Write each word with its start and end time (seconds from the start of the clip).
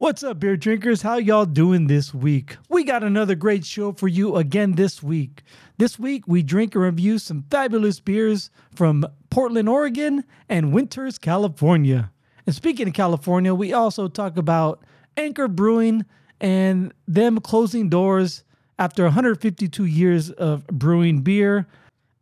What's 0.00 0.22
up, 0.22 0.40
beer 0.40 0.56
drinkers? 0.56 1.02
How 1.02 1.18
y'all 1.18 1.44
doing 1.44 1.86
this 1.86 2.14
week? 2.14 2.56
We 2.70 2.84
got 2.84 3.04
another 3.04 3.34
great 3.34 3.66
show 3.66 3.92
for 3.92 4.08
you 4.08 4.36
again 4.36 4.72
this 4.72 5.02
week. 5.02 5.42
This 5.76 5.98
week, 5.98 6.24
we 6.26 6.42
drink 6.42 6.74
and 6.74 6.82
review 6.82 7.18
some 7.18 7.44
fabulous 7.50 8.00
beers 8.00 8.48
from 8.74 9.04
Portland, 9.28 9.68
Oregon 9.68 10.24
and 10.48 10.72
Winters, 10.72 11.18
California. 11.18 12.10
And 12.46 12.54
speaking 12.54 12.88
of 12.88 12.94
California, 12.94 13.54
we 13.54 13.74
also 13.74 14.08
talk 14.08 14.38
about 14.38 14.82
Anchor 15.18 15.48
Brewing 15.48 16.06
and 16.40 16.94
them 17.06 17.38
closing 17.38 17.90
doors 17.90 18.42
after 18.78 19.04
152 19.04 19.84
years 19.84 20.30
of 20.30 20.66
brewing 20.68 21.20
beer. 21.20 21.66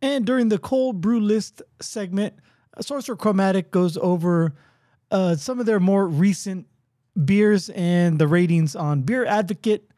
And 0.01 0.25
during 0.25 0.49
the 0.49 0.59
cold 0.59 0.99
brew 0.99 1.21
list 1.21 1.61
segment, 1.79 2.33
Sorcerer 2.81 3.15
Chromatic 3.15 3.71
goes 3.71 3.95
over 3.95 4.53
uh, 5.11 5.37
some 5.37 5.61
of 5.61 5.65
their 5.65 5.79
more 5.79 6.05
recent 6.05 6.67
beers 7.25 7.69
and 7.69 8.19
the 8.19 8.27
ratings 8.27 8.75
on 8.75 9.01
Beer 9.01 9.25
Advocate. 9.25 9.89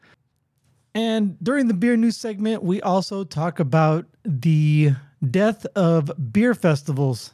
And 0.94 1.42
during 1.42 1.68
the 1.68 1.74
beer 1.74 1.96
news 1.96 2.16
segment, 2.16 2.62
we 2.62 2.82
also 2.82 3.24
talk 3.24 3.60
about 3.60 4.06
the 4.24 4.92
death 5.30 5.64
of 5.74 6.10
beer 6.32 6.54
festivals 6.54 7.32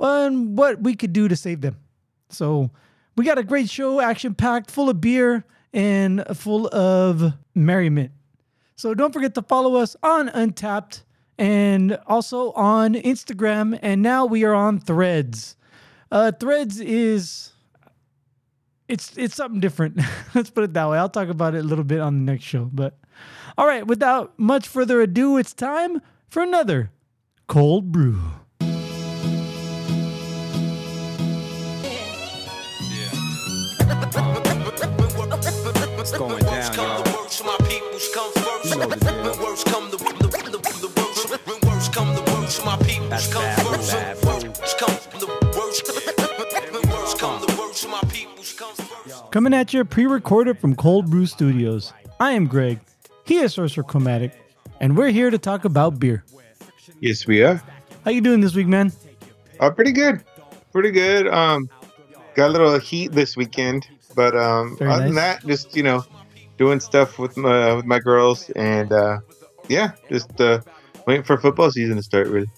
and 0.00 0.56
what 0.56 0.80
we 0.80 0.94
could 0.94 1.12
do 1.12 1.28
to 1.28 1.36
save 1.36 1.60
them. 1.60 1.76
So 2.30 2.70
we 3.16 3.24
got 3.24 3.38
a 3.38 3.42
great 3.42 3.68
show, 3.68 4.00
action 4.00 4.34
packed, 4.34 4.70
full 4.70 4.88
of 4.88 5.00
beer 5.00 5.44
and 5.72 6.24
full 6.34 6.68
of 6.74 7.34
merriment. 7.54 8.12
So 8.76 8.94
don't 8.94 9.12
forget 9.12 9.34
to 9.34 9.42
follow 9.42 9.74
us 9.74 9.96
on 10.02 10.28
Untappd 10.28 11.02
and 11.36 11.98
also 12.06 12.52
on 12.52 12.94
Instagram. 12.94 13.78
And 13.82 14.02
now 14.02 14.24
we 14.24 14.44
are 14.44 14.54
on 14.54 14.78
Threads. 14.78 15.56
Uh, 16.10 16.32
Threads 16.32 16.80
is 16.80 17.52
it's 18.88 19.16
it's 19.16 19.34
something 19.34 19.60
different. 19.60 20.00
Let's 20.34 20.50
put 20.50 20.64
it 20.64 20.72
that 20.74 20.88
way. 20.88 20.98
I'll 20.98 21.08
talk 21.08 21.28
about 21.28 21.54
it 21.54 21.58
a 21.58 21.66
little 21.68 21.84
bit 21.84 22.00
on 22.00 22.24
the 22.24 22.32
next 22.32 22.44
show. 22.44 22.70
But 22.72 22.98
all 23.56 23.66
right, 23.66 23.86
without 23.86 24.38
much 24.38 24.66
further 24.66 25.00
ado, 25.00 25.36
it's 25.36 25.52
time 25.52 26.00
for 26.28 26.42
another 26.42 26.90
cold 27.46 27.92
brew. 27.92 28.20
It's 36.00 36.16
going 36.16 36.44
down, 36.44 36.74
y'all. 36.74 37.04
You 38.64 38.76
know 38.76 38.88
the 38.88 38.96
deal. 38.96 39.18
That's 43.10 43.28
bad, 43.34 44.18
Coming 49.30 49.52
at 49.52 49.74
you 49.74 49.84
pre-recorded 49.84 50.58
from 50.58 50.74
Cold 50.74 51.10
Brew 51.10 51.26
Studios. 51.26 51.92
I 52.18 52.32
am 52.32 52.46
Greg. 52.46 52.80
He 53.24 53.36
is 53.36 53.52
Sorcerer 53.52 53.84
Chromatic, 53.84 54.32
and 54.80 54.96
we're 54.96 55.10
here 55.10 55.28
to 55.28 55.36
talk 55.36 55.66
about 55.66 56.00
beer. 56.00 56.24
Yes, 57.00 57.26
we 57.26 57.42
are. 57.42 57.62
How 58.06 58.10
you 58.10 58.22
doing 58.22 58.40
this 58.40 58.54
week, 58.54 58.66
man? 58.66 58.90
Uh, 59.60 59.70
pretty 59.70 59.92
good. 59.92 60.24
Pretty 60.72 60.90
good. 60.90 61.28
Um, 61.28 61.68
got 62.36 62.48
a 62.48 62.52
little 62.52 62.78
heat 62.78 63.12
this 63.12 63.36
weekend, 63.36 63.86
but 64.16 64.34
um, 64.34 64.78
Very 64.78 64.90
other 64.90 65.04
than 65.04 65.14
that, 65.16 65.44
just 65.44 65.76
you 65.76 65.82
know, 65.82 66.02
doing 66.56 66.80
stuff 66.80 67.18
with 67.18 67.36
my 67.36 67.74
with 67.74 67.84
my 67.84 67.98
girls, 67.98 68.48
and 68.56 68.90
uh, 68.92 69.18
yeah, 69.68 69.90
just 70.08 70.40
uh, 70.40 70.60
waiting 71.06 71.22
for 71.22 71.36
football 71.36 71.70
season 71.70 71.96
to 71.96 72.02
start. 72.02 72.28
Really. 72.28 72.48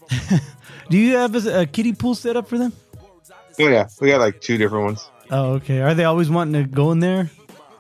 Do 0.88 0.98
you 0.98 1.16
have 1.16 1.34
a, 1.34 1.62
a 1.62 1.66
kiddie 1.66 1.94
pool 1.94 2.14
set 2.14 2.36
up 2.36 2.46
for 2.46 2.58
them? 2.58 2.72
Oh 3.58 3.66
yeah, 3.66 3.88
we 4.00 4.08
got 4.08 4.20
like 4.20 4.40
two 4.40 4.56
different 4.56 4.84
ones. 4.84 5.10
Oh, 5.30 5.52
okay. 5.54 5.80
Are 5.80 5.94
they 5.94 6.04
always 6.04 6.28
wanting 6.28 6.62
to 6.62 6.68
go 6.68 6.90
in 6.92 7.00
there? 7.00 7.30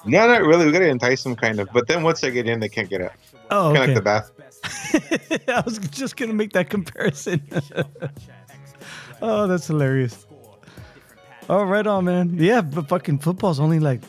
No, 0.04 0.26
not 0.26 0.42
really. 0.42 0.66
We 0.66 0.72
got 0.72 0.78
to 0.80 0.88
entice 0.88 1.24
them, 1.24 1.36
kind 1.36 1.60
of. 1.60 1.68
But 1.72 1.88
then 1.88 2.02
once 2.02 2.20
they 2.20 2.30
get 2.30 2.48
in, 2.48 2.60
they 2.60 2.68
can't 2.68 2.88
get 2.88 3.02
out. 3.02 3.12
Oh, 3.50 3.70
okay. 3.70 3.78
Kind 3.78 3.90
of 3.90 3.96
like 3.96 3.96
the 3.96 4.02
bath. 4.02 4.30
I 5.48 5.62
was 5.64 5.78
just 5.78 6.16
gonna 6.16 6.34
make 6.34 6.52
that 6.52 6.68
comparison. 6.68 7.42
oh, 9.22 9.46
that's 9.46 9.66
hilarious. 9.66 10.26
Oh, 11.48 11.64
right 11.64 11.86
on, 11.86 12.04
man. 12.04 12.36
Yeah, 12.38 12.60
but 12.60 12.88
fucking 12.88 13.18
football's 13.18 13.58
only 13.58 13.80
like 13.80 14.02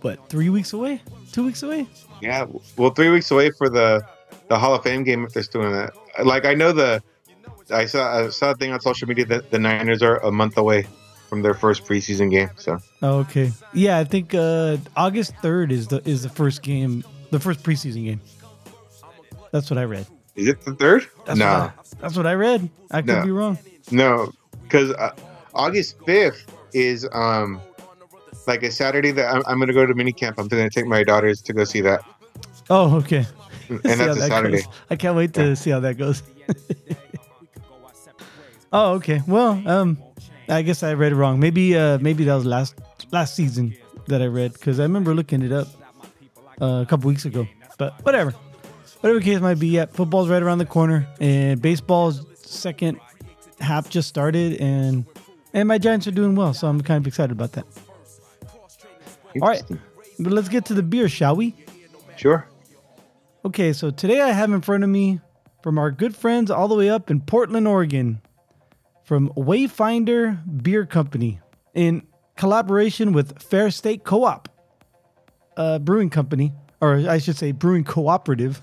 what 0.00 0.28
three 0.28 0.48
weeks 0.48 0.72
away, 0.72 1.02
two 1.32 1.44
weeks 1.44 1.62
away. 1.62 1.86
Yeah. 2.20 2.46
Well, 2.76 2.90
three 2.90 3.10
weeks 3.10 3.30
away 3.30 3.50
for 3.50 3.68
the 3.68 4.02
the 4.48 4.58
Hall 4.58 4.74
of 4.74 4.82
Fame 4.82 5.04
game 5.04 5.24
if 5.24 5.32
they're 5.32 5.42
still 5.42 5.62
doing 5.62 5.74
that. 5.74 5.92
Like 6.24 6.46
I 6.46 6.54
know 6.54 6.72
the 6.72 7.02
I 7.70 7.84
saw 7.84 8.26
I 8.26 8.28
saw 8.30 8.52
a 8.52 8.54
thing 8.54 8.72
on 8.72 8.80
social 8.80 9.06
media 9.06 9.26
that 9.26 9.50
the 9.50 9.58
Niners 9.58 10.02
are 10.02 10.16
a 10.24 10.32
month 10.32 10.56
away 10.56 10.86
from 11.28 11.42
their 11.42 11.54
first 11.54 11.84
preseason 11.84 12.30
game. 12.30 12.50
So 12.56 12.78
okay. 13.02 13.50
Yeah, 13.74 13.98
I 13.98 14.04
think 14.04 14.34
uh, 14.34 14.78
August 14.96 15.34
third 15.42 15.72
is 15.72 15.88
the 15.88 16.06
is 16.08 16.22
the 16.22 16.28
first 16.28 16.62
game, 16.62 17.04
the 17.30 17.40
first 17.40 17.62
preseason 17.62 18.04
game. 18.04 18.20
That's 19.52 19.70
what 19.70 19.78
I 19.78 19.84
read. 19.84 20.06
is 20.36 20.48
it 20.48 20.60
the 20.62 20.74
third? 20.74 21.06
That's 21.26 21.38
no, 21.38 21.46
what 21.46 21.54
I, 21.54 21.72
that's 22.00 22.16
what 22.16 22.26
I 22.26 22.34
read. 22.34 22.68
I 22.90 23.00
could 23.02 23.08
No. 23.18 23.24
be 23.24 23.30
wrong. 23.30 23.58
no, 23.90 24.30
because 24.62 24.90
uh, 24.92 25.14
August 25.54 25.96
fifth 26.06 26.46
is 26.74 27.06
um 27.12 27.60
like 28.46 28.62
a 28.62 28.70
Saturday 28.70 29.10
that 29.12 29.34
I'm, 29.34 29.42
I'm 29.46 29.58
gonna 29.58 29.72
go 29.72 29.86
to 29.86 29.94
mini 29.94 30.12
camp. 30.12 30.38
I'm 30.38 30.48
gonna 30.48 30.70
take 30.70 30.86
my 30.86 31.02
daughters 31.04 31.40
to 31.42 31.52
go 31.52 31.64
see 31.64 31.80
that, 31.82 32.02
Oh, 32.70 32.96
okay. 32.96 33.26
and 33.68 33.80
that's 33.82 34.16
a 34.16 34.20
that 34.20 34.28
Saturday. 34.28 34.62
goes. 34.62 34.68
I 34.90 34.96
can't 34.96 35.16
wait 35.16 35.34
to 35.34 35.54
see 35.56 35.70
how 35.70 35.80
that 35.80 35.96
goes. 35.98 36.22
oh, 38.72 38.94
okay. 38.94 39.20
Well, 39.26 39.62
um, 39.68 39.98
I 40.48 40.62
guess 40.62 40.82
I 40.82 40.94
read 40.94 41.12
it 41.12 41.16
wrong. 41.16 41.40
Maybe, 41.40 41.76
uh, 41.76 41.98
maybe 41.98 42.24
that 42.24 42.34
was 42.34 42.46
last 42.46 42.74
last 43.12 43.34
season 43.34 43.76
that 44.06 44.22
I 44.22 44.26
read 44.26 44.54
because 44.54 44.80
I 44.80 44.84
remember 44.84 45.14
looking 45.14 45.42
it 45.42 45.52
up 45.52 45.68
uh, 46.60 46.82
a 46.82 46.86
couple 46.86 47.08
weeks 47.08 47.24
ago. 47.24 47.46
But 47.76 48.02
whatever, 48.04 48.34
whatever 49.00 49.18
the 49.20 49.24
case 49.24 49.40
might 49.40 49.58
be. 49.58 49.68
Yeah, 49.68 49.86
football's 49.86 50.28
right 50.28 50.42
around 50.42 50.58
the 50.58 50.66
corner, 50.66 51.06
and 51.20 51.60
baseball's 51.60 52.24
second 52.36 52.98
half 53.60 53.90
just 53.90 54.08
started, 54.08 54.60
and 54.60 55.04
and 55.52 55.68
my 55.68 55.78
Giants 55.78 56.06
are 56.06 56.12
doing 56.12 56.34
well, 56.34 56.54
so 56.54 56.66
I'm 56.68 56.80
kind 56.80 57.02
of 57.02 57.06
excited 57.06 57.32
about 57.32 57.52
that. 57.52 57.66
All 59.40 59.48
right, 59.48 59.62
but 60.18 60.32
let's 60.32 60.48
get 60.48 60.64
to 60.66 60.74
the 60.74 60.82
beer, 60.82 61.08
shall 61.08 61.36
we? 61.36 61.54
Sure. 62.16 62.48
Okay, 63.44 63.72
so 63.72 63.90
today 63.90 64.20
I 64.20 64.30
have 64.30 64.50
in 64.50 64.60
front 64.62 64.82
of 64.82 64.90
me 64.90 65.20
from 65.62 65.78
our 65.78 65.90
good 65.90 66.16
friends 66.16 66.50
all 66.50 66.68
the 66.68 66.74
way 66.74 66.90
up 66.90 67.10
in 67.10 67.20
Portland, 67.20 67.68
Oregon, 67.68 68.20
from 69.08 69.30
Wayfinder 69.30 70.38
Beer 70.62 70.84
Company 70.84 71.40
in 71.72 72.06
collaboration 72.36 73.14
with 73.14 73.40
Fair 73.42 73.70
State 73.70 74.04
Co 74.04 74.24
op, 74.24 74.50
a 75.56 75.78
brewing 75.78 76.10
company, 76.10 76.52
or 76.82 76.96
I 76.96 77.16
should 77.16 77.38
say, 77.38 77.52
brewing 77.52 77.84
cooperative. 77.84 78.60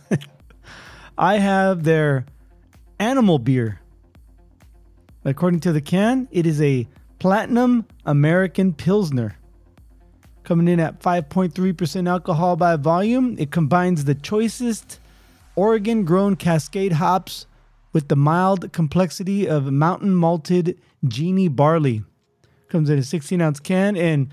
I 1.18 1.40
have 1.40 1.84
their 1.84 2.28
animal 3.00 3.40
beer. 3.40 3.82
According 5.24 5.62
to 5.62 5.72
the 5.72 5.82
can, 5.82 6.28
it 6.30 6.46
is 6.46 6.62
a 6.62 6.88
Platinum 7.18 7.88
American 8.06 8.72
Pilsner. 8.72 9.40
Coming 10.44 10.68
in 10.68 10.80
at 10.80 11.00
5.3% 11.00 12.08
alcohol 12.08 12.56
by 12.56 12.76
volume, 12.76 13.36
it 13.40 13.50
combines 13.50 14.06
the 14.06 14.14
choicest 14.14 15.00
Oregon 15.56 16.06
grown 16.06 16.36
Cascade 16.36 16.92
hops 16.92 17.48
with 17.96 18.10
the 18.10 18.16
mild 18.18 18.74
complexity 18.74 19.48
of 19.48 19.72
mountain 19.72 20.14
malted 20.14 20.78
Genie 21.08 21.48
barley. 21.48 22.04
Comes 22.68 22.90
in 22.90 23.00
a 23.00 23.04
16 23.04 23.40
ounce 23.40 23.62
can, 23.62 23.96
and 23.96 24.28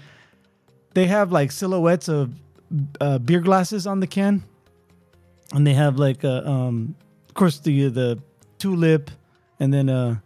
they 0.94 1.06
have 1.06 1.30
like 1.30 1.52
silhouettes 1.52 2.08
of 2.08 2.32
uh, 3.00 3.18
beer 3.18 3.38
glasses 3.38 3.86
on 3.86 4.00
the 4.00 4.08
can. 4.08 4.42
And 5.54 5.64
they 5.64 5.74
have 5.74 5.96
like, 5.96 6.24
a, 6.24 6.44
um, 6.44 6.96
of 7.28 7.34
course, 7.34 7.60
the 7.60 7.88
the 7.88 8.18
tulip, 8.58 9.12
and 9.60 9.72
then 9.72 9.88
uh, 9.88 10.16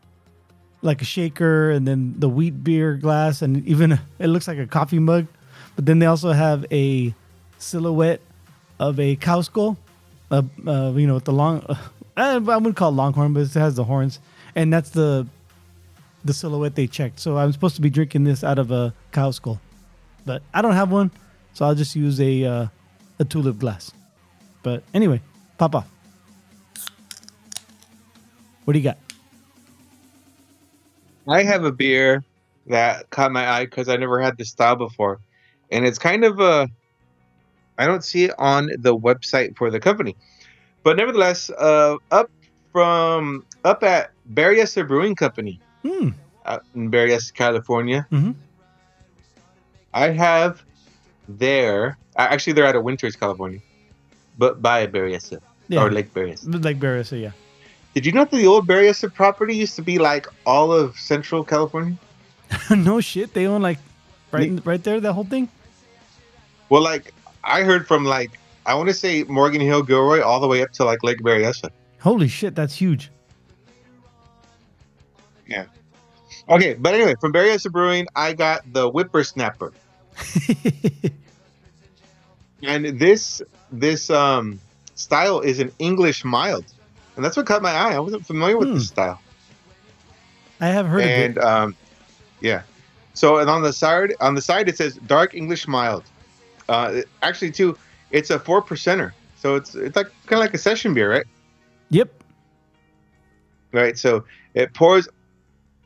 like 0.80 1.02
a 1.02 1.04
shaker, 1.04 1.70
and 1.72 1.86
then 1.86 2.14
the 2.16 2.30
wheat 2.30 2.64
beer 2.64 2.94
glass, 2.94 3.42
and 3.42 3.66
even 3.68 4.00
it 4.18 4.28
looks 4.28 4.48
like 4.48 4.56
a 4.56 4.66
coffee 4.66 4.98
mug. 4.98 5.26
But 5.74 5.84
then 5.84 5.98
they 5.98 6.06
also 6.06 6.32
have 6.32 6.64
a 6.72 7.14
silhouette 7.58 8.22
of 8.78 8.98
a 8.98 9.16
cow 9.16 9.42
skull, 9.42 9.76
uh, 10.30 10.40
uh, 10.66 10.92
you 10.96 11.06
know, 11.06 11.14
with 11.14 11.24
the 11.26 11.34
long. 11.34 11.76
Uh, 12.16 12.40
I 12.48 12.56
wouldn't 12.56 12.76
call 12.76 12.90
it 12.90 12.94
longhorn, 12.94 13.32
but 13.34 13.40
it 13.40 13.52
has 13.54 13.74
the 13.74 13.84
horns, 13.84 14.20
and 14.54 14.72
that's 14.72 14.90
the 14.90 15.26
the 16.24 16.32
silhouette 16.32 16.74
they 16.74 16.86
checked. 16.86 17.20
So 17.20 17.36
I'm 17.36 17.52
supposed 17.52 17.76
to 17.76 17.82
be 17.82 17.90
drinking 17.90 18.24
this 18.24 18.42
out 18.42 18.58
of 18.58 18.70
a 18.70 18.94
cow 19.12 19.30
skull, 19.30 19.60
but 20.24 20.42
I 20.54 20.62
don't 20.62 20.74
have 20.74 20.90
one, 20.90 21.10
so 21.52 21.66
I'll 21.66 21.74
just 21.74 21.94
use 21.94 22.20
a 22.20 22.44
uh, 22.44 22.66
a 23.18 23.24
tulip 23.24 23.58
glass. 23.58 23.92
But 24.62 24.82
anyway, 24.94 25.20
pop 25.58 25.74
off. 25.74 25.88
What 28.64 28.72
do 28.72 28.78
you 28.78 28.84
got? 28.84 28.98
I 31.28 31.42
have 31.42 31.64
a 31.64 31.72
beer 31.72 32.24
that 32.66 33.10
caught 33.10 33.30
my 33.30 33.48
eye 33.48 33.64
because 33.64 33.88
I 33.88 33.96
never 33.96 34.20
had 34.20 34.38
this 34.38 34.50
style 34.50 34.76
before, 34.76 35.20
and 35.70 35.86
it's 35.86 35.98
kind 35.98 36.24
of 36.24 36.40
a. 36.40 36.68
I 37.78 37.86
don't 37.86 38.02
see 38.02 38.24
it 38.24 38.34
on 38.38 38.70
the 38.78 38.96
website 38.96 39.56
for 39.56 39.70
the 39.70 39.78
company, 39.78 40.16
but 40.86 40.96
nevertheless, 40.96 41.50
uh, 41.50 41.96
up 42.14 42.30
from 42.70 43.42
up 43.64 43.82
at 43.82 44.12
Berryessa 44.38 44.86
Brewing 44.86 45.16
Company 45.18 45.58
Hmm. 45.82 46.10
out 46.46 46.62
in 46.76 46.90
Berryessa, 46.94 47.34
California. 47.34 48.06
Mhm. 48.12 48.34
I 49.94 50.10
have 50.10 50.62
there. 51.28 51.98
Actually, 52.16 52.52
they're 52.54 52.66
out 52.70 52.76
of 52.76 52.84
Winters, 52.84 53.16
California, 53.16 53.58
but 54.38 54.62
by 54.62 54.86
Berryessa 54.86 55.40
Yeah. 55.68 55.82
or 55.82 55.90
Lake 55.90 56.14
Berryessa. 56.14 56.46
Like 56.64 56.78
Barris, 56.78 57.10
yeah. 57.10 57.32
Did 57.94 58.06
you 58.06 58.12
know 58.12 58.22
that 58.24 58.30
the 58.30 58.46
old 58.46 58.68
Berryessa 58.68 59.12
property 59.12 59.56
used 59.56 59.74
to 59.76 59.82
be 59.82 59.98
like 59.98 60.26
all 60.44 60.70
of 60.70 60.96
Central 60.98 61.42
California? 61.42 61.96
no 62.70 63.00
shit. 63.00 63.34
They 63.34 63.46
own 63.46 63.62
like 63.62 63.78
right 64.30 64.52
right 64.64 64.82
there, 64.84 65.00
that 65.00 65.14
whole 65.14 65.24
thing? 65.26 65.48
Well, 66.68 66.82
like 66.82 67.10
I 67.42 67.62
heard 67.62 67.88
from 67.90 68.04
like 68.04 68.38
I 68.66 68.74
want 68.74 68.88
to 68.88 68.94
say 68.94 69.22
Morgan 69.24 69.60
Hill, 69.60 69.82
Gilroy, 69.82 70.22
all 70.22 70.40
the 70.40 70.48
way 70.48 70.62
up 70.62 70.72
to 70.72 70.84
like 70.84 71.02
Lake 71.02 71.18
Berryessa. 71.20 71.70
Holy 72.00 72.28
shit, 72.28 72.54
that's 72.54 72.74
huge. 72.74 73.10
Yeah. 75.46 75.66
Okay, 76.48 76.74
but 76.74 76.94
anyway, 76.94 77.14
from 77.20 77.32
Berryessa 77.32 77.70
Brewing, 77.70 78.06
I 78.14 78.32
got 78.32 78.70
the 78.72 78.88
Whippersnapper, 78.90 79.72
and 82.62 82.98
this 82.98 83.42
this 83.72 84.10
um 84.10 84.60
style 84.94 85.40
is 85.40 85.58
an 85.60 85.72
English 85.78 86.24
mild, 86.24 86.64
and 87.16 87.24
that's 87.24 87.36
what 87.36 87.46
caught 87.46 87.62
my 87.62 87.72
eye. 87.72 87.94
I 87.94 87.98
wasn't 87.98 88.26
familiar 88.26 88.56
with 88.58 88.68
Hmm. 88.68 88.74
this 88.74 88.88
style, 88.88 89.20
I 90.60 90.68
have 90.68 90.86
heard 90.86 91.02
and 91.02 91.36
of 91.38 91.42
it. 91.42 91.46
um, 91.48 91.76
yeah. 92.40 92.62
So 93.14 93.38
and 93.38 93.48
on 93.50 93.62
the 93.62 93.72
side 93.72 94.14
on 94.20 94.34
the 94.34 94.42
side 94.42 94.68
it 94.68 94.76
says 94.76 94.96
dark 95.06 95.34
English 95.34 95.66
mild. 95.66 96.04
Uh, 96.68 97.02
actually, 97.22 97.52
too, 97.52 97.78
it's 98.10 98.30
a 98.30 98.38
four 98.38 98.62
percenter, 98.62 99.12
so 99.36 99.54
it's 99.56 99.74
it's 99.74 99.96
like 99.96 100.06
kind 100.26 100.38
of 100.40 100.40
like 100.40 100.54
a 100.54 100.58
session 100.58 100.94
beer, 100.94 101.10
right? 101.10 101.26
Yep. 101.90 102.10
right? 103.72 103.96
So 103.98 104.24
it 104.54 104.72
pours, 104.74 105.08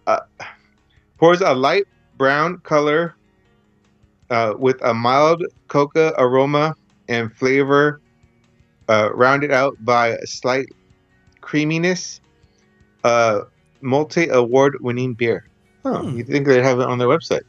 uh, 0.06 0.20
pours 1.18 1.40
a 1.40 1.52
light 1.54 1.84
brown 2.16 2.58
color 2.58 3.14
uh, 4.30 4.54
with 4.58 4.80
a 4.82 4.94
mild 4.94 5.44
coca 5.68 6.14
aroma 6.18 6.74
and 7.08 7.32
flavor, 7.34 8.00
uh, 8.88 9.10
rounded 9.14 9.50
out 9.50 9.76
by 9.84 10.08
a 10.08 10.26
slight 10.26 10.68
creaminess. 11.40 12.20
Uh, 13.02 13.42
multi 13.82 14.28
award 14.28 14.76
winning 14.80 15.14
beer. 15.14 15.44
Oh, 15.86 16.02
Hmm. 16.02 16.16
you 16.18 16.22
think 16.24 16.46
they'd 16.46 16.62
have 16.62 16.80
it 16.80 16.86
on 16.86 16.98
their 16.98 17.08
website? 17.08 17.40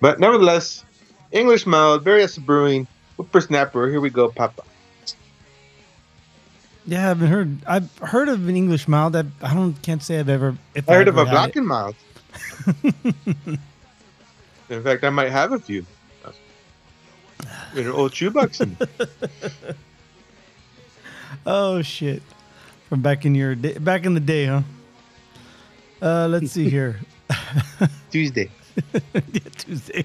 But 0.00 0.20
nevertheless, 0.20 0.84
English 1.32 1.64
mild, 1.66 2.04
Berryessa 2.04 2.44
brewing, 2.44 2.86
whippersnapper. 3.18 3.90
Here 3.90 4.00
we 4.00 4.10
go, 4.10 4.30
Papa. 4.30 4.62
Yeah, 6.86 6.98
I 6.98 7.02
haven't 7.02 7.28
heard. 7.28 7.58
I've 7.66 7.98
heard 7.98 8.28
of 8.28 8.48
an 8.48 8.56
English 8.56 8.88
mild. 8.88 9.14
I, 9.14 9.24
I 9.42 9.52
don't 9.52 9.74
can't 9.82 10.02
say 10.02 10.18
I've 10.18 10.30
ever. 10.30 10.56
If 10.74 10.88
I 10.88 10.94
heard 10.94 11.08
of 11.08 11.18
a 11.18 11.26
black 11.26 11.54
and 11.56 11.66
mild. 11.66 11.94
In 14.70 14.82
fact, 14.82 15.04
I 15.04 15.10
might 15.10 15.30
have 15.30 15.52
a 15.52 15.58
few. 15.58 15.84
In 17.74 17.86
an 17.86 17.92
old 17.92 18.14
shoebox. 18.14 18.62
Oh 21.46 21.82
shit! 21.82 22.22
From 22.88 23.00
back 23.00 23.24
in 23.24 23.34
your 23.34 23.54
day, 23.54 23.76
back 23.78 24.04
in 24.04 24.14
the 24.14 24.20
day, 24.20 24.46
huh? 24.46 24.62
Uh, 26.00 26.28
let's 26.28 26.52
see 26.52 26.68
here. 26.68 27.00
Tuesday. 28.10 28.50
yeah, 28.92 29.40
Tuesday. 29.56 30.04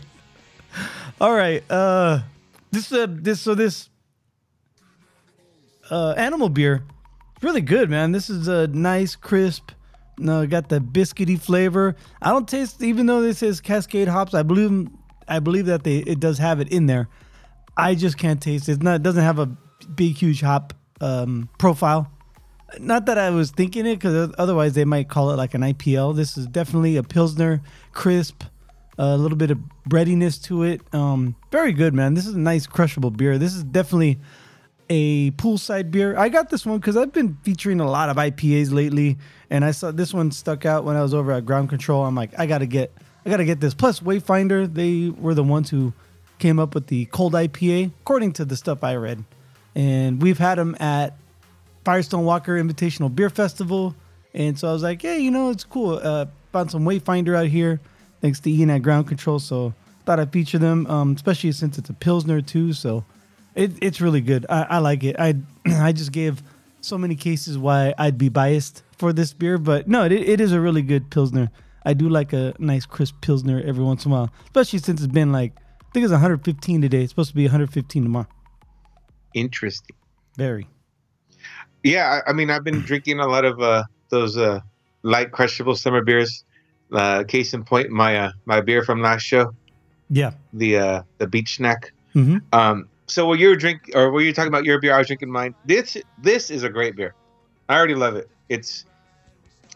All 1.19 1.33
right. 1.33 1.63
Uh, 1.69 2.21
this 2.74 2.92
uh, 2.92 3.08
this 3.10 3.40
so 3.42 3.56
this 3.56 3.90
uh 5.90 6.14
animal 6.18 6.50
beer, 6.50 6.84
really 7.42 7.62
good, 7.62 7.90
man. 7.90 8.12
This 8.12 8.30
is 8.30 8.48
a 8.48 8.68
nice, 8.68 9.16
crisp. 9.16 9.72
No, 10.18 10.46
got 10.46 10.70
the 10.70 10.80
biscuity 10.80 11.40
flavor. 11.40 11.96
I 12.22 12.30
don't 12.30 12.48
taste, 12.48 12.84
even 12.84 13.06
though 13.06 13.22
this 13.22 13.42
is 13.42 13.62
Cascade 13.62 14.08
hops. 14.08 14.34
I 14.34 14.44
believe, 14.44 14.88
I 15.28 15.40
believe 15.40 15.66
that 15.68 15.84
they 15.84 15.98
it 15.98 16.20
does 16.20 16.38
have 16.38 16.60
it 16.60 16.72
in 16.72 16.86
there. 16.88 17.10
I 17.78 17.96
just 17.96 18.18
can't 18.18 18.42
taste 18.42 18.70
it. 18.70 18.74
It's 18.74 18.84
not. 18.84 18.96
It 18.96 19.04
doesn't 19.04 19.24
have 19.24 19.40
a 19.40 19.48
big, 19.96 20.16
huge 20.16 20.42
hop 20.42 20.74
um, 21.02 21.50
profile. 21.58 22.12
Not 22.80 23.06
that 23.06 23.20
I 23.20 23.30
was 23.30 23.52
thinking 23.52 23.86
it, 23.86 23.96
because 23.96 24.34
otherwise 24.38 24.74
they 24.74 24.86
might 24.86 25.10
call 25.10 25.31
it 25.31 25.36
like 25.36 25.54
an 25.54 25.62
IPL. 25.62 26.16
This 26.16 26.38
is 26.38 26.48
definitely 26.48 26.98
a 26.98 27.04
pilsner, 27.04 27.62
crisp, 27.92 28.44
a 28.98 29.18
little 29.18 29.38
bit 29.38 29.51
of 29.51 29.60
breadiness 29.86 30.38
to 30.38 30.63
it. 30.63 30.81
Um, 30.94 31.36
very 31.51 31.72
good, 31.72 31.94
man. 31.94 32.13
This 32.13 32.25
is 32.25 32.36
a 32.36 32.40
nice 32.40 32.68
crushable 32.68 33.12
beer. 33.12 33.38
This 33.38 33.56
is 33.56 33.63
definitely 33.63 34.19
a 34.90 35.31
poolside 35.31 35.92
beer. 35.92 36.18
I 36.18 36.30
got 36.30 36.50
this 36.50 36.66
one 36.66 36.78
because 36.78 36.98
I've 36.98 37.13
been 37.13 37.38
featuring 37.44 37.80
a 37.80 37.90
lot 37.90 38.10
of 38.10 38.18
IPAs 38.18 38.72
lately, 38.72 39.18
and 39.50 39.66
I 39.66 39.72
saw 39.72 39.92
this 39.92 40.13
one 40.13 40.31
stuck 40.31 40.66
out 40.66 40.84
when 40.84 40.95
I 40.95 41.01
was 41.01 41.13
over 41.13 41.31
at 41.31 41.45
Ground 41.45 41.69
Control. 41.69 42.06
I'm 42.06 42.16
like, 42.16 42.38
I 42.38 42.45
gotta 42.45 42.66
get, 42.66 42.92
I 43.25 43.30
gotta 43.30 43.45
get 43.45 43.60
this. 43.60 43.74
Plus, 43.74 44.01
Wayfinder, 44.01 44.72
they 44.72 45.10
were 45.10 45.34
the 45.34 45.44
ones 45.44 45.69
who 45.69 45.94
came 46.39 46.60
up 46.60 46.75
with 46.75 46.88
the 46.88 47.06
cold 47.06 47.34
IPA, 47.34 47.92
according 48.01 48.34
to 48.34 48.46
the 48.46 48.56
stuff 48.56 48.84
I 48.84 48.96
read, 48.96 49.24
and 49.75 50.22
we've 50.22 50.39
had 50.39 50.57
them 50.57 50.75
at 50.80 51.18
Firestone 51.86 52.25
Walker 52.25 52.62
Invitational 52.62 53.13
Beer 53.13 53.30
Festival, 53.30 53.96
and 54.34 54.60
so 54.60 54.69
I 54.69 54.74
was 54.74 54.84
like, 54.84 55.01
hey, 55.01 55.19
you 55.19 55.31
know, 55.31 55.50
it's 55.50 55.63
cool. 55.63 56.00
Uh, 56.04 56.25
found 56.51 56.72
some 56.72 56.84
Wayfinder 56.84 57.36
out 57.36 57.48
here, 57.48 57.80
thanks 58.24 58.40
to 58.40 58.50
Ian 58.50 58.70
at 58.70 58.81
Ground 58.81 59.06
Control. 59.06 59.38
So 59.38 59.74
thought 60.06 60.20
I'd 60.20 60.31
feature 60.31 60.58
them, 60.58 60.88
um, 60.88 61.14
especially 61.14 61.52
since 61.52 61.78
it's 61.78 61.90
a 61.90 61.94
pilsner 61.94 62.42
too. 62.42 62.72
So 62.74 63.04
it, 63.54 63.72
it's 63.81 64.00
really 64.02 64.22
good. 64.22 64.46
I, 64.50 64.64
I 64.64 64.78
like 64.80 65.04
it. 65.04 65.18
I 65.20 65.36
I 65.66 65.92
just 65.92 66.12
gave 66.12 66.42
so 66.81 66.98
many 66.98 67.16
cases 67.16 67.58
why 67.58 67.94
I'd 67.98 68.18
be 68.18 68.30
biased 68.30 68.81
for 68.98 69.14
this 69.14 69.34
beer, 69.34 69.58
but 69.58 69.88
no, 69.88 70.06
it, 70.06 70.12
it 70.14 70.42
is 70.42 70.54
a 70.54 70.60
really 70.60 70.81
good 70.81 71.12
pilsner. 71.12 71.52
I 71.86 71.94
do 71.94 72.08
like 72.08 72.31
a 72.31 72.54
nice 72.60 72.86
crisp 72.86 73.16
pilsner 73.22 73.62
every 73.66 73.84
once 73.84 74.06
in 74.06 74.12
a 74.12 74.16
while, 74.16 74.30
especially 74.46 74.80
since 74.80 75.02
it's 75.02 75.14
been 75.14 75.34
like 75.34 75.52
I 75.58 75.92
think 75.94 76.06
it's 76.06 76.12
115 76.12 76.81
today. 76.81 77.04
It's 77.04 77.12
supposed 77.12 77.30
to 77.30 77.36
be 77.36 77.44
115 77.44 78.04
tomorrow. 78.04 78.28
Interesting. 79.34 79.96
Very. 80.38 80.68
Yeah, 81.84 82.22
I, 82.25 82.30
I 82.30 82.34
mean, 82.34 82.50
I've 82.50 82.64
been 82.64 82.80
drinking 82.80 83.20
a 83.20 83.28
lot 83.28 83.44
of 83.44 83.60
uh, 83.60 83.84
those 84.10 84.38
uh, 84.38 84.62
light 85.04 85.31
crushable 85.31 85.75
summer 85.75 86.02
beers. 86.02 86.46
Uh, 86.94 87.24
case 87.24 87.54
in 87.54 87.63
point, 87.63 87.90
my 87.90 88.16
uh, 88.18 88.31
my 88.45 88.62
beer 88.62 88.84
from 88.84 89.01
last 89.01 89.24
show, 89.24 89.51
Yeah. 90.10 90.31
the 90.54 90.78
uh, 90.78 91.01
the 91.18 91.28
beach 91.28 91.56
snack. 91.57 91.92
hmm 92.13 92.38
Um, 92.51 92.88
so 93.07 93.25
while 93.28 93.36
you're 93.36 93.56
drink 93.56 93.80
or 93.95 94.12
were 94.12 94.22
you're 94.22 94.34
talking 94.34 94.48
about 94.56 94.63
your 94.63 94.80
beer, 94.80 94.94
I 94.94 95.00
was 95.00 95.07
drinking 95.07 95.31
mine. 95.31 95.56
This 95.66 95.98
this 96.22 96.50
is 96.51 96.62
a 96.63 96.69
great 96.69 96.95
beer. 96.95 97.16
I 97.68 97.78
already 97.78 97.95
love 97.95 98.16
it. 98.16 98.30
It's 98.50 98.86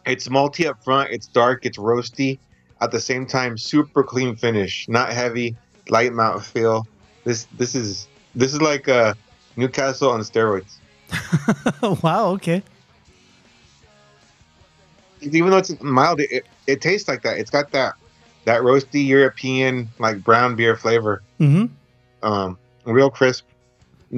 it's 0.05 0.27
malty 0.29 0.65
up 0.69 0.83
front. 0.83 1.09
It's 1.11 1.27
dark. 1.27 1.65
It's 1.65 1.77
roasty. 1.77 2.37
At 2.81 2.91
the 2.91 2.99
same 2.99 3.25
time, 3.25 3.57
super 3.57 4.03
clean 4.03 4.35
finish. 4.35 4.87
Not 4.87 5.11
heavy. 5.11 5.55
Light 5.89 6.13
mouth 6.13 6.45
feel. 6.45 6.85
This 7.23 7.47
this 7.57 7.73
is 7.73 8.07
this 8.35 8.53
is 8.53 8.61
like 8.61 8.87
uh, 8.87 9.13
Newcastle 9.55 10.11
on 10.11 10.21
steroids. 10.21 10.77
wow. 12.03 12.27
Okay. 12.37 12.61
Even 15.21 15.49
though 15.49 15.57
it's 15.57 15.79
mild, 15.81 16.19
it, 16.19 16.45
it, 16.67 16.81
tastes 16.81 17.07
like 17.07 17.23
that. 17.23 17.37
It's 17.37 17.49
got 17.49 17.71
that 17.71 17.95
that 18.45 18.61
roasty 18.61 19.05
European 19.05 19.89
like 19.99 20.23
brown 20.23 20.55
beer 20.55 20.75
flavor. 20.75 21.21
hmm 21.37 21.65
Um, 22.23 22.57
real 22.85 23.09
crisp. 23.09 23.45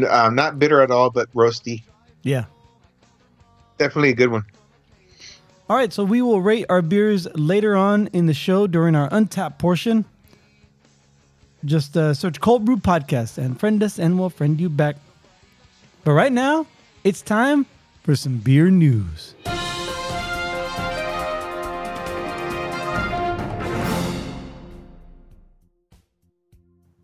Um, 0.07 0.35
not 0.35 0.59
bitter 0.59 0.81
at 0.81 0.91
all, 0.91 1.09
but 1.09 1.33
roasty. 1.33 1.83
Yeah. 2.23 2.45
Definitely 3.77 4.09
a 4.09 4.15
good 4.15 4.29
one. 4.29 4.43
All 5.69 5.75
right, 5.75 5.93
so 5.93 6.03
we 6.03 6.21
will 6.21 6.41
rate 6.41 6.65
our 6.67 6.81
beers 6.81 7.27
later 7.35 7.75
on 7.75 8.07
in 8.07 8.25
the 8.25 8.33
show 8.33 8.67
during 8.67 8.95
our 8.95 9.09
Untappd 9.09 9.59
portion. 9.59 10.05
Just 11.63 11.95
uh, 11.95 12.13
search 12.13 12.39
Cold 12.39 12.65
Brew 12.65 12.77
Podcast 12.77 13.37
and 13.37 13.59
friend 13.59 13.81
us, 13.83 13.99
and 13.99 14.17
we'll 14.17 14.29
friend 14.29 14.59
you 14.59 14.69
back. 14.69 14.95
But 16.03 16.13
right 16.13 16.31
now, 16.31 16.65
it's 17.03 17.21
time 17.21 17.65
for 18.03 18.15
some 18.15 18.37
beer 18.37 18.69
news. 18.69 19.35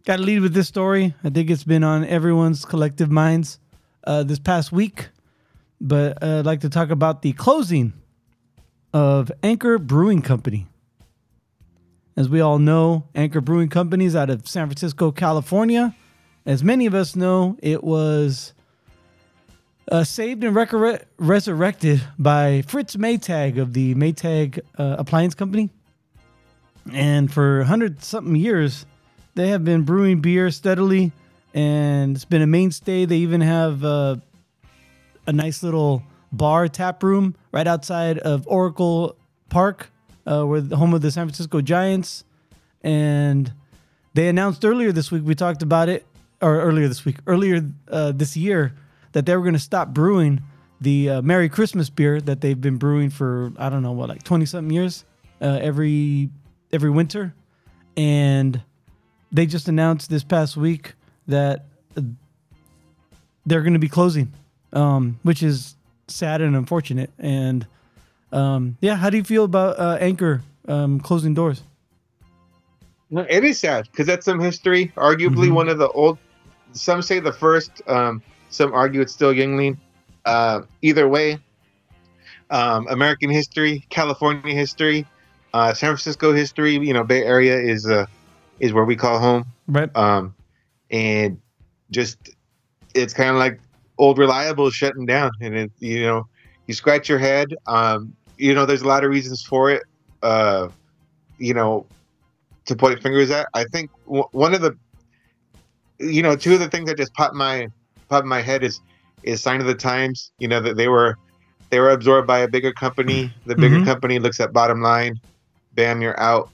Got 0.05 0.17
to 0.17 0.21
lead 0.21 0.41
with 0.41 0.53
this 0.53 0.67
story. 0.67 1.15
I 1.23 1.31
think 1.31 1.49
it's 1.49 1.63
been 1.63 1.83
on 1.83 2.05
everyone's 2.05 2.63
collective 2.63 3.09
minds 3.09 3.57
uh, 4.03 4.21
this 4.21 4.37
past 4.37 4.71
week. 4.71 5.09
But 5.81 6.21
uh, 6.21 6.39
I'd 6.39 6.45
like 6.45 6.61
to 6.61 6.69
talk 6.69 6.91
about 6.91 7.23
the 7.23 7.33
closing 7.33 7.91
of 8.93 9.31
Anchor 9.41 9.79
Brewing 9.79 10.21
Company. 10.21 10.67
As 12.15 12.29
we 12.29 12.39
all 12.39 12.59
know, 12.59 13.07
Anchor 13.15 13.41
Brewing 13.41 13.69
Company 13.69 14.05
is 14.05 14.15
out 14.15 14.29
of 14.29 14.47
San 14.47 14.67
Francisco, 14.67 15.11
California. 15.11 15.95
As 16.45 16.63
many 16.63 16.85
of 16.85 16.93
us 16.93 17.15
know, 17.15 17.57
it 17.63 17.83
was 17.83 18.53
uh, 19.91 20.03
saved 20.03 20.43
and 20.43 20.55
resurrected 21.17 22.03
by 22.19 22.61
Fritz 22.67 22.95
Maytag 22.95 23.59
of 23.59 23.73
the 23.73 23.95
Maytag 23.95 24.59
uh, 24.77 24.97
Appliance 24.99 25.33
Company. 25.33 25.71
And 26.93 27.33
for 27.33 27.57
100 27.57 28.03
something 28.03 28.35
years, 28.35 28.85
they 29.35 29.49
have 29.49 29.63
been 29.63 29.83
brewing 29.83 30.21
beer 30.21 30.49
steadily, 30.49 31.11
and 31.53 32.15
it's 32.15 32.25
been 32.25 32.41
a 32.41 32.47
mainstay. 32.47 33.05
They 33.05 33.17
even 33.17 33.41
have 33.41 33.83
uh, 33.83 34.15
a 35.27 35.33
nice 35.33 35.61
little 35.61 36.03
bar 36.31 36.67
tap 36.67 37.03
room 37.03 37.35
right 37.51 37.67
outside 37.67 38.17
of 38.19 38.47
Oracle 38.47 39.15
Park, 39.49 39.91
uh, 40.25 40.43
where 40.43 40.61
the 40.61 40.77
home 40.77 40.93
of 40.93 41.01
the 41.01 41.11
San 41.11 41.27
Francisco 41.27 41.61
Giants. 41.61 42.23
And 42.81 43.53
they 44.13 44.27
announced 44.27 44.63
earlier 44.63 44.91
this 44.91 45.11
week, 45.11 45.23
we 45.25 45.35
talked 45.35 45.61
about 45.61 45.89
it, 45.89 46.05
or 46.41 46.61
earlier 46.61 46.87
this 46.87 47.05
week, 47.05 47.17
earlier 47.27 47.65
uh, 47.89 48.11
this 48.11 48.37
year, 48.37 48.73
that 49.11 49.25
they 49.25 49.35
were 49.35 49.43
going 49.43 49.53
to 49.53 49.59
stop 49.59 49.89
brewing 49.89 50.41
the 50.81 51.09
uh, 51.09 51.21
Merry 51.21 51.49
Christmas 51.49 51.89
beer 51.89 52.19
that 52.21 52.41
they've 52.41 52.59
been 52.59 52.77
brewing 52.77 53.09
for 53.09 53.51
I 53.57 53.69
don't 53.69 53.81
know 53.81 53.93
what 53.93 54.09
like 54.09 54.23
twenty 54.23 54.45
something 54.45 54.73
years 54.73 55.05
uh, 55.41 55.59
every 55.61 56.29
every 56.71 56.89
winter, 56.89 57.33
and 57.95 58.61
they 59.35 59.45
just 59.45 59.67
announced 59.67 60.09
this 60.09 60.23
past 60.23 60.55
week 60.55 60.93
that 61.27 61.65
they're 63.45 63.61
going 63.61 63.73
to 63.73 63.79
be 63.79 63.89
closing, 63.89 64.31
um, 64.71 65.19
which 65.23 65.43
is 65.43 65.75
sad 66.07 66.41
and 66.41 66.55
unfortunate. 66.55 67.11
And 67.19 67.67
um, 68.31 68.77
yeah, 68.79 68.95
how 68.95 69.09
do 69.09 69.17
you 69.17 69.23
feel 69.23 69.43
about 69.43 69.77
uh, 69.77 69.97
Anchor 69.99 70.41
um, 70.67 70.99
closing 71.01 71.33
doors? 71.33 71.63
No, 73.09 73.25
it 73.29 73.43
is 73.43 73.59
sad 73.59 73.87
because 73.91 74.07
that's 74.07 74.25
some 74.25 74.39
history. 74.39 74.91
Arguably 74.95 75.49
Mhm. 75.49 75.53
one 75.53 75.69
of 75.69 75.77
the 75.77 75.89
old. 75.89 76.17
Some 76.71 77.01
say 77.01 77.19
the 77.19 77.33
first. 77.33 77.81
Um, 77.87 78.21
some 78.49 78.73
argue 78.73 79.01
it's 79.01 79.13
still 79.13 79.33
Yuengling. 79.33 79.77
Uh, 80.23 80.61
either 80.81 81.07
way, 81.07 81.37
um, 82.49 82.87
American 82.89 83.29
history, 83.29 83.85
California 83.89 84.53
history, 84.55 85.05
uh, 85.53 85.73
San 85.73 85.89
Francisco 85.89 86.33
history. 86.33 86.73
You 86.77 86.93
know, 86.93 87.03
Bay 87.03 87.23
Area 87.23 87.57
is 87.57 87.85
uh, 87.85 88.05
is 88.59 88.73
where 88.73 88.85
we 88.85 88.95
call 88.95 89.19
home. 89.19 89.43
Right. 89.67 89.89
Um, 89.95 90.35
and 90.91 91.39
just 91.91 92.17
it's 92.93 93.13
kind 93.13 93.29
of 93.29 93.35
like 93.37 93.59
old 93.97 94.17
reliable 94.17 94.69
shutting 94.69 95.05
down, 95.05 95.31
and 95.41 95.55
it 95.55 95.71
you 95.79 96.01
know 96.03 96.27
you 96.67 96.73
scratch 96.73 97.09
your 97.09 97.19
head. 97.19 97.47
Um, 97.67 98.15
you 98.37 98.53
know, 98.53 98.65
there's 98.65 98.81
a 98.81 98.87
lot 98.87 99.03
of 99.03 99.11
reasons 99.11 99.43
for 99.43 99.69
it. 99.71 99.83
Uh, 100.21 100.69
you 101.37 101.53
know, 101.53 101.85
to 102.65 102.75
point 102.75 103.01
fingers 103.01 103.29
at. 103.31 103.47
I 103.53 103.65
think 103.65 103.89
w- 104.05 104.25
one 104.31 104.53
of 104.53 104.61
the, 104.61 104.73
you 105.99 106.21
know, 106.21 106.35
two 106.35 106.53
of 106.53 106.59
the 106.59 106.69
things 106.69 106.87
that 106.89 106.97
just 106.97 107.13
popped 107.13 107.35
my 107.35 107.67
popped 108.09 108.25
my 108.27 108.41
head 108.41 108.63
is 108.63 108.79
is 109.23 109.41
sign 109.41 109.61
of 109.61 109.67
the 109.67 109.75
times. 109.75 110.31
You 110.39 110.47
know 110.47 110.59
that 110.61 110.77
they 110.77 110.87
were 110.87 111.15
they 111.69 111.79
were 111.79 111.91
absorbed 111.91 112.27
by 112.27 112.39
a 112.39 112.47
bigger 112.47 112.71
company. 112.73 113.31
The 113.45 113.55
bigger 113.55 113.79
Mhm. 113.79 113.85
company 113.85 114.19
looks 114.19 114.39
at 114.39 114.53
bottom 114.53 114.81
line. 114.81 115.15
Bam, 115.73 116.01
you're 116.01 116.19
out. 116.19 116.49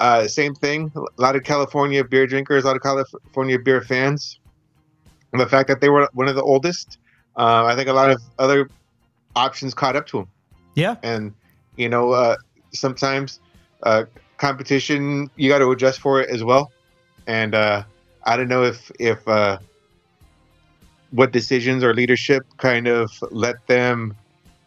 Uh, 0.00 0.26
same 0.26 0.54
thing. 0.54 0.90
A 0.96 1.22
lot 1.22 1.36
of 1.36 1.44
California 1.44 2.02
beer 2.02 2.26
drinkers, 2.26 2.64
a 2.64 2.66
lot 2.66 2.76
of 2.76 2.82
California 2.82 3.58
beer 3.58 3.82
fans. 3.82 4.40
And 5.32 5.40
the 5.40 5.46
fact 5.46 5.68
that 5.68 5.80
they 5.80 5.88
were 5.90 6.08
one 6.14 6.26
of 6.26 6.34
the 6.34 6.42
oldest, 6.42 6.98
uh, 7.36 7.64
I 7.66 7.76
think 7.76 7.88
a 7.88 7.92
lot 7.92 8.10
of 8.10 8.20
other 8.38 8.68
options 9.36 9.74
caught 9.74 9.94
up 9.94 10.06
to 10.08 10.18
them 10.18 10.28
Yeah. 10.74 10.96
and 11.04 11.32
you 11.76 11.88
know 11.88 12.10
uh, 12.10 12.36
sometimes 12.72 13.38
uh, 13.84 14.04
competition 14.38 15.30
you 15.36 15.48
got 15.48 15.58
to 15.60 15.70
adjust 15.70 16.00
for 16.00 16.20
it 16.20 16.28
as 16.30 16.42
well 16.42 16.72
and 17.28 17.54
uh, 17.54 17.84
i 18.24 18.36
don't 18.36 18.48
know 18.48 18.64
if 18.64 18.90
if 18.98 19.26
uh, 19.28 19.58
what 21.12 21.30
decisions 21.30 21.84
or 21.84 21.94
leadership 21.94 22.42
kind 22.56 22.88
of 22.88 23.08
let 23.30 23.54
them 23.68 24.16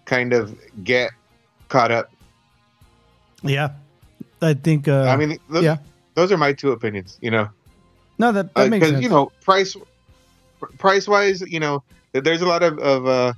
kind 0.05 0.31
of 0.31 0.55
get 0.83 1.11
caught 1.67 1.91
up 1.91 2.09
Yeah. 3.43 3.71
I 4.43 4.53
think. 4.53 4.87
Uh, 4.87 5.03
i 5.03 5.15
mean 5.15 5.39
th- 5.51 5.63
yeah. 5.63 5.77
those 6.15 6.31
are 6.31 6.37
my 6.37 6.53
two 6.53 6.71
opinions 6.71 7.17
you 7.21 7.31
know 7.31 7.49
no, 8.19 8.31
that 8.31 8.53
that 8.53 8.69
makes 8.69 8.85
because 8.85 8.91
sense. 8.91 9.03
you 9.03 9.09
know 9.09 9.31
price 9.41 9.75
price 10.77 11.07
wise 11.07 11.41
you 11.41 11.59
know 11.59 11.83
there's 12.13 12.41
a 12.41 12.47
lot 12.47 12.63
of 12.63 12.77
of, 12.79 13.07
uh, 13.07 13.33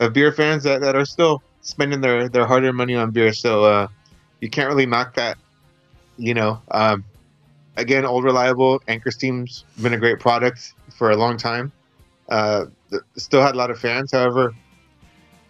of 0.00 0.12
beer 0.12 0.32
fans 0.32 0.62
that, 0.64 0.80
that 0.80 0.94
are 0.94 1.04
still 1.04 1.42
spending 1.60 2.00
their 2.00 2.28
their 2.28 2.46
hard-earned 2.46 2.76
money 2.76 2.94
on 2.94 3.10
beer 3.10 3.32
so 3.32 3.64
uh 3.64 3.88
you 4.40 4.48
can't 4.48 4.68
really 4.68 4.86
knock 4.86 5.14
that 5.14 5.36
you 6.16 6.34
know 6.34 6.60
um 6.70 7.04
again 7.76 8.04
old 8.04 8.24
reliable 8.24 8.80
anchor 8.88 9.10
steam's 9.10 9.64
been 9.82 9.94
a 9.94 9.98
great 9.98 10.20
product 10.20 10.74
for 10.96 11.10
a 11.10 11.16
long 11.16 11.36
time 11.36 11.72
uh 12.28 12.66
th- 12.90 13.02
still 13.16 13.42
had 13.42 13.54
a 13.54 13.58
lot 13.58 13.70
of 13.70 13.78
fans 13.78 14.12
however 14.12 14.54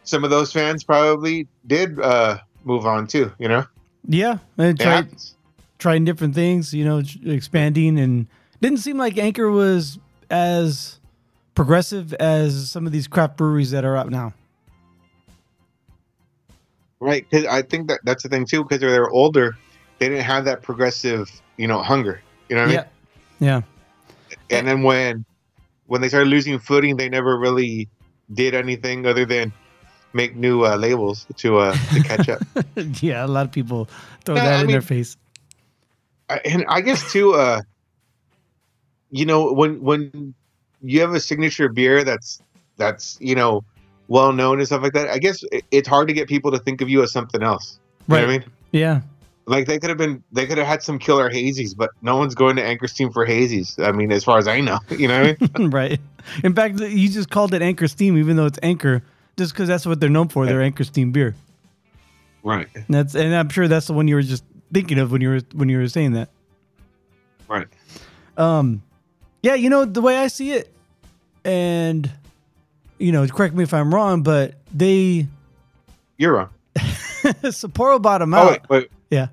some 0.05 0.25
of 0.25 0.31
those 0.31 0.53
fans 0.53 0.85
probably 0.85 1.47
did 1.67 2.01
uh 2.01 2.39
move 2.65 2.87
on 2.87 3.07
too 3.07 3.31
you 3.39 3.49
know 3.49 3.65
yeah, 4.07 4.39
and 4.57 4.79
It 4.79 4.83
try, 4.83 4.97
happens. 4.97 5.35
trying 5.79 6.05
different 6.05 6.35
things, 6.35 6.73
you 6.75 6.85
know, 6.85 7.03
expanding, 7.25 7.99
and 7.99 8.27
didn't 8.61 8.79
seem 8.79 8.97
like 8.99 9.19
Anchor 9.19 9.51
was 9.51 9.99
as 10.31 10.99
progressive 11.55 12.13
as 12.15 12.71
some 12.71 12.87
of 12.87 12.93
these 12.93 13.09
craft 13.09 13.37
breweries 13.37 13.71
that 13.73 13.85
are 13.85 13.97
out 13.97 14.11
now. 14.11 14.33
Right, 17.01 17.25
because 17.31 17.47
I 17.47 17.63
think 17.63 17.89
that 17.89 18.01
that's 18.05 18.25
the 18.25 18.29
thing 18.29 18.45
too. 18.45 18.63
Because 18.65 18.81
they're 18.81 19.09
older, 19.11 19.57
they 19.99 20.09
didn't 20.09 20.25
have 20.25 20.45
that 20.47 20.63
progressive, 20.63 21.31
you 21.57 21.69
know, 21.69 21.81
hunger. 21.81 22.21
You 22.49 22.57
know 22.57 22.63
what 22.63 22.71
I 22.71 22.75
mean? 22.77 22.85
Yeah, 23.39 23.61
yeah, 23.61 24.37
And 24.51 24.67
then 24.67 24.83
when 24.83 25.25
when 25.87 26.01
they 26.01 26.09
started 26.09 26.29
losing 26.29 26.59
footing, 26.59 26.97
they 26.97 27.09
never 27.09 27.39
really 27.39 27.89
did 28.35 28.55
anything 28.55 29.07
other 29.07 29.25
than 29.25 29.53
make 30.13 30.35
new 30.37 30.65
uh, 30.65 30.77
labels 30.77 31.27
to 31.39 31.59
uh, 31.59 31.77
to 31.93 32.03
catch 32.03 32.29
up. 32.29 32.41
yeah. 33.03 33.25
A 33.25 33.27
lot 33.27 33.45
of 33.47 33.53
people 33.53 33.89
throw 34.25 34.35
No, 34.37 34.43
that 34.43 34.61
I 34.61 34.63
in 34.63 34.67
their 34.69 34.83
face. 34.83 35.17
I- 36.31 36.41
and 36.45 36.65
I 36.69 36.81
guess 36.81 37.11
too, 37.13 37.35
uh, 37.35 37.61
you 39.11 39.25
know, 39.27 39.53
when 39.53 39.81
when 39.83 40.35
you 40.83 41.01
have 41.01 41.15
a 41.15 41.21
signature 41.21 41.69
beer 41.69 42.05
that's 42.05 42.41
that's 42.77 43.17
you 43.21 43.35
know 43.35 43.65
well 44.09 44.33
known 44.33 44.59
and 44.59 44.67
stuff 44.67 44.83
like 44.83 44.93
that, 44.95 45.09
I 45.09 45.19
guess 45.19 45.43
it, 45.53 45.65
it's 45.71 45.89
hard 45.89 46.09
to 46.09 46.15
get 46.15 46.29
people 46.29 46.51
to 46.53 46.59
think 46.59 46.81
of 46.81 46.89
you 46.89 47.03
as 47.03 47.13
something 47.13 47.43
else. 47.43 47.79
You 48.09 48.15
know 48.15 48.21
what 48.21 48.29
I 48.31 48.33
Right. 48.33 48.41
mean? 48.41 48.51
Yeah, 48.71 49.01
Like 49.47 49.67
they 49.67 49.79
could 49.79 49.89
have 49.91 49.99
been, 49.99 50.23
they 50.33 50.47
could 50.47 50.59
have 50.59 50.67
had 50.67 50.83
some 50.83 50.99
killer 50.99 51.31
hazies, 51.31 51.75
but 51.77 51.91
no 52.03 52.17
one's 52.17 52.35
going 52.35 52.57
to 52.57 52.63
Anchor 52.65 52.87
Steam 52.87 53.11
for 53.13 53.27
hazies. 53.27 53.83
I 53.83 53.93
mean, 53.93 54.13
as 54.13 54.25
far 54.25 54.37
as 54.39 54.47
I 54.49 54.61
know, 54.61 54.79
you 54.91 55.09
know 55.09 55.23
what 55.23 55.39
I 55.43 55.59
mean? 55.59 55.71
right. 55.71 56.01
In 56.45 56.55
fact, 56.55 56.81
you 56.81 57.09
just 57.09 57.31
called 57.31 57.53
it 57.55 57.63
Anchor 57.63 57.89
Steam, 57.89 58.17
even 58.19 58.37
though 58.37 58.45
it's 58.47 58.59
Anchor, 58.63 59.03
just 59.39 59.53
because 59.55 59.69
that's 59.69 59.87
what 59.87 59.99
they're 60.01 60.11
known 60.11 60.29
for. 60.29 60.45
Their 60.45 60.61
Anchor 60.61 60.85
Steam 60.85 61.13
beer. 61.13 61.35
right, 62.43 62.69
And 62.75 62.85
that's 62.89 63.15
and 63.15 63.35
I'm 63.35 63.49
sure 63.49 63.67
that's 63.69 63.87
the 63.87 63.95
one 63.95 64.07
you 64.09 64.17
were 64.17 64.23
just 64.23 64.45
thinking 64.73 64.99
of 64.99 65.11
when 65.11 65.23
you 65.23 65.31
were 65.31 65.41
when 65.55 65.71
you 65.71 65.79
were 65.79 65.89
saying 65.89 66.13
that. 66.13 66.29
right. 67.49 67.67
Um, 68.37 68.83
yeah, 69.43 69.55
you 69.55 69.71
know 69.71 69.85
the 69.87 70.01
way 70.03 70.19
I 70.19 70.27
see 70.29 70.53
it, 70.53 70.73
and 71.45 72.11
you 72.99 73.13
know, 73.13 73.27
correct 73.27 73.55
me 73.55 73.63
if 73.65 73.73
I'm 73.73 73.95
wrong, 73.95 74.23
but 74.23 74.55
they 74.75 75.27
You're 76.19 76.35
wrong. 76.35 76.51
Sapporo 76.77 78.01
bought 78.01 78.19
them 78.19 78.35
Oh 78.35 78.39
out. 78.39 78.51
wait, 78.51 78.61
wait. 78.69 78.91
Yeah. 79.11 79.29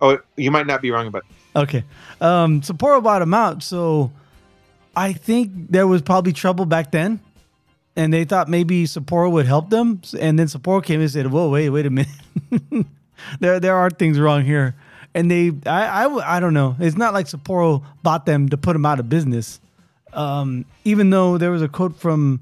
Oh, 0.00 0.18
you 0.36 0.50
might 0.50 0.66
not 0.66 0.82
be 0.82 0.90
wrong 0.90 1.06
about. 1.06 1.24
Okay. 1.56 1.84
Um, 2.20 2.60
Sapporo 2.60 3.02
bought 3.02 3.20
them 3.20 3.32
out, 3.34 3.62
so 3.62 4.12
I 4.94 5.12
think 5.12 5.70
there 5.70 5.86
was 5.86 6.02
probably 6.02 6.32
trouble 6.32 6.66
back 6.66 6.90
then, 6.92 7.20
and 7.96 8.12
they 8.12 8.24
thought 8.24 8.48
maybe 8.48 8.84
Sapporo 8.84 9.30
would 9.30 9.46
help 9.46 9.70
them, 9.70 10.00
and 10.18 10.38
then 10.38 10.46
Sapporo 10.46 10.82
came 10.82 11.00
and 11.00 11.10
said, 11.10 11.30
"Whoa, 11.30 11.48
wait, 11.48 11.70
wait 11.70 11.86
a 11.86 11.90
minute, 11.90 12.08
there 13.40 13.60
there 13.60 13.76
are 13.76 13.90
things 13.90 14.18
wrong 14.18 14.44
here," 14.44 14.74
and 15.14 15.30
they, 15.30 15.52
I, 15.66 16.04
I, 16.04 16.36
I 16.36 16.40
don't 16.40 16.54
know. 16.54 16.76
It's 16.78 16.96
not 16.96 17.14
like 17.14 17.26
Sapporo 17.26 17.84
bought 18.02 18.26
them 18.26 18.48
to 18.48 18.56
put 18.56 18.72
them 18.72 18.84
out 18.84 18.98
of 18.98 19.08
business, 19.08 19.60
um, 20.12 20.64
even 20.84 21.10
though 21.10 21.38
there 21.38 21.50
was 21.50 21.62
a 21.62 21.68
quote 21.68 21.96
from. 21.96 22.40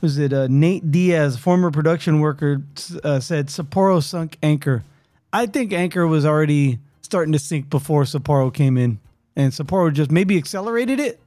Was 0.00 0.16
it 0.16 0.32
uh, 0.32 0.46
Nate 0.48 0.92
Diaz, 0.92 1.36
former 1.36 1.72
production 1.72 2.20
worker, 2.20 2.62
uh, 3.02 3.18
said 3.18 3.48
Sapporo 3.48 4.00
sunk 4.00 4.38
Anchor. 4.44 4.84
I 5.32 5.46
think 5.46 5.72
Anchor 5.72 6.06
was 6.06 6.24
already 6.24 6.78
starting 7.02 7.32
to 7.32 7.38
sink 7.40 7.68
before 7.68 8.04
Sapporo 8.04 8.54
came 8.54 8.76
in, 8.76 9.00
and 9.34 9.52
Sapporo 9.52 9.92
just 9.92 10.12
maybe 10.12 10.38
accelerated 10.38 11.00
it, 11.00 11.18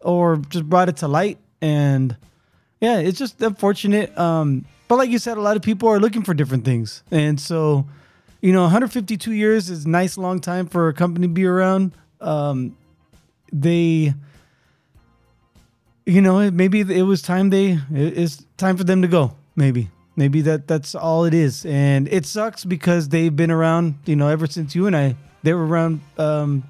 or 0.00 0.38
just 0.48 0.68
brought 0.68 0.88
it 0.88 0.96
to 0.96 1.06
light. 1.06 1.38
And 1.62 2.16
yeah, 2.80 2.98
it's 2.98 3.18
just 3.18 3.40
unfortunate. 3.42 4.16
Um, 4.18 4.64
but 4.88 4.96
like 4.96 5.10
you 5.10 5.18
said, 5.18 5.36
a 5.36 5.40
lot 5.40 5.56
of 5.56 5.62
people 5.62 5.88
are 5.88 6.00
looking 6.00 6.22
for 6.22 6.34
different 6.34 6.64
things, 6.64 7.02
and 7.10 7.38
so 7.40 7.86
you 8.40 8.52
know, 8.54 8.62
152 8.62 9.32
years 9.32 9.68
is 9.68 9.84
a 9.84 9.88
nice 9.88 10.16
long 10.16 10.40
time 10.40 10.66
for 10.66 10.88
a 10.88 10.94
company 10.94 11.26
to 11.26 11.32
be 11.32 11.44
around. 11.44 11.92
Um, 12.22 12.74
they, 13.52 14.14
you 16.06 16.22
know, 16.22 16.50
maybe 16.50 16.80
it 16.80 17.02
was 17.02 17.22
time 17.22 17.50
they 17.50 17.72
it- 17.94 18.18
it's 18.18 18.44
time 18.56 18.76
for 18.76 18.84
them 18.84 19.02
to 19.02 19.08
go. 19.08 19.36
Maybe, 19.56 19.90
maybe 20.16 20.40
that 20.42 20.66
that's 20.66 20.94
all 20.94 21.24
it 21.24 21.34
is, 21.34 21.66
and 21.66 22.08
it 22.08 22.24
sucks 22.26 22.64
because 22.64 23.08
they've 23.10 23.34
been 23.34 23.50
around. 23.50 23.96
You 24.06 24.16
know, 24.16 24.28
ever 24.28 24.46
since 24.46 24.74
you 24.74 24.86
and 24.86 24.96
I, 24.96 25.16
they 25.42 25.52
were 25.52 25.66
around 25.66 26.00
um, 26.18 26.64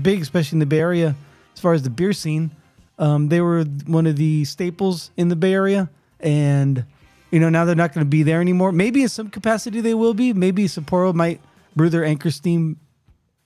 big, 0.00 0.20
especially 0.20 0.56
in 0.56 0.60
the 0.60 0.66
Bay 0.66 0.80
Area, 0.80 1.16
as 1.54 1.60
far 1.60 1.72
as 1.72 1.82
the 1.82 1.90
beer 1.90 2.12
scene. 2.12 2.50
Um, 2.98 3.28
they 3.28 3.40
were 3.40 3.64
one 3.86 4.06
of 4.06 4.16
the 4.16 4.44
staples 4.44 5.10
in 5.16 5.28
the 5.28 5.36
Bay 5.36 5.52
Area, 5.52 5.88
and 6.20 6.84
you 7.30 7.38
know 7.38 7.48
now 7.48 7.64
they're 7.64 7.76
not 7.76 7.92
going 7.92 8.04
to 8.04 8.10
be 8.10 8.22
there 8.22 8.40
anymore. 8.40 8.72
Maybe 8.72 9.02
in 9.02 9.08
some 9.08 9.30
capacity 9.30 9.80
they 9.80 9.94
will 9.94 10.14
be. 10.14 10.32
Maybe 10.32 10.64
Sapporo 10.64 11.14
might 11.14 11.40
brew 11.76 11.88
their 11.88 12.04
Anchor 12.04 12.30
Steam, 12.30 12.78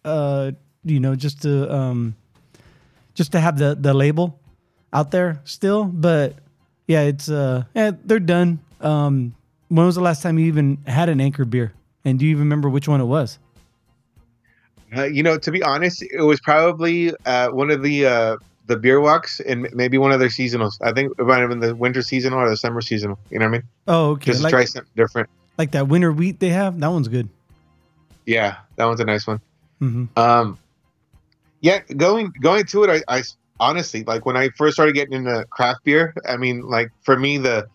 uh, 0.05 0.53
you 0.85 1.01
know, 1.01 1.15
just 1.15 1.43
to 1.43 1.73
um, 1.73 2.17
just 3.15 3.33
to 3.33 3.41
have 3.41 3.59
the 3.59 3.77
the 3.79 3.93
label 3.93 4.39
out 4.93 5.11
there 5.11 5.41
still. 5.45 5.85
But 5.85 6.37
yeah, 6.87 7.03
it's 7.03 7.29
uh, 7.29 7.65
yeah, 7.75 7.93
they're 8.05 8.21
done. 8.21 8.61
Um, 8.81 9.35
when 9.69 9.87
was 9.87 9.95
the 9.95 10.03
last 10.03 10.23
time 10.23 10.39
you 10.39 10.47
even 10.47 10.79
had 10.87 11.09
an 11.09 11.21
Anchor 11.21 11.45
beer? 11.45 11.73
And 12.05 12.19
do 12.19 12.25
you 12.25 12.33
even 12.33 12.43
remember 12.45 12.69
which 12.69 12.89
one 12.89 13.01
it 13.01 13.05
was? 13.05 13.39
Uh, 14.95 15.05
you 15.05 15.23
know, 15.23 15.39
to 15.39 15.51
be 15.51 15.63
honest, 15.63 16.03
it 16.03 16.21
was 16.21 16.41
probably 16.41 17.15
uh, 17.25 17.49
one 17.49 17.71
of 17.71 17.83
the 17.83 18.05
uh, 18.05 18.37
the 18.66 18.76
beer 18.76 19.00
walks 19.00 19.40
and 19.40 19.69
maybe 19.75 19.99
one 19.99 20.12
of 20.12 20.21
their 20.21 20.28
seasonals. 20.28 20.75
I 20.83 20.92
think 20.92 21.12
it 21.19 21.25
might 21.26 21.38
have 21.40 21.49
been 21.49 21.61
the 21.61 21.75
winter 21.75 22.02
seasonal 22.02 22.38
or 22.38 22.49
the 22.49 22.57
summer 22.57 22.81
seasonal. 22.81 23.19
You 23.31 23.38
know 23.38 23.47
what 23.47 23.49
I 23.49 23.59
mean? 23.59 23.62
Oh, 23.88 24.11
okay. 24.12 24.31
Just 24.33 24.42
Like, 24.42 24.50
try 24.50 24.64
something 24.64 24.90
different. 24.97 25.28
like 25.59 25.73
that 25.73 25.88
winter 25.88 26.12
wheat 26.12 26.38
they 26.40 26.50
have. 26.50 26.78
That 26.81 26.90
one's 26.92 27.09
good. 27.09 27.28
Yeah, 28.26 28.57
that 28.76 28.85
one's 28.85 29.00
a 29.00 29.04
nice 29.04 29.26
one. 29.26 29.40
hmm 29.81 30.04
Um, 30.16 30.59
yeah, 31.61 31.81
going 31.97 32.33
going 32.40 32.64
to 32.66 32.85
it, 32.85 33.02
I, 33.09 33.16
I 33.19 33.23
honestly 33.61 34.04
like 34.04 34.25
when 34.26 34.37
I 34.37 34.49
first 34.50 34.75
started 34.75 34.95
getting 34.95 35.14
into 35.14 35.45
craft 35.50 35.85
beer. 35.85 36.14
I 36.28 36.37
mean, 36.37 36.62
like 36.62 36.90
for 37.02 37.16
me, 37.19 37.38
the 37.38 37.66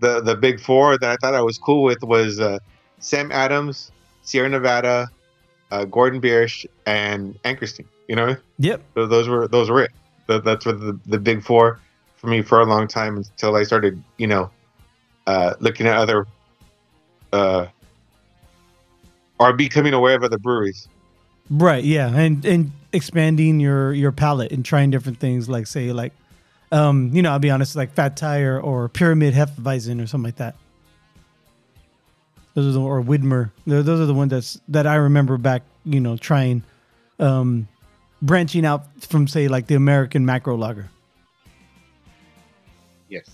the 0.00 0.20
the 0.20 0.36
big 0.36 0.60
four 0.60 0.98
that 0.98 1.10
I 1.10 1.16
thought 1.16 1.34
I 1.34 1.42
was 1.42 1.58
cool 1.58 1.82
with 1.82 2.02
was 2.02 2.38
uh, 2.40 2.58
Sam 2.98 3.30
Adams, 3.32 3.90
Sierra 4.22 4.48
Nevada, 4.48 5.08
uh, 5.70 5.84
Gordon 5.84 6.20
Biersch, 6.20 6.66
and 6.86 7.38
Anchor 7.44 7.66
Steam. 7.66 7.88
You 8.08 8.16
know, 8.16 8.36
Yep. 8.58 8.82
so 8.94 9.06
those 9.06 9.28
were 9.28 9.48
those 9.48 9.70
were 9.70 9.82
it. 9.82 9.90
Th- 10.28 10.42
That's 10.42 10.66
were 10.66 10.72
the 10.72 10.98
the 11.06 11.18
big 11.18 11.42
four 11.42 11.80
for 12.16 12.26
me 12.26 12.42
for 12.42 12.60
a 12.60 12.64
long 12.64 12.88
time 12.88 13.16
until 13.16 13.56
I 13.56 13.62
started, 13.62 14.02
you 14.16 14.26
know, 14.26 14.50
uh, 15.26 15.54
looking 15.60 15.86
at 15.86 15.96
other, 15.96 16.26
uh, 17.32 17.66
or 19.38 19.52
becoming 19.52 19.92
aware 19.92 20.16
of 20.16 20.24
other 20.24 20.38
breweries. 20.38 20.88
Right. 21.50 21.84
Yeah. 21.84 22.08
And 22.08 22.44
and 22.44 22.72
expanding 22.92 23.60
your 23.60 23.92
your 23.92 24.12
palate 24.12 24.50
and 24.52 24.64
trying 24.64 24.90
different 24.90 25.18
things, 25.18 25.48
like 25.48 25.66
say 25.66 25.92
like, 25.92 26.12
um, 26.72 27.10
you 27.12 27.22
know, 27.22 27.30
I'll 27.30 27.38
be 27.38 27.50
honest, 27.50 27.76
like 27.76 27.92
Fat 27.92 28.16
Tire 28.16 28.60
or 28.60 28.88
Pyramid 28.88 29.34
Hefeweizen 29.34 30.02
or 30.02 30.06
something 30.06 30.28
like 30.28 30.36
that. 30.36 30.56
Those 32.54 32.68
are 32.68 32.72
the 32.72 32.80
or 32.80 33.02
Widmer. 33.02 33.50
Those 33.66 34.00
are 34.00 34.06
the 34.06 34.14
ones 34.14 34.30
that's 34.30 34.58
that 34.68 34.86
I 34.86 34.96
remember 34.96 35.36
back. 35.36 35.62
You 35.84 36.00
know, 36.00 36.16
trying, 36.16 36.64
um, 37.20 37.68
branching 38.22 38.64
out 38.64 38.86
from 39.02 39.28
say 39.28 39.48
like 39.48 39.66
the 39.66 39.74
American 39.74 40.24
Macro 40.26 40.56
Lager. 40.56 40.88
Yes. 43.08 43.28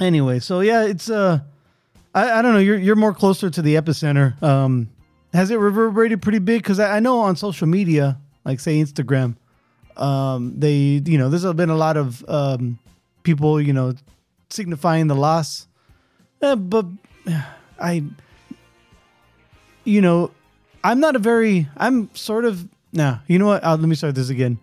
anyway 0.00 0.40
so 0.40 0.60
yeah 0.60 0.84
it's 0.84 1.08
uh 1.08 1.38
I, 2.14 2.38
I 2.38 2.42
don't 2.42 2.54
know 2.54 2.58
you're 2.58 2.78
you're 2.78 2.96
more 2.96 3.14
closer 3.14 3.50
to 3.50 3.62
the 3.62 3.76
epicenter 3.76 4.40
um 4.42 4.88
has 5.32 5.50
it 5.52 5.56
reverberated 5.60 6.20
pretty 6.22 6.40
big 6.40 6.62
because 6.62 6.80
I, 6.80 6.96
I 6.96 7.00
know 7.00 7.20
on 7.20 7.36
social 7.36 7.68
media 7.68 8.18
like 8.44 8.58
say 8.58 8.78
instagram 8.80 9.36
um 9.96 10.58
they 10.58 11.00
you 11.04 11.18
know 11.18 11.28
there's 11.28 11.44
been 11.54 11.70
a 11.70 11.76
lot 11.76 11.96
of 11.96 12.24
um 12.28 12.78
people 13.22 13.60
you 13.60 13.72
know 13.72 13.94
signifying 14.48 15.06
the 15.06 15.14
loss 15.14 15.68
uh, 16.42 16.56
but 16.56 16.86
i 17.80 18.02
you 19.84 20.00
know 20.00 20.32
i'm 20.82 20.98
not 20.98 21.14
a 21.14 21.20
very 21.20 21.68
i'm 21.76 22.12
sort 22.14 22.44
of 22.44 22.66
nah 22.92 23.18
you 23.26 23.38
know 23.38 23.46
what 23.46 23.62
uh, 23.64 23.76
let 23.76 23.88
me 23.88 23.94
start 23.94 24.14
this 24.14 24.30
again 24.30 24.58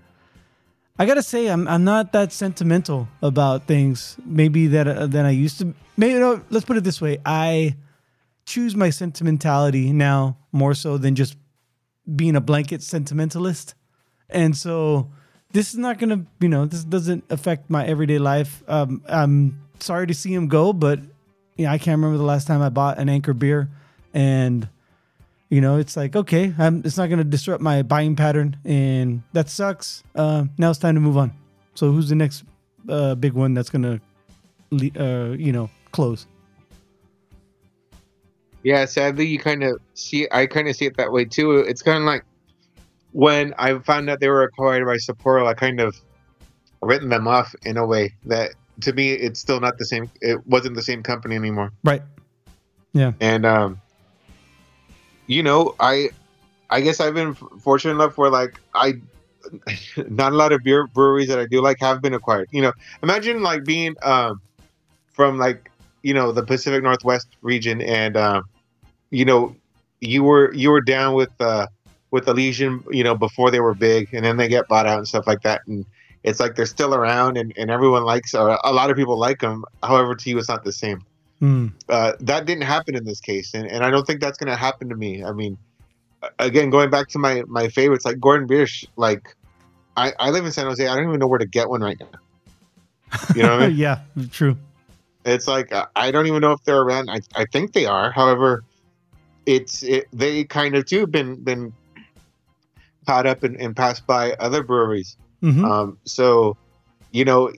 I 0.99 1.05
gotta 1.05 1.21
say, 1.21 1.47
I'm 1.47 1.67
I'm 1.67 1.83
not 1.83 2.11
that 2.13 2.31
sentimental 2.31 3.07
about 3.21 3.67
things. 3.67 4.17
Maybe 4.25 4.67
that 4.67 4.87
uh, 4.87 5.05
than 5.05 5.25
I 5.25 5.31
used 5.31 5.59
to. 5.59 5.73
Maybe 5.95 6.19
know, 6.19 6.41
let's 6.49 6.65
put 6.65 6.77
it 6.77 6.83
this 6.83 6.99
way: 6.99 7.19
I 7.23 7.75
choose 8.45 8.75
my 8.75 8.89
sentimentality 8.89 9.93
now 9.93 10.37
more 10.51 10.73
so 10.73 10.97
than 10.97 11.13
just 11.13 11.37
being 12.15 12.35
a 12.35 12.41
blanket 12.41 12.81
sentimentalist. 12.81 13.75
And 14.29 14.57
so, 14.57 15.11
this 15.51 15.71
is 15.71 15.77
not 15.77 15.99
gonna, 15.99 16.25
you 16.39 16.49
know, 16.49 16.65
this 16.65 16.83
doesn't 16.83 17.25
affect 17.29 17.69
my 17.69 17.85
everyday 17.85 18.17
life. 18.17 18.63
Um, 18.67 19.03
I'm 19.07 19.61
sorry 19.79 20.07
to 20.07 20.15
see 20.15 20.33
him 20.33 20.47
go, 20.47 20.73
but 20.73 20.99
you 21.57 21.65
know, 21.65 21.71
I 21.71 21.77
can't 21.77 21.97
remember 21.99 22.17
the 22.17 22.23
last 22.23 22.47
time 22.47 22.63
I 22.63 22.69
bought 22.69 22.97
an 22.97 23.07
Anchor 23.07 23.33
beer, 23.33 23.69
and 24.15 24.67
you 25.49 25.61
know, 25.61 25.77
it's 25.77 25.95
like 25.95 26.15
okay, 26.15 26.53
I'm, 26.57 26.81
it's 26.85 26.97
not 26.97 27.07
going 27.07 27.19
to 27.19 27.23
disrupt 27.23 27.61
my 27.61 27.83
buying 27.83 28.15
pattern, 28.15 28.57
and 28.65 29.23
that 29.33 29.49
sucks. 29.49 30.03
Uh, 30.15 30.45
now 30.57 30.69
it's 30.69 30.79
time 30.79 30.95
to 30.95 31.01
move 31.01 31.17
on. 31.17 31.31
So 31.75 31.91
who's 31.91 32.09
the 32.09 32.15
next 32.15 32.43
uh, 32.89 33.15
big 33.15 33.33
one 33.33 33.53
that's 33.53 33.69
going 33.69 33.83
to, 33.83 35.01
uh, 35.01 35.31
you 35.33 35.51
know, 35.51 35.69
close? 35.91 36.27
Yeah, 38.63 38.85
sadly, 38.85 39.27
you 39.27 39.39
kind 39.39 39.63
of 39.63 39.79
see. 39.93 40.27
I 40.31 40.47
kind 40.47 40.67
of 40.67 40.75
see 40.75 40.85
it 40.85 40.97
that 40.97 41.11
way 41.11 41.23
too. 41.25 41.59
It's 41.59 41.81
kind 41.81 41.99
of 41.99 42.03
like 42.03 42.25
when 43.11 43.53
I 43.57 43.77
found 43.79 44.09
out 44.09 44.19
they 44.19 44.29
were 44.29 44.43
acquired 44.43 44.85
by 44.85 44.97
Sapporo. 44.97 45.47
I 45.47 45.53
kind 45.53 45.79
of 45.79 45.95
written 46.81 47.09
them 47.09 47.27
off 47.27 47.55
in 47.63 47.77
a 47.77 47.85
way 47.85 48.13
that, 48.25 48.51
to 48.81 48.93
me, 48.93 49.13
it's 49.13 49.39
still 49.39 49.59
not 49.59 49.77
the 49.77 49.85
same. 49.85 50.11
It 50.21 50.45
wasn't 50.45 50.75
the 50.75 50.81
same 50.81 51.03
company 51.03 51.35
anymore. 51.35 51.71
Right. 51.83 52.01
Yeah. 52.93 53.13
And 53.21 53.45
um, 53.45 53.81
you 55.27 55.43
know, 55.43 55.75
I, 55.79 56.09
I 56.69 56.81
guess 56.81 56.99
I've 56.99 57.13
been 57.13 57.35
fortunate 57.35 57.93
enough 57.93 58.17
where 58.17 58.29
like 58.29 58.59
I, 58.73 58.95
not 60.09 60.33
a 60.33 60.35
lot 60.35 60.51
of 60.51 60.63
beer 60.63 60.87
breweries 60.87 61.27
that 61.27 61.39
I 61.39 61.45
do 61.45 61.61
like 61.61 61.79
have 61.79 62.01
been 62.01 62.13
acquired. 62.13 62.49
You 62.51 62.63
know, 62.63 62.73
imagine 63.03 63.43
like 63.43 63.63
being 63.63 63.95
um, 64.03 64.41
from 65.11 65.37
like 65.37 65.69
you 66.01 66.13
know 66.13 66.31
the 66.31 66.43
Pacific 66.43 66.83
Northwest 66.83 67.27
region, 67.41 67.81
and 67.81 68.17
um, 68.17 68.43
you 69.09 69.25
know, 69.25 69.55
you 70.01 70.23
were 70.23 70.53
you 70.53 70.71
were 70.71 70.81
down 70.81 71.13
with 71.13 71.29
uh 71.39 71.67
with 72.11 72.27
Elysian, 72.27 72.83
you 72.89 73.03
know, 73.03 73.15
before 73.15 73.51
they 73.51 73.59
were 73.59 73.73
big, 73.73 74.13
and 74.13 74.23
then 74.23 74.37
they 74.37 74.47
get 74.47 74.67
bought 74.67 74.87
out 74.87 74.97
and 74.97 75.07
stuff 75.07 75.27
like 75.27 75.41
that, 75.41 75.61
and 75.67 75.85
it's 76.23 76.39
like 76.39 76.55
they're 76.55 76.65
still 76.65 76.95
around, 76.95 77.37
and, 77.37 77.53
and 77.57 77.69
everyone 77.69 78.03
likes, 78.03 78.33
or 78.33 78.57
a 78.63 78.71
lot 78.73 78.89
of 78.89 78.97
people 78.97 79.17
like 79.17 79.39
them. 79.39 79.63
However, 79.83 80.15
to 80.15 80.29
you, 80.29 80.37
it's 80.37 80.49
not 80.49 80.63
the 80.63 80.71
same 80.71 81.01
Hmm. 81.39 81.67
uh, 81.87 82.13
that 82.21 82.45
didn't 82.45 82.63
happen 82.63 82.95
in 82.95 83.05
this 83.05 83.19
case, 83.19 83.53
and, 83.53 83.67
and 83.67 83.83
I 83.83 83.91
don't 83.91 84.05
think 84.05 84.21
that's 84.21 84.37
going 84.37 84.49
to 84.49 84.55
happen 84.55 84.89
to 84.89 84.95
me. 84.95 85.23
I 85.23 85.31
mean, 85.33 85.57
again, 86.39 86.69
going 86.69 86.89
back 86.89 87.09
to 87.09 87.19
my 87.19 87.43
my 87.47 87.67
favorites, 87.69 88.05
like 88.05 88.19
Gordon 88.19 88.47
Biersch, 88.47 88.85
like 88.95 89.35
I, 89.95 90.13
I 90.19 90.29
live 90.31 90.45
in 90.45 90.51
San 90.51 90.65
Jose. 90.65 90.85
I 90.85 90.95
don't 90.95 91.07
even 91.07 91.19
know 91.19 91.27
where 91.27 91.39
to 91.39 91.45
get 91.45 91.69
one 91.69 91.81
right 91.81 91.97
now. 91.99 93.19
You 93.35 93.43
know 93.43 93.55
what 93.55 93.63
I 93.63 93.67
mean? 93.67 93.77
yeah, 93.77 93.99
true. 94.31 94.57
It's 95.25 95.47
like 95.47 95.71
uh, 95.71 95.85
I 95.95 96.11
don't 96.11 96.27
even 96.27 96.41
know 96.41 96.53
if 96.53 96.63
they're 96.63 96.81
around. 96.81 97.09
I, 97.09 97.19
I 97.35 97.45
think 97.45 97.73
they 97.73 97.85
are. 97.85 98.11
However, 98.11 98.63
it's 99.45 99.83
it, 99.83 100.07
they 100.13 100.43
kind 100.43 100.75
of 100.75 100.85
too 100.85 101.07
been 101.07 101.43
been 101.43 101.73
caught 103.05 103.25
up 103.25 103.43
and, 103.43 103.55
and 103.57 103.75
passed 103.75 104.05
by 104.05 104.33
other 104.33 104.63
breweries. 104.63 105.17
hmm 105.41 105.65
Um, 105.65 105.97
so, 106.05 106.57
you 107.11 107.25
know, 107.25 107.51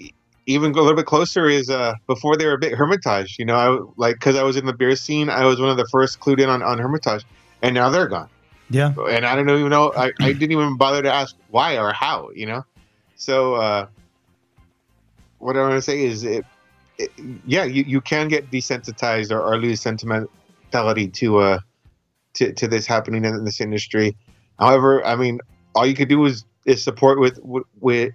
even 0.50 0.72
go 0.72 0.82
a 0.82 0.84
little 0.84 0.96
bit 0.96 1.06
closer 1.06 1.48
is 1.48 1.70
uh 1.70 1.94
before 2.08 2.36
they 2.36 2.46
were 2.46 2.54
a 2.54 2.58
bit 2.58 2.74
Hermitage. 2.74 3.38
You 3.38 3.46
know, 3.46 3.56
I 3.56 3.80
like 3.98 4.16
because 4.16 4.36
I 4.36 4.44
was 4.44 4.58
in 4.58 4.66
the 4.66 4.74
beer 4.74 4.96
scene, 4.96 5.30
I 5.30 5.46
was 5.46 5.60
one 5.60 5.70
of 5.70 5.78
the 5.78 5.88
first 5.92 6.20
clued 6.20 6.40
in 6.40 6.50
on, 6.50 6.64
on 6.64 6.80
Hermitage, 6.80 7.24
and 7.62 7.76
now 7.76 7.90
they're 7.90 8.08
gone. 8.08 8.30
yeah. 8.70 8.94
And 9.10 9.26
I 9.26 9.36
don't 9.36 9.50
even 9.50 9.70
know. 9.70 9.94
I, 9.96 10.12
I 10.20 10.34
didn't 10.34 10.52
even 10.52 10.78
bother 10.78 11.02
to 11.04 11.12
ask 11.12 11.36
why 11.50 11.78
or 11.78 11.94
how. 11.94 12.32
You 12.34 12.48
know, 12.48 12.66
so 13.16 13.56
uh, 13.56 13.88
what 15.38 15.56
I 15.56 15.62
want 15.62 15.74
to 15.74 15.82
say 15.82 16.04
is 16.04 16.24
it, 16.24 16.46
it 16.98 17.12
yeah, 17.46 17.64
you, 17.64 17.84
you 17.84 18.02
can 18.02 18.28
get 18.28 18.50
desensitized 18.50 19.32
or, 19.32 19.42
or 19.42 19.58
lose 19.58 19.82
sentimentality 19.82 21.10
to 21.10 21.38
uh 21.38 21.60
to, 22.36 22.54
to 22.54 22.68
this 22.68 22.88
happening 22.88 23.24
in 23.24 23.44
this 23.44 23.62
industry. 23.62 24.16
However, 24.58 25.06
I 25.06 25.16
mean, 25.16 25.40
all 25.76 25.86
you 25.86 25.94
could 25.94 26.10
do 26.10 26.26
is 26.26 26.44
is 26.66 26.84
support 26.84 27.20
with 27.20 27.40
with, 27.44 27.66
with 27.80 28.14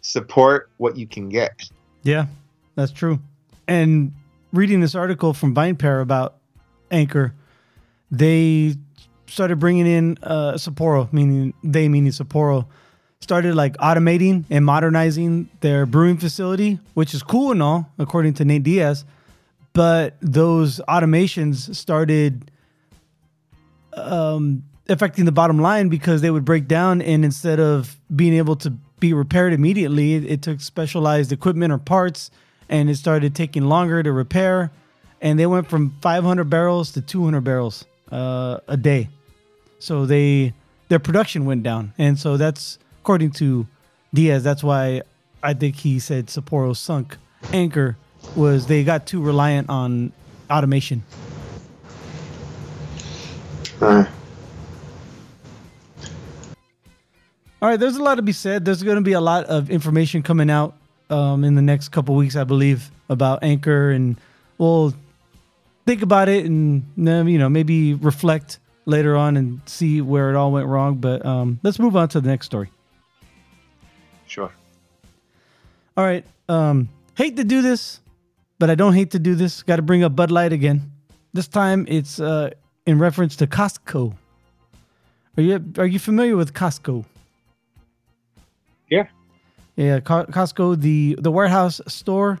support 0.00 0.70
what 0.78 0.96
you 0.96 1.06
can 1.06 1.28
get. 1.28 1.68
Yeah, 2.06 2.26
that's 2.76 2.92
true. 2.92 3.18
And 3.66 4.14
reading 4.52 4.80
this 4.80 4.94
article 4.94 5.34
from 5.34 5.54
VinePair 5.54 6.00
about 6.00 6.36
Anchor, 6.90 7.34
they 8.12 8.76
started 9.26 9.58
bringing 9.58 9.88
in 9.88 10.18
uh, 10.22 10.52
Sapporo, 10.52 11.12
meaning 11.12 11.52
they 11.64 11.88
meaning 11.88 12.12
Sapporo, 12.12 12.66
started 13.20 13.56
like 13.56 13.76
automating 13.78 14.44
and 14.50 14.64
modernizing 14.64 15.50
their 15.62 15.84
brewing 15.84 16.16
facility, 16.16 16.78
which 16.94 17.12
is 17.12 17.24
cool 17.24 17.50
and 17.50 17.60
all, 17.60 17.90
according 17.98 18.34
to 18.34 18.44
Nate 18.44 18.62
Diaz. 18.62 19.04
But 19.72 20.16
those 20.20 20.80
automations 20.88 21.74
started 21.74 22.52
um, 23.94 24.62
affecting 24.88 25.24
the 25.24 25.32
bottom 25.32 25.58
line 25.58 25.88
because 25.88 26.20
they 26.20 26.30
would 26.30 26.44
break 26.44 26.68
down, 26.68 27.02
and 27.02 27.24
instead 27.24 27.58
of 27.58 27.98
being 28.14 28.34
able 28.34 28.54
to 28.56 28.74
be 29.00 29.12
repaired 29.12 29.52
immediately, 29.52 30.14
it, 30.14 30.24
it 30.24 30.42
took 30.42 30.60
specialized 30.60 31.32
equipment 31.32 31.72
or 31.72 31.78
parts, 31.78 32.30
and 32.68 32.90
it 32.90 32.96
started 32.96 33.34
taking 33.34 33.68
longer 33.68 34.02
to 34.02 34.12
repair. 34.12 34.70
And 35.20 35.38
they 35.38 35.46
went 35.46 35.68
from 35.68 35.94
500 36.00 36.44
barrels 36.44 36.92
to 36.92 37.00
200 37.00 37.40
barrels 37.42 37.84
uh, 38.10 38.58
a 38.68 38.76
day. 38.76 39.08
So 39.78 40.06
they 40.06 40.54
their 40.88 40.98
production 40.98 41.44
went 41.46 41.62
down, 41.62 41.92
and 41.98 42.18
so 42.18 42.36
that's 42.36 42.78
according 43.00 43.32
to 43.32 43.66
Diaz. 44.14 44.42
That's 44.42 44.62
why 44.62 45.02
I 45.42 45.54
think 45.54 45.76
he 45.76 45.98
said 45.98 46.26
Sapporo 46.26 46.76
sunk. 46.76 47.16
Anchor 47.52 47.96
was 48.34 48.66
they 48.66 48.84
got 48.84 49.06
too 49.06 49.20
reliant 49.20 49.68
on 49.68 50.12
automation. 50.50 51.02
All 57.62 57.68
right, 57.70 57.80
there's 57.80 57.96
a 57.96 58.02
lot 58.02 58.16
to 58.16 58.22
be 58.22 58.32
said. 58.32 58.64
There's 58.64 58.82
going 58.82 58.96
to 58.96 59.02
be 59.02 59.12
a 59.12 59.20
lot 59.20 59.46
of 59.46 59.70
information 59.70 60.22
coming 60.22 60.50
out 60.50 60.74
um, 61.08 61.42
in 61.42 61.54
the 61.54 61.62
next 61.62 61.88
couple 61.88 62.14
weeks, 62.14 62.36
I 62.36 62.44
believe, 62.44 62.90
about 63.08 63.42
Anchor, 63.42 63.90
and 63.90 64.16
we'll 64.58 64.92
think 65.86 66.02
about 66.02 66.28
it 66.28 66.44
and 66.44 66.82
um, 67.08 67.28
you 67.28 67.38
know 67.38 67.48
maybe 67.48 67.94
reflect 67.94 68.58
later 68.86 69.16
on 69.16 69.36
and 69.36 69.60
see 69.66 70.00
where 70.00 70.30
it 70.30 70.36
all 70.36 70.52
went 70.52 70.66
wrong. 70.66 70.96
But 70.96 71.24
um, 71.24 71.58
let's 71.62 71.78
move 71.78 71.96
on 71.96 72.08
to 72.10 72.20
the 72.20 72.28
next 72.28 72.46
story. 72.46 72.70
Sure. 74.26 74.52
All 75.96 76.04
right. 76.04 76.26
Um, 76.48 76.90
hate 77.14 77.36
to 77.36 77.44
do 77.44 77.62
this, 77.62 78.00
but 78.58 78.68
I 78.68 78.74
don't 78.74 78.92
hate 78.92 79.12
to 79.12 79.18
do 79.18 79.34
this. 79.34 79.62
Got 79.62 79.76
to 79.76 79.82
bring 79.82 80.04
up 80.04 80.14
Bud 80.14 80.30
Light 80.30 80.52
again. 80.52 80.92
This 81.32 81.48
time 81.48 81.86
it's 81.88 82.20
uh, 82.20 82.50
in 82.86 82.98
reference 82.98 83.36
to 83.36 83.46
Costco. 83.46 84.14
Are 85.38 85.42
you 85.42 85.64
are 85.78 85.86
you 85.86 85.98
familiar 85.98 86.36
with 86.36 86.52
Costco? 86.52 87.04
Yeah. 89.76 90.00
Costco, 90.00 90.80
the 90.80 91.16
the 91.18 91.30
warehouse 91.30 91.80
store. 91.86 92.40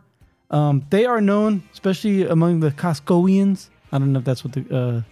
Um, 0.50 0.84
they 0.90 1.06
are 1.06 1.20
known, 1.20 1.62
especially 1.72 2.26
among 2.26 2.60
the 2.60 2.70
Costcoians. 2.70 3.68
I 3.92 3.98
don't 3.98 4.12
know 4.12 4.20
if 4.20 4.24
that's 4.24 4.44
what 4.44 4.52
the 4.52 4.76
uh, 4.76 5.02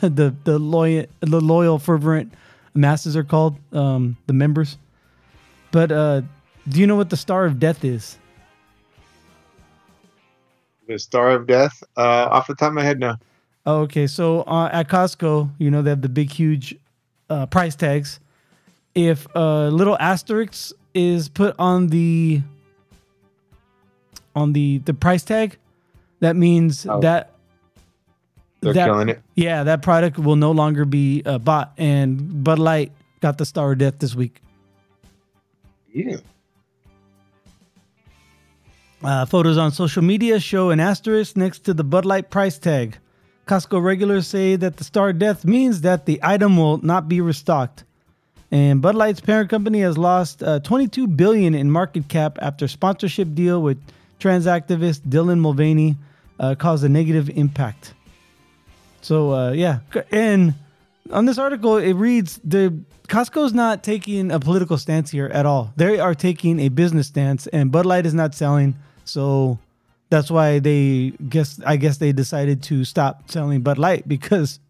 the 0.08 0.34
the 0.44 0.58
loyal 0.58 1.06
the 1.20 1.40
loyal 1.40 1.78
fervent 1.78 2.32
masses 2.74 3.16
are 3.16 3.24
called, 3.24 3.56
um, 3.72 4.16
the 4.26 4.32
members. 4.32 4.78
But 5.70 5.92
uh, 5.92 6.22
do 6.68 6.80
you 6.80 6.86
know 6.86 6.96
what 6.96 7.10
the 7.10 7.16
Star 7.16 7.44
of 7.44 7.58
Death 7.58 7.84
is? 7.84 8.18
The 10.86 10.98
Star 10.98 11.30
of 11.30 11.46
Death. 11.46 11.82
Uh, 11.96 12.28
off 12.30 12.46
the 12.46 12.54
top 12.54 12.68
of 12.68 12.74
my 12.74 12.84
head, 12.84 12.98
no. 12.98 13.16
Oh, 13.66 13.80
okay. 13.82 14.06
So 14.06 14.42
uh, 14.42 14.70
at 14.72 14.88
Costco, 14.88 15.50
you 15.58 15.70
know 15.70 15.82
they 15.82 15.90
have 15.90 16.02
the 16.02 16.08
big, 16.08 16.30
huge 16.30 16.74
uh, 17.28 17.46
price 17.46 17.74
tags. 17.74 18.20
If 18.94 19.26
a 19.34 19.70
little 19.70 19.96
asterisk 20.00 20.72
is 20.94 21.28
put 21.28 21.54
on 21.58 21.88
the 21.88 22.42
on 24.34 24.52
the 24.52 24.78
the 24.78 24.94
price 24.94 25.24
tag, 25.24 25.56
that 26.20 26.36
means 26.36 26.86
Oh. 26.86 27.00
that 27.00 27.32
They're 28.60 28.72
that 28.72 28.86
killing 28.86 29.08
it. 29.08 29.20
yeah 29.34 29.64
that 29.64 29.82
product 29.82 30.18
will 30.18 30.36
no 30.36 30.50
longer 30.52 30.84
be 30.84 31.22
uh, 31.24 31.38
bought. 31.38 31.72
And 31.78 32.42
Bud 32.44 32.58
Light 32.58 32.92
got 33.20 33.38
the 33.38 33.44
Star 33.46 33.72
of 33.72 33.78
Death 33.78 33.98
this 33.98 34.14
week. 34.14 34.40
Yeah. 35.92 36.18
Uh, 39.02 39.24
photos 39.26 39.56
on 39.56 39.70
social 39.70 40.02
media 40.02 40.40
show 40.40 40.70
an 40.70 40.80
asterisk 40.80 41.36
next 41.36 41.60
to 41.60 41.72
the 41.74 41.84
Bud 41.84 42.04
Light 42.04 42.30
price 42.30 42.58
tag. 42.58 42.98
Costco 43.46 43.82
regulars 43.82 44.26
say 44.26 44.56
that 44.56 44.76
the 44.76 44.84
star 44.84 45.12
death 45.12 45.44
means 45.44 45.80
that 45.80 46.04
the 46.04 46.20
item 46.22 46.56
will 46.56 46.78
not 46.78 47.08
be 47.08 47.20
restocked. 47.20 47.84
And 48.50 48.80
Bud 48.80 48.94
Light's 48.94 49.20
parent 49.20 49.50
company 49.50 49.80
has 49.80 49.98
lost 49.98 50.42
uh, 50.42 50.60
22 50.60 51.06
billion 51.06 51.54
in 51.54 51.70
market 51.70 52.08
cap 52.08 52.38
after 52.40 52.66
sponsorship 52.66 53.34
deal 53.34 53.60
with 53.60 53.78
trans 54.18 54.46
activist 54.46 55.00
Dylan 55.00 55.38
Mulvaney 55.40 55.96
uh, 56.40 56.54
caused 56.54 56.84
a 56.84 56.88
negative 56.88 57.28
impact. 57.30 57.94
So 59.02 59.32
uh, 59.32 59.52
yeah, 59.52 59.80
and 60.10 60.54
on 61.10 61.26
this 61.26 61.38
article 61.38 61.76
it 61.76 61.92
reads 61.92 62.40
the 62.42 62.74
Costco's 63.08 63.54
not 63.54 63.82
taking 63.82 64.30
a 64.30 64.38
political 64.38 64.76
stance 64.76 65.10
here 65.10 65.26
at 65.26 65.46
all. 65.46 65.72
They 65.76 65.98
are 65.98 66.14
taking 66.14 66.60
a 66.60 66.68
business 66.68 67.06
stance, 67.06 67.46
and 67.46 67.72
Bud 67.72 67.86
Light 67.86 68.04
is 68.04 68.12
not 68.12 68.34
selling. 68.34 68.76
So 69.04 69.58
that's 70.10 70.30
why 70.30 70.58
they 70.58 71.12
guess 71.28 71.60
I 71.64 71.76
guess 71.76 71.96
they 71.98 72.12
decided 72.12 72.62
to 72.64 72.84
stop 72.84 73.30
selling 73.30 73.62
Bud 73.62 73.78
Light 73.78 74.06
because 74.16 74.60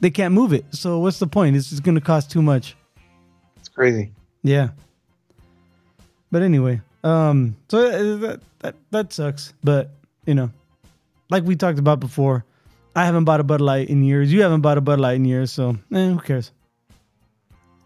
they 0.00 0.10
can't 0.10 0.34
move 0.34 0.52
it. 0.52 0.64
So 0.70 0.98
what's 1.00 1.18
the 1.18 1.26
point? 1.26 1.56
It's 1.56 1.70
just 1.70 1.82
going 1.82 1.96
to 1.96 2.00
cost 2.00 2.30
too 2.30 2.42
much. 2.42 2.76
Crazy. 3.78 4.10
Yeah. 4.42 4.70
But 6.32 6.42
anyway, 6.42 6.80
um, 7.04 7.54
so 7.68 8.16
that, 8.18 8.40
that 8.58 8.74
that 8.90 9.12
sucks. 9.12 9.54
But 9.62 9.90
you 10.26 10.34
know, 10.34 10.50
like 11.30 11.44
we 11.44 11.54
talked 11.54 11.78
about 11.78 12.00
before, 12.00 12.44
I 12.96 13.04
haven't 13.04 13.22
bought 13.22 13.38
a 13.38 13.44
Bud 13.44 13.60
Light 13.60 13.88
in 13.88 14.02
years. 14.02 14.32
You 14.32 14.42
haven't 14.42 14.62
bought 14.62 14.78
a 14.78 14.80
Bud 14.80 14.98
Light 14.98 15.14
in 15.14 15.24
years, 15.24 15.52
so 15.52 15.78
eh, 15.94 16.08
who 16.08 16.18
cares? 16.18 16.50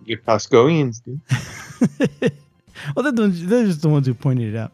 You 0.07 0.17
Costcoians, 0.17 1.03
dude. 1.05 1.21
well, 2.97 3.03
they're, 3.03 3.13
the 3.13 3.29
they're 3.29 3.67
just 3.67 3.83
the 3.83 3.91
ones 3.91 4.07
who 4.07 4.15
pointed 4.15 4.55
it 4.55 4.57
out. 4.57 4.73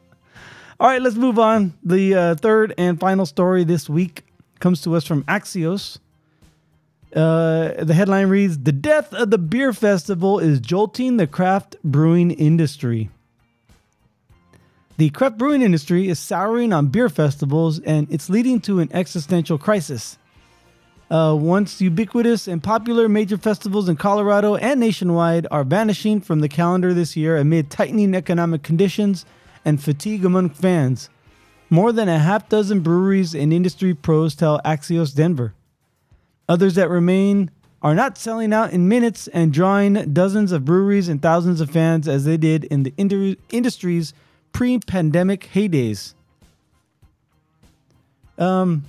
All 0.78 0.86
right, 0.86 1.02
let's 1.02 1.16
move 1.16 1.40
on. 1.40 1.76
The 1.82 2.14
uh, 2.14 2.34
third 2.36 2.74
and 2.78 3.00
final 3.00 3.26
story 3.26 3.64
this 3.64 3.88
week 3.88 4.22
comes 4.60 4.82
to 4.82 4.94
us 4.94 5.04
from 5.04 5.24
Axios. 5.24 5.98
Uh, 7.14 7.84
the 7.84 7.94
headline 7.94 8.28
reads 8.28 8.58
The 8.58 8.72
death 8.72 9.12
of 9.14 9.30
the 9.30 9.38
beer 9.38 9.72
festival 9.72 10.38
is 10.38 10.60
jolting 10.60 11.16
the 11.16 11.26
craft 11.26 11.76
brewing 11.82 12.30
industry. 12.30 13.10
The 14.98 15.10
craft 15.10 15.38
brewing 15.38 15.62
industry 15.62 16.08
is 16.08 16.18
souring 16.18 16.72
on 16.72 16.88
beer 16.88 17.08
festivals 17.08 17.78
and 17.80 18.08
it's 18.10 18.28
leading 18.28 18.60
to 18.62 18.80
an 18.80 18.90
existential 18.92 19.56
crisis. 19.56 20.18
Uh, 21.10 21.34
once 21.38 21.80
ubiquitous 21.80 22.46
and 22.46 22.62
popular 22.62 23.08
major 23.08 23.38
festivals 23.38 23.88
in 23.88 23.96
Colorado 23.96 24.56
and 24.56 24.78
nationwide 24.78 25.46
are 25.50 25.64
vanishing 25.64 26.20
from 26.20 26.40
the 26.40 26.48
calendar 26.48 26.92
this 26.92 27.16
year 27.16 27.38
amid 27.38 27.70
tightening 27.70 28.14
economic 28.14 28.62
conditions 28.62 29.24
and 29.64 29.82
fatigue 29.82 30.24
among 30.24 30.50
fans. 30.50 31.08
More 31.70 31.92
than 31.92 32.08
a 32.08 32.18
half 32.18 32.48
dozen 32.48 32.80
breweries 32.80 33.34
and 33.34 33.52
industry 33.52 33.94
pros 33.94 34.34
tell 34.34 34.60
Axios 34.64 35.14
Denver. 35.14 35.54
Others 36.48 36.76
that 36.76 36.88
remain 36.88 37.50
are 37.82 37.94
not 37.94 38.18
selling 38.18 38.52
out 38.52 38.72
in 38.72 38.88
minutes 38.88 39.28
and 39.28 39.52
drawing 39.52 40.12
dozens 40.12 40.50
of 40.50 40.64
breweries 40.64 41.08
and 41.08 41.22
thousands 41.22 41.60
of 41.60 41.70
fans 41.70 42.08
as 42.08 42.24
they 42.24 42.36
did 42.36 42.64
in 42.64 42.82
the 42.82 42.90
indu- 42.92 43.36
industry's 43.50 44.14
pre 44.52 44.78
pandemic 44.78 45.48
heydays. 45.54 46.14
Um, 48.38 48.84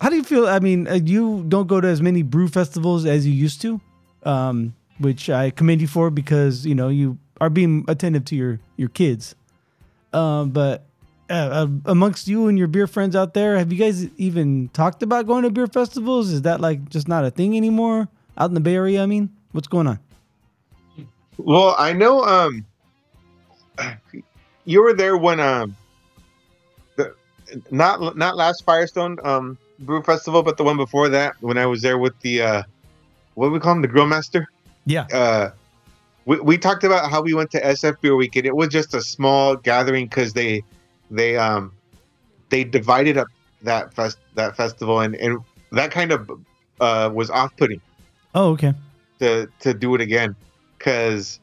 how 0.00 0.08
do 0.08 0.16
you 0.16 0.24
feel? 0.24 0.48
I 0.48 0.58
mean, 0.58 0.88
uh, 0.88 0.94
you 0.94 1.44
don't 1.46 1.66
go 1.66 1.80
to 1.80 1.86
as 1.86 2.00
many 2.02 2.22
brew 2.22 2.48
festivals 2.48 3.04
as 3.04 3.26
you 3.26 3.32
used 3.32 3.60
to, 3.62 3.80
um, 4.24 4.74
which 4.98 5.30
I 5.30 5.50
commend 5.50 5.80
you 5.80 5.86
for 5.86 6.10
because 6.10 6.66
you 6.66 6.74
know 6.74 6.88
you 6.88 7.18
are 7.40 7.50
being 7.50 7.84
attentive 7.88 8.24
to 8.26 8.36
your 8.36 8.58
your 8.76 8.88
kids. 8.88 9.34
Um, 10.12 10.50
but 10.50 10.86
uh, 11.32 11.34
uh, 11.34 11.66
amongst 11.86 12.28
you 12.28 12.46
and 12.48 12.58
your 12.58 12.68
beer 12.68 12.86
friends 12.86 13.16
out 13.16 13.32
there, 13.32 13.56
have 13.56 13.72
you 13.72 13.78
guys 13.78 14.06
even 14.18 14.68
talked 14.74 15.02
about 15.02 15.26
going 15.26 15.44
to 15.44 15.50
beer 15.50 15.66
festivals? 15.66 16.30
Is 16.30 16.42
that 16.42 16.60
like 16.60 16.90
just 16.90 17.08
not 17.08 17.24
a 17.24 17.30
thing 17.30 17.56
anymore 17.56 18.08
out 18.36 18.50
in 18.50 18.54
the 18.54 18.60
Bay 18.60 18.74
Area? 18.74 19.02
I 19.02 19.06
mean, 19.06 19.30
what's 19.52 19.66
going 19.66 19.86
on? 19.86 19.98
Well, 21.38 21.74
I 21.78 21.94
know 21.94 22.22
um 22.22 22.66
you 24.66 24.82
were 24.82 24.92
there 24.92 25.16
when 25.16 25.40
um 25.40 25.74
the 26.96 27.14
not 27.70 28.14
not 28.14 28.36
last 28.36 28.64
Firestone 28.66 29.16
um 29.24 29.56
brew 29.78 30.02
festival, 30.02 30.42
but 30.42 30.58
the 30.58 30.64
one 30.64 30.76
before 30.76 31.08
that 31.08 31.34
when 31.40 31.56
I 31.56 31.64
was 31.64 31.80
there 31.80 31.96
with 31.96 32.18
the 32.20 32.42
uh 32.42 32.62
what 33.34 33.46
do 33.46 33.52
we 33.52 33.58
call 33.58 33.72
him 33.72 33.80
the 33.80 33.88
grill 33.88 34.06
master. 34.06 34.46
Yeah. 34.84 35.06
Uh 35.10 35.50
we, 36.26 36.38
we 36.40 36.58
talked 36.58 36.84
about 36.84 37.10
how 37.10 37.22
we 37.22 37.32
went 37.32 37.50
to 37.52 37.60
SF 37.60 38.02
Beer 38.02 38.14
Week 38.16 38.36
and 38.36 38.44
it 38.44 38.54
was 38.54 38.68
just 38.68 38.92
a 38.92 39.00
small 39.00 39.56
gathering 39.56 40.04
because 40.04 40.34
they 40.34 40.62
they 41.16 41.36
um 41.36 41.72
they 42.50 42.64
divided 42.64 43.16
up 43.16 43.28
that 43.62 43.94
fest 43.94 44.18
that 44.34 44.56
festival 44.56 45.00
and 45.00 45.14
and 45.16 45.38
that 45.70 45.90
kind 45.90 46.10
of 46.12 46.30
uh 46.80 47.10
was 47.12 47.30
off 47.30 47.56
putting 47.56 47.80
Oh, 48.34 48.50
okay. 48.52 48.72
to 49.20 49.48
to 49.60 49.74
do 49.74 49.94
it 49.94 50.00
again 50.00 50.34
because 50.78 51.38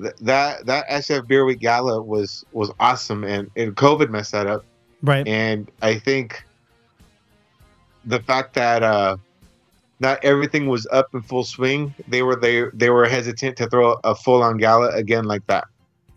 th- 0.00 0.14
that 0.20 0.66
that 0.66 0.88
SF 0.88 1.26
Beer 1.28 1.44
Week 1.44 1.60
Gala 1.60 2.02
was 2.02 2.44
was 2.52 2.70
awesome 2.80 3.24
and, 3.24 3.50
and 3.56 3.74
COVID 3.76 4.10
messed 4.10 4.32
that 4.32 4.46
up 4.46 4.64
Right. 5.02 5.26
and 5.26 5.70
I 5.82 5.98
think 5.98 6.44
the 8.04 8.20
fact 8.20 8.54
that 8.54 8.82
uh 8.82 9.16
not 10.00 10.18
everything 10.24 10.66
was 10.66 10.86
up 10.90 11.14
in 11.14 11.22
full 11.22 11.44
swing 11.44 11.94
they 12.08 12.22
were 12.22 12.34
they 12.36 12.64
they 12.74 12.90
were 12.90 13.06
hesitant 13.06 13.56
to 13.58 13.68
throw 13.68 13.98
a 14.04 14.14
full 14.14 14.42
on 14.42 14.58
gala 14.58 14.88
again 14.90 15.24
like 15.24 15.46
that 15.46 15.66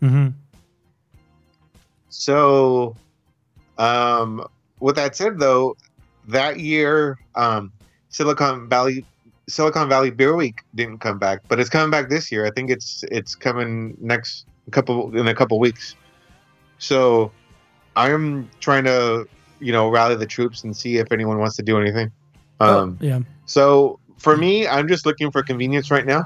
Mm-hmm. 0.02 0.28
So 2.18 2.96
um 3.78 4.44
with 4.80 4.96
that 4.96 5.14
said 5.14 5.38
though 5.38 5.76
that 6.28 6.58
year 6.58 7.18
um 7.34 7.72
Silicon 8.08 8.68
Valley 8.68 9.04
Silicon 9.48 9.88
Valley 9.88 10.10
Beer 10.10 10.34
Week 10.34 10.62
didn't 10.74 10.98
come 10.98 11.18
back, 11.18 11.40
but 11.48 11.60
it's 11.60 11.70
coming 11.70 11.90
back 11.90 12.08
this 12.08 12.32
year. 12.32 12.46
I 12.46 12.50
think 12.50 12.70
it's 12.70 13.04
it's 13.10 13.34
coming 13.34 13.96
next 14.00 14.46
couple 14.72 15.16
in 15.16 15.28
a 15.28 15.34
couple 15.34 15.58
weeks. 15.60 15.94
So 16.78 17.30
I'm 17.94 18.50
trying 18.60 18.84
to 18.84 19.28
you 19.60 19.72
know 19.72 19.88
rally 19.88 20.16
the 20.16 20.26
troops 20.26 20.64
and 20.64 20.76
see 20.76 20.96
if 20.96 21.12
anyone 21.12 21.38
wants 21.38 21.56
to 21.56 21.62
do 21.62 21.78
anything. 21.78 22.10
Um, 22.58 22.98
oh, 23.00 23.04
yeah. 23.04 23.20
So 23.44 24.00
for 24.18 24.36
me, 24.36 24.66
I'm 24.66 24.88
just 24.88 25.06
looking 25.06 25.30
for 25.30 25.42
convenience 25.42 25.90
right 25.90 26.06
now. 26.06 26.24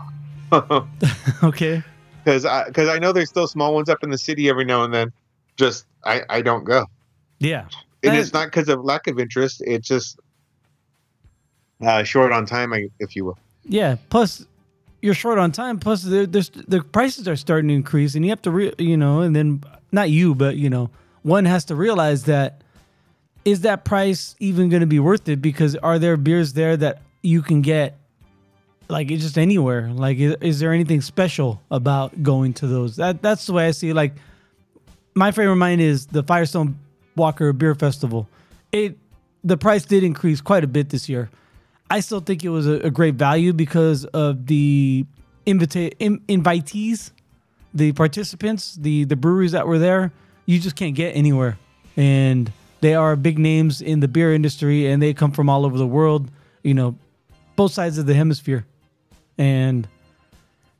Okay. 1.42 1.82
because 2.24 2.44
I 2.44 2.64
because 2.66 2.88
I 2.88 2.98
know 2.98 3.12
there's 3.12 3.28
still 3.28 3.46
small 3.46 3.74
ones 3.74 3.88
up 3.88 4.02
in 4.02 4.10
the 4.10 4.18
city 4.18 4.48
every 4.48 4.64
now 4.64 4.84
and 4.84 4.94
then. 4.94 5.12
Just 5.60 5.86
I 6.04 6.22
I 6.28 6.40
don't 6.42 6.64
go, 6.64 6.86
Yeah. 7.38 7.66
and 8.02 8.16
it's 8.16 8.32
not 8.32 8.46
because 8.46 8.68
of 8.68 8.82
lack 8.82 9.06
of 9.06 9.18
interest. 9.20 9.62
It's 9.66 9.86
just 9.86 10.18
uh, 11.80 12.02
short 12.02 12.32
on 12.32 12.46
time, 12.46 12.72
if 12.98 13.14
you 13.14 13.26
will. 13.26 13.38
Yeah. 13.64 13.96
Plus, 14.08 14.46
you're 15.02 15.14
short 15.14 15.38
on 15.38 15.52
time. 15.52 15.78
Plus, 15.78 16.02
there's 16.02 16.50
the 16.50 16.82
prices 16.82 17.28
are 17.28 17.36
starting 17.36 17.68
to 17.68 17.74
increase, 17.74 18.14
and 18.14 18.24
you 18.24 18.30
have 18.30 18.42
to, 18.42 18.50
re, 18.50 18.72
you 18.78 18.96
know, 18.96 19.20
and 19.20 19.36
then 19.36 19.62
not 19.92 20.10
you, 20.10 20.34
but 20.34 20.56
you 20.56 20.70
know, 20.70 20.90
one 21.22 21.44
has 21.44 21.64
to 21.66 21.74
realize 21.74 22.24
that 22.24 22.62
is 23.44 23.62
that 23.62 23.84
price 23.84 24.34
even 24.38 24.68
going 24.68 24.80
to 24.80 24.86
be 24.86 24.98
worth 24.98 25.28
it? 25.28 25.40
Because 25.40 25.76
are 25.76 25.98
there 25.98 26.16
beers 26.16 26.52
there 26.54 26.76
that 26.76 27.02
you 27.22 27.42
can 27.42 27.60
get 27.62 27.98
like 28.88 29.10
it's 29.10 29.22
just 29.22 29.38
anywhere? 29.38 29.90
Like, 29.92 30.18
is, 30.18 30.36
is 30.40 30.58
there 30.60 30.72
anything 30.72 31.00
special 31.00 31.60
about 31.70 32.22
going 32.22 32.52
to 32.54 32.66
those? 32.66 32.96
That 32.96 33.22
that's 33.22 33.46
the 33.46 33.52
way 33.52 33.68
I 33.68 33.70
see. 33.70 33.90
It. 33.90 33.94
Like, 33.94 34.14
my 35.14 35.30
favorite 35.30 35.52
of 35.52 35.58
mine 35.58 35.80
is 35.80 36.06
the 36.06 36.22
Firestone 36.22 36.78
Walker 37.16 37.52
Beer 37.52 37.74
Festival. 37.74 38.28
It 38.72 38.96
the 39.42 39.56
price 39.56 39.84
did 39.84 40.04
increase 40.04 40.40
quite 40.40 40.64
a 40.64 40.66
bit 40.66 40.90
this 40.90 41.08
year. 41.08 41.30
I 41.90 42.00
still 42.00 42.20
think 42.20 42.44
it 42.44 42.50
was 42.50 42.66
a, 42.66 42.74
a 42.80 42.90
great 42.90 43.14
value 43.14 43.52
because 43.52 44.04
of 44.06 44.46
the 44.46 45.06
invita- 45.46 45.96
in, 45.98 46.20
invitees, 46.28 47.10
the 47.74 47.92
participants, 47.92 48.76
the 48.76 49.04
the 49.04 49.16
breweries 49.16 49.52
that 49.52 49.66
were 49.66 49.78
there. 49.78 50.12
You 50.46 50.58
just 50.58 50.76
can't 50.76 50.94
get 50.94 51.16
anywhere, 51.16 51.58
and 51.96 52.52
they 52.80 52.94
are 52.94 53.16
big 53.16 53.38
names 53.38 53.80
in 53.80 54.00
the 54.00 54.08
beer 54.08 54.32
industry, 54.32 54.86
and 54.86 55.02
they 55.02 55.14
come 55.14 55.32
from 55.32 55.48
all 55.48 55.66
over 55.66 55.78
the 55.78 55.86
world. 55.86 56.30
You 56.62 56.74
know, 56.74 56.96
both 57.56 57.72
sides 57.72 57.98
of 57.98 58.06
the 58.06 58.14
hemisphere, 58.14 58.66
and 59.38 59.88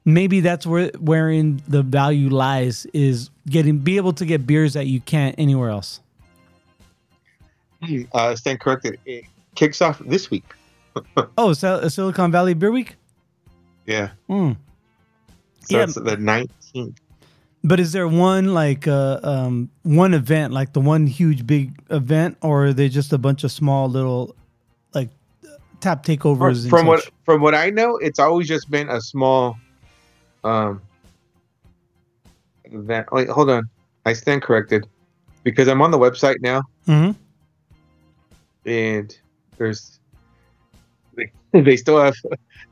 maybe 0.05 0.41
that's 0.41 0.67
where 0.67 0.91
wherein 0.99 1.63
the 1.69 1.83
value 1.83 2.29
lies 2.29 2.87
is 2.93 3.31
getting 3.51 3.79
be 3.79 3.97
able 3.97 4.13
to 4.15 4.25
get 4.25 4.47
beers 4.47 4.73
that 4.75 4.87
you 4.87 5.01
can't 5.01 5.35
anywhere 5.39 5.69
else. 5.71 6.01
Uh, 8.13 8.37
stand 8.37 8.61
corrected. 8.61 8.99
It 9.07 9.25
kicks 9.55 9.81
off 9.83 9.99
this 10.01 10.31
week. 10.31 10.45
Oh, 11.39 11.53
Sil- 11.55 11.89
Silicon 11.89 12.33
Valley 12.33 12.53
Beer 12.53 12.73
Week. 12.73 12.97
Yeah. 13.87 14.11
Hmm. 14.27 14.53
So 15.69 15.79
Yeah. 15.79 15.87
the 15.87 16.17
19th. 16.17 16.97
But 17.63 17.79
is 17.79 17.93
there 17.93 18.09
one 18.09 18.55
like 18.55 18.89
uh, 18.89 19.21
um, 19.23 19.71
one 19.83 20.15
event, 20.15 20.53
like 20.53 20.73
the 20.73 20.81
one 20.81 21.07
huge 21.07 21.47
big 21.47 21.79
event, 21.91 22.39
or 22.43 22.67
are 22.67 22.73
they 22.73 22.89
just 22.89 23.13
a 23.13 23.19
bunch 23.19 23.45
of 23.45 23.53
small 23.53 23.89
little 23.89 24.35
like 24.95 25.11
tap 25.81 26.05
takeovers? 26.05 26.63
and 26.63 26.71
From 26.71 26.87
what 26.87 27.09
from 27.25 27.41
what 27.43 27.55
I 27.55 27.71
know, 27.71 27.97
it's 27.99 28.19
always 28.19 28.49
just 28.49 28.71
been 28.71 28.89
a 28.89 29.01
small 29.01 29.57
um 30.43 30.81
event. 32.73 33.07
Wait, 33.13 33.29
hold 33.29 33.51
on. 33.51 33.69
I 34.07 34.13
stand 34.15 34.43
corrected 34.43 34.87
because 35.45 35.69
I'm 35.69 35.83
on 35.83 35.91
the 35.91 35.99
website 35.99 36.37
now 36.41 36.63
Mhm. 36.87 37.15
and 38.67 39.17
there's 39.59 39.99
they, 41.17 41.31
they 41.61 41.77
still 41.77 42.01
have 42.01 42.15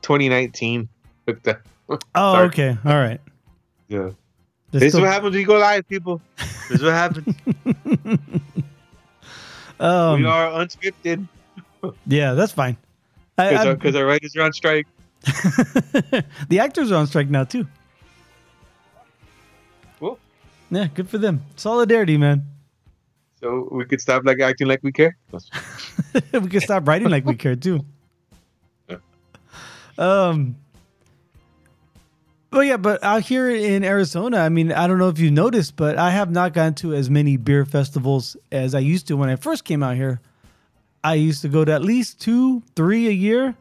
2019 0.03 0.89
hooked 1.27 1.49
up. 1.49 1.61
Oh, 1.91 1.99
Sorry. 2.35 2.47
okay, 2.49 2.77
all 2.85 2.97
right. 2.97 3.21
Yeah. 3.89 4.11
There's 4.71 4.83
This 4.83 4.95
is 4.95 5.01
what 5.01 5.09
happens 5.11 5.33
when 5.33 5.41
you 5.41 5.47
go 5.47 5.59
live, 5.59 5.89
people. 5.89 6.21
This 6.69 6.81
is 6.81 6.83
what 6.83 6.93
happens. 6.93 7.35
um, 9.81 10.21
we 10.21 10.27
are 10.27 10.51
unscripted 10.51 11.27
yeah, 12.07 12.35
that's 12.35 12.53
fine. 12.53 12.77
Because 13.37 13.95
our, 13.95 14.03
our 14.03 14.07
writers 14.07 14.35
are 14.37 14.43
on 14.43 14.53
strike. 14.53 14.87
the 16.49 16.59
actors 16.61 16.91
are 16.91 16.97
on 16.97 17.07
strike 17.07 17.31
now 17.31 17.45
too. 17.45 17.67
Yeah, 20.71 20.87
good 20.95 21.09
for 21.09 21.19
them. 21.19 21.43
Solidarity, 21.57 22.17
man. 22.17 22.45
So 23.41 23.69
we 23.71 23.85
could 23.85 24.01
stop 24.01 24.25
like 24.25 24.41
acting 24.41 24.67
like 24.67 24.83
we 24.83 24.93
care. 24.93 25.17
we 26.33 26.49
could 26.49 26.63
stop 26.63 26.87
writing 26.87 27.09
like 27.09 27.25
we 27.25 27.35
care 27.35 27.57
too. 27.57 27.85
Um. 29.99 30.55
But 32.51 32.61
yeah, 32.61 32.77
but 32.77 33.03
out 33.03 33.23
here 33.23 33.51
in 33.51 33.83
Arizona, 33.83 34.39
I 34.39 34.49
mean, 34.49 34.71
I 34.71 34.87
don't 34.87 34.99
know 34.99 35.09
if 35.09 35.19
you 35.19 35.31
noticed, 35.31 35.75
but 35.75 35.99
I 35.99 36.11
have 36.11 36.31
not 36.31 36.55
gone 36.55 36.75
to 36.77 36.95
as 36.95 37.11
many 37.11 37.37
beer 37.37 37.67
festivals 37.67 38.37
as 38.53 38.77
I 38.77 38.79
used 38.79 39.09
to 39.09 39.17
when 39.17 39.29
I 39.29 39.35
first 39.35 39.65
came 39.65 39.83
out 39.83 39.97
here. 39.97 40.21
I 41.03 41.15
used 41.15 41.43
to 41.43 41.49
go 41.49 41.65
to 41.65 41.73
at 41.73 41.83
least 41.83 42.21
two, 42.21 42.63
three 42.75 43.09
a 43.09 43.13
year. 43.13 43.55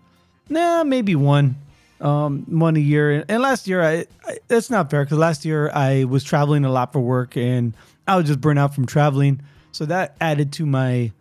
Nah, 0.48 0.84
maybe 0.84 1.16
one, 1.16 1.56
um, 2.02 2.46
one 2.48 2.76
a 2.76 2.80
year. 2.80 3.26
And 3.28 3.42
last 3.42 3.68
year, 3.68 3.82
I, 3.82 4.06
I 4.26 4.38
that's 4.48 4.70
not 4.70 4.90
fair 4.90 5.04
because 5.04 5.18
last 5.18 5.46
year 5.46 5.70
I 5.74 6.04
was 6.06 6.24
traveling 6.24 6.66
a 6.66 6.72
lot 6.72 6.94
for 6.94 7.00
work 7.00 7.36
and 7.38 7.74
I 8.08 8.16
was 8.16 8.28
just 8.28 8.42
burnt 8.42 8.60
out 8.60 8.74
from 8.74 8.86
traveling. 8.86 9.42
So 9.72 9.86
that 9.86 10.16
added 10.22 10.54
to 10.54 10.66
my 10.66 11.12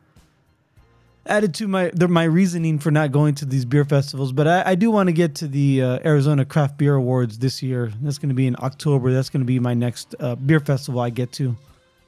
added 1.27 1.55
to 1.55 1.67
my 1.67 1.91
the, 1.93 2.09
my 2.09 2.25
reasoning 2.25 2.79
for 2.79 2.91
not 2.91 3.13
going 3.13 3.35
to 3.37 3.45
these 3.45 3.65
beer 3.65 3.85
festivals. 3.85 4.33
But 4.33 4.47
I, 4.47 4.63
I 4.71 4.75
do 4.75 4.91
want 4.91 5.09
to 5.09 5.13
get 5.13 5.35
to 5.37 5.49
the 5.49 5.83
uh, 5.83 5.99
Arizona 6.05 6.45
Craft 6.45 6.79
Beer 6.79 6.95
Awards 6.95 7.39
this 7.39 7.63
year. 7.63 7.93
That's 8.01 8.19
going 8.19 8.29
to 8.29 8.35
be 8.35 8.47
in 8.47 8.57
October. 8.61 9.13
That's 9.13 9.31
going 9.31 9.43
to 9.43 9.47
be 9.47 9.59
my 9.59 9.75
next 9.75 10.15
uh, 10.21 10.37
beer 10.37 10.61
festival 10.61 11.01
I 11.01 11.11
get 11.11 11.33
to, 11.33 11.57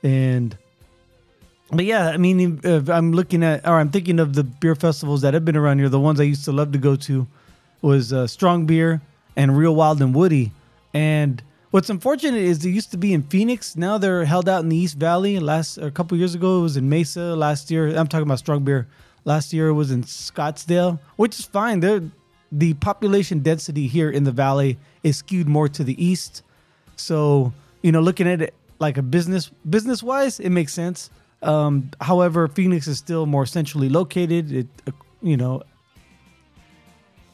and 0.02 0.56
but 1.70 1.84
yeah, 1.84 2.08
I 2.08 2.16
mean, 2.16 2.60
I'm 2.64 3.12
looking 3.12 3.42
at 3.42 3.66
or 3.66 3.74
I'm 3.74 3.90
thinking 3.90 4.20
of 4.20 4.34
the 4.34 4.44
beer 4.44 4.74
festivals 4.74 5.22
that 5.22 5.34
have 5.34 5.44
been 5.44 5.56
around 5.56 5.78
here. 5.78 5.88
The 5.88 6.00
ones 6.00 6.20
I 6.20 6.24
used 6.24 6.44
to 6.46 6.52
love 6.52 6.72
to 6.72 6.78
go 6.78 6.96
to 6.96 7.26
was 7.82 8.12
uh, 8.12 8.26
Strong 8.26 8.66
Beer 8.66 9.00
and 9.36 9.56
Real 9.56 9.74
Wild 9.74 10.00
and 10.00 10.14
Woody. 10.14 10.52
And 10.92 11.42
what's 11.70 11.90
unfortunate 11.90 12.42
is 12.42 12.60
they 12.60 12.70
used 12.70 12.90
to 12.90 12.96
be 12.96 13.12
in 13.12 13.22
Phoenix. 13.24 13.76
Now 13.76 13.98
they're 13.98 14.24
held 14.24 14.48
out 14.48 14.62
in 14.62 14.68
the 14.68 14.76
East 14.76 14.96
Valley. 14.96 15.38
Last 15.38 15.78
a 15.78 15.90
couple 15.90 16.16
years 16.16 16.34
ago, 16.34 16.58
it 16.58 16.62
was 16.62 16.76
in 16.76 16.88
Mesa. 16.88 17.36
Last 17.36 17.70
year, 17.70 17.88
I'm 17.96 18.06
talking 18.06 18.26
about 18.26 18.38
Strong 18.38 18.64
Beer. 18.64 18.86
Last 19.24 19.52
year 19.52 19.68
it 19.68 19.74
was 19.74 19.90
in 19.90 20.04
Scottsdale, 20.04 20.98
which 21.16 21.38
is 21.38 21.44
fine. 21.44 21.80
They're, 21.80 22.02
the 22.50 22.74
population 22.74 23.40
density 23.40 23.86
here 23.86 24.10
in 24.10 24.24
the 24.24 24.32
valley 24.32 24.78
is 25.02 25.18
skewed 25.18 25.48
more 25.48 25.68
to 25.68 25.84
the 25.84 26.02
east. 26.02 26.42
So 26.96 27.52
you 27.82 27.92
know, 27.92 28.00
looking 28.00 28.28
at 28.28 28.42
it 28.42 28.54
like 28.78 28.96
a 28.96 29.02
business 29.02 29.50
business 29.68 30.02
wise, 30.02 30.40
it 30.40 30.50
makes 30.50 30.72
sense. 30.72 31.10
Um, 31.42 31.90
however, 32.00 32.48
Phoenix 32.48 32.86
is 32.86 32.98
still 32.98 33.26
more 33.26 33.46
centrally 33.46 33.88
located. 33.88 34.52
It, 34.52 34.66
uh, 34.86 34.92
you 35.22 35.36
know, 35.36 35.62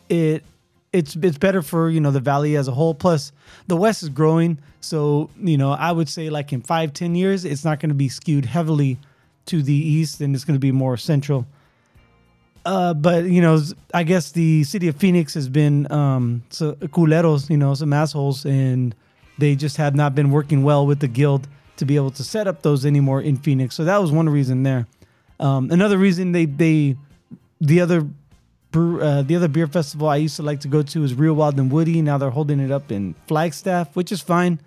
it 0.08 0.44
it's 0.92 1.16
it's 1.16 1.38
better 1.38 1.60
for 1.60 1.90
you 1.90 2.00
know 2.00 2.10
the 2.10 2.20
valley 2.20 2.56
as 2.56 2.68
a 2.68 2.72
whole. 2.72 2.94
Plus, 2.94 3.32
the 3.66 3.76
west 3.76 4.02
is 4.02 4.08
growing, 4.08 4.58
so 4.80 5.28
you 5.40 5.58
know 5.58 5.72
I 5.72 5.92
would 5.92 6.08
say 6.08 6.30
like 6.30 6.52
in 6.52 6.62
five 6.62 6.92
ten 6.92 7.14
years, 7.14 7.44
it's 7.44 7.64
not 7.64 7.80
going 7.80 7.90
to 7.90 7.94
be 7.94 8.08
skewed 8.08 8.44
heavily 8.44 8.98
to 9.46 9.62
the 9.62 9.74
east, 9.74 10.20
and 10.20 10.34
it's 10.34 10.44
going 10.44 10.54
to 10.54 10.60
be 10.60 10.72
more 10.72 10.96
central. 10.96 11.46
Uh, 12.64 12.94
but 12.94 13.24
you 13.24 13.42
know, 13.42 13.60
I 13.92 14.04
guess 14.04 14.32
the 14.32 14.64
city 14.64 14.88
of 14.88 14.96
Phoenix 14.96 15.34
has 15.34 15.48
been 15.48 15.90
um, 15.92 16.44
so 16.50 16.72
culeros, 16.74 17.50
you 17.50 17.56
know, 17.56 17.74
some 17.74 17.92
assholes, 17.92 18.46
and 18.46 18.94
they 19.38 19.56
just 19.56 19.76
have 19.76 19.94
not 19.94 20.14
been 20.14 20.30
working 20.30 20.62
well 20.62 20.86
with 20.86 21.00
the 21.00 21.08
guild 21.08 21.48
to 21.76 21.84
be 21.84 21.96
able 21.96 22.12
to 22.12 22.22
set 22.22 22.46
up 22.46 22.62
those 22.62 22.86
anymore 22.86 23.20
in 23.20 23.36
Phoenix. 23.36 23.74
So 23.74 23.84
that 23.84 24.00
was 24.00 24.12
one 24.12 24.28
reason 24.28 24.62
there. 24.62 24.86
Um, 25.40 25.70
another 25.72 25.98
reason 25.98 26.32
they 26.32 26.46
they 26.46 26.96
the 27.60 27.80
other 27.80 28.06
brew, 28.74 29.00
uh, 29.00 29.22
the 29.22 29.36
other 29.36 29.46
beer 29.46 29.68
festival 29.68 30.08
I 30.08 30.16
used 30.16 30.34
to 30.36 30.42
like 30.42 30.60
to 30.60 30.68
go 30.68 30.82
to 30.82 31.04
is 31.04 31.14
Real 31.14 31.34
Wild 31.34 31.56
and 31.60 31.70
Woody. 31.70 32.02
Now 32.02 32.18
they're 32.18 32.30
holding 32.30 32.58
it 32.58 32.72
up 32.72 32.90
in 32.90 33.14
Flagstaff, 33.28 33.94
which 33.94 34.10
is 34.10 34.20
fine. 34.20 34.60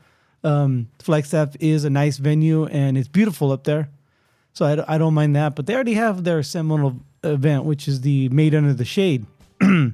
Um, 0.46 0.88
Flagstaff 1.00 1.58
is 1.60 1.84
a 1.84 1.90
nice 1.90 2.16
venue 2.18 2.68
and 2.68 2.98
it's 2.98 3.10
beautiful 3.10 3.52
up 3.52 3.66
there, 3.66 3.90
so 4.54 4.66
I, 4.66 4.96
I 4.96 4.98
don't 4.98 5.14
mind 5.14 5.36
that. 5.36 5.56
But 5.56 5.66
they 5.66 5.76
already 5.76 5.96
have 5.96 6.24
their 6.24 6.42
seminal 6.42 6.96
event, 7.22 7.66
which 7.66 7.90
is 7.90 8.00
the 8.00 8.30
Made 8.30 8.56
Under 8.56 8.74
the 8.74 8.86
Shade. 8.86 9.26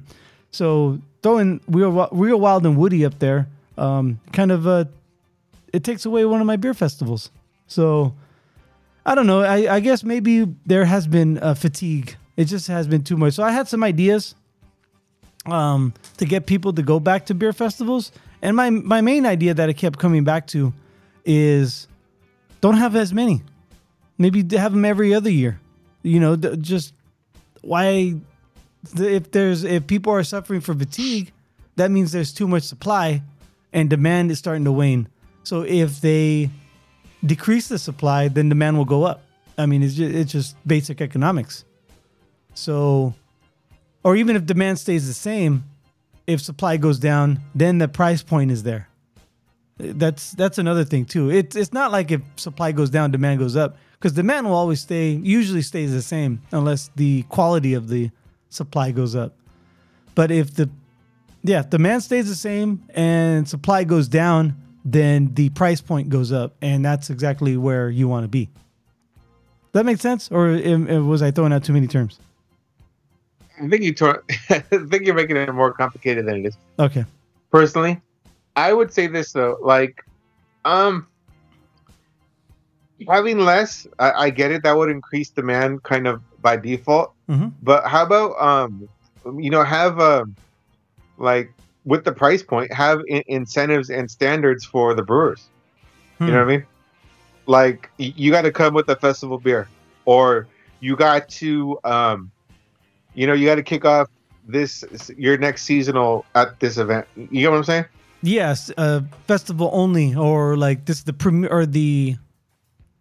so 0.52 1.00
throwing 1.24 1.60
Real 1.66 2.08
Real 2.12 2.38
Wild 2.38 2.64
and 2.64 2.76
Woody 2.76 3.04
up 3.04 3.18
there, 3.18 3.48
um, 3.76 4.20
kind 4.32 4.52
of 4.52 4.64
uh, 4.68 4.84
it 5.72 5.82
takes 5.82 6.06
away 6.06 6.24
one 6.24 6.40
of 6.40 6.46
my 6.46 6.56
beer 6.56 6.74
festivals. 6.74 7.32
So 7.66 8.14
I 9.04 9.16
don't 9.16 9.26
know. 9.26 9.40
I, 9.40 9.74
I 9.74 9.80
guess 9.80 10.04
maybe 10.04 10.54
there 10.66 10.84
has 10.84 11.08
been 11.08 11.40
a 11.42 11.56
fatigue. 11.56 12.16
It 12.36 12.46
just 12.46 12.68
has 12.68 12.86
been 12.86 13.04
too 13.04 13.16
much. 13.16 13.34
So 13.34 13.42
I 13.42 13.50
had 13.50 13.68
some 13.68 13.84
ideas 13.84 14.34
um, 15.46 15.92
to 16.16 16.24
get 16.24 16.46
people 16.46 16.72
to 16.72 16.82
go 16.82 16.98
back 16.98 17.26
to 17.26 17.34
beer 17.34 17.52
festivals. 17.52 18.12
And 18.42 18.56
my, 18.56 18.70
my 18.70 19.00
main 19.00 19.26
idea 19.26 19.54
that 19.54 19.68
I 19.68 19.72
kept 19.72 19.98
coming 19.98 20.24
back 20.24 20.46
to 20.48 20.72
is 21.24 21.86
don't 22.60 22.76
have 22.76 22.96
as 22.96 23.12
many. 23.12 23.42
Maybe 24.18 24.44
have 24.56 24.72
them 24.72 24.84
every 24.84 25.14
other 25.14 25.30
year. 25.30 25.60
You 26.02 26.20
know, 26.20 26.36
just 26.36 26.92
why 27.62 28.14
if 28.96 29.30
there's 29.30 29.64
if 29.64 29.86
people 29.86 30.12
are 30.12 30.22
suffering 30.22 30.60
from 30.60 30.78
fatigue, 30.78 31.32
that 31.76 31.90
means 31.90 32.12
there's 32.12 32.32
too 32.32 32.46
much 32.46 32.62
supply 32.64 33.22
and 33.72 33.90
demand 33.90 34.30
is 34.30 34.38
starting 34.38 34.64
to 34.64 34.72
wane. 34.72 35.08
So 35.42 35.62
if 35.62 36.00
they 36.00 36.50
decrease 37.24 37.68
the 37.68 37.78
supply, 37.78 38.28
then 38.28 38.48
demand 38.48 38.76
will 38.76 38.84
go 38.84 39.04
up. 39.04 39.22
I 39.56 39.66
mean, 39.66 39.82
it's 39.82 39.94
just, 39.94 40.14
it's 40.14 40.32
just 40.32 40.66
basic 40.66 41.00
economics. 41.00 41.64
So, 42.54 43.14
or 44.02 44.16
even 44.16 44.36
if 44.36 44.46
demand 44.46 44.78
stays 44.78 45.06
the 45.06 45.14
same, 45.14 45.64
if 46.26 46.40
supply 46.40 46.76
goes 46.76 46.98
down, 46.98 47.40
then 47.54 47.78
the 47.78 47.88
price 47.88 48.22
point 48.22 48.50
is 48.50 48.62
there. 48.62 48.88
That's 49.76 50.32
that's 50.32 50.58
another 50.58 50.84
thing 50.84 51.04
too. 51.04 51.30
It's 51.30 51.56
it's 51.56 51.72
not 51.72 51.90
like 51.90 52.12
if 52.12 52.22
supply 52.36 52.70
goes 52.70 52.90
down, 52.90 53.10
demand 53.10 53.40
goes 53.40 53.56
up 53.56 53.76
because 53.94 54.12
demand 54.12 54.46
will 54.46 54.54
always 54.54 54.80
stay 54.80 55.10
usually 55.10 55.62
stays 55.62 55.92
the 55.92 56.02
same 56.02 56.40
unless 56.52 56.90
the 56.94 57.22
quality 57.24 57.74
of 57.74 57.88
the 57.88 58.10
supply 58.50 58.92
goes 58.92 59.16
up. 59.16 59.34
But 60.14 60.30
if 60.30 60.54
the 60.54 60.70
yeah 61.42 61.62
demand 61.62 62.04
stays 62.04 62.28
the 62.28 62.36
same 62.36 62.84
and 62.94 63.48
supply 63.48 63.82
goes 63.82 64.06
down, 64.06 64.54
then 64.84 65.34
the 65.34 65.48
price 65.50 65.80
point 65.80 66.08
goes 66.08 66.30
up, 66.30 66.54
and 66.62 66.84
that's 66.84 67.10
exactly 67.10 67.56
where 67.56 67.90
you 67.90 68.06
want 68.06 68.24
to 68.24 68.28
be. 68.28 68.48
That 69.72 69.84
makes 69.84 70.02
sense, 70.02 70.30
or 70.30 70.52
was 71.02 71.20
I 71.20 71.32
throwing 71.32 71.52
out 71.52 71.64
too 71.64 71.72
many 71.72 71.88
terms? 71.88 72.20
I 73.62 73.68
think 73.68 73.82
you 73.82 73.94
tor- 73.94 74.24
I 74.50 74.58
think 74.60 75.04
you're 75.04 75.14
making 75.14 75.36
it 75.36 75.52
more 75.52 75.72
complicated 75.72 76.26
than 76.26 76.36
it 76.44 76.46
is. 76.46 76.56
Okay. 76.78 77.04
Personally, 77.50 78.00
I 78.56 78.72
would 78.72 78.92
say 78.92 79.06
this 79.06 79.32
though, 79.32 79.58
like, 79.62 80.04
um, 80.64 81.06
having 83.08 83.38
less, 83.38 83.86
I, 83.98 84.12
I 84.12 84.30
get 84.30 84.50
it. 84.50 84.62
That 84.62 84.76
would 84.76 84.90
increase 84.90 85.30
demand 85.30 85.82
kind 85.82 86.06
of 86.06 86.22
by 86.42 86.56
default. 86.56 87.12
Mhm. 87.28 87.52
But 87.62 87.86
how 87.86 88.04
about 88.04 88.40
um, 88.40 88.88
you 89.38 89.50
know, 89.50 89.62
have 89.64 89.98
um, 90.00 90.34
like 91.18 91.52
with 91.84 92.04
the 92.04 92.12
price 92.12 92.42
point, 92.42 92.72
have 92.72 93.00
I- 93.12 93.24
incentives 93.28 93.90
and 93.90 94.10
standards 94.10 94.64
for 94.64 94.94
the 94.94 95.02
brewers. 95.02 95.48
You 96.20 96.26
know 96.28 96.38
what 96.44 96.52
I 96.52 96.56
mean? 96.56 96.66
Like 97.46 97.90
y- 97.98 98.14
you 98.16 98.30
got 98.30 98.42
to 98.42 98.52
come 98.52 98.72
with 98.74 98.88
a 98.88 98.96
festival 98.96 99.38
beer, 99.38 99.68
or 100.06 100.46
you 100.80 100.96
got 100.96 101.28
to, 101.30 101.78
um, 101.84 102.30
you 103.14 103.26
know, 103.26 103.32
you 103.32 103.46
got 103.46 103.56
to 103.56 103.62
kick 103.62 103.84
off 103.84 104.08
this 104.46 104.84
your 105.16 105.38
next 105.38 105.62
seasonal 105.62 106.24
at 106.34 106.60
this 106.60 106.76
event. 106.76 107.06
You 107.16 107.44
know 107.44 107.50
what 107.52 107.58
I'm 107.58 107.64
saying? 107.64 107.84
Yes, 108.22 108.70
uh, 108.76 109.00
festival 109.26 109.70
only, 109.72 110.14
or 110.14 110.56
like 110.56 110.86
this 110.86 110.98
is 110.98 111.04
the 111.04 111.12
premiere 111.12 111.50
or 111.50 111.66
the 111.66 112.16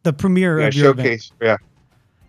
the 0.04 0.14
premiere 0.14 0.60
Yeah, 0.60 0.68
of 0.68 0.76
your 0.76 0.92
event. 0.92 1.08
showcase. 1.08 1.32
Yeah, 1.42 1.58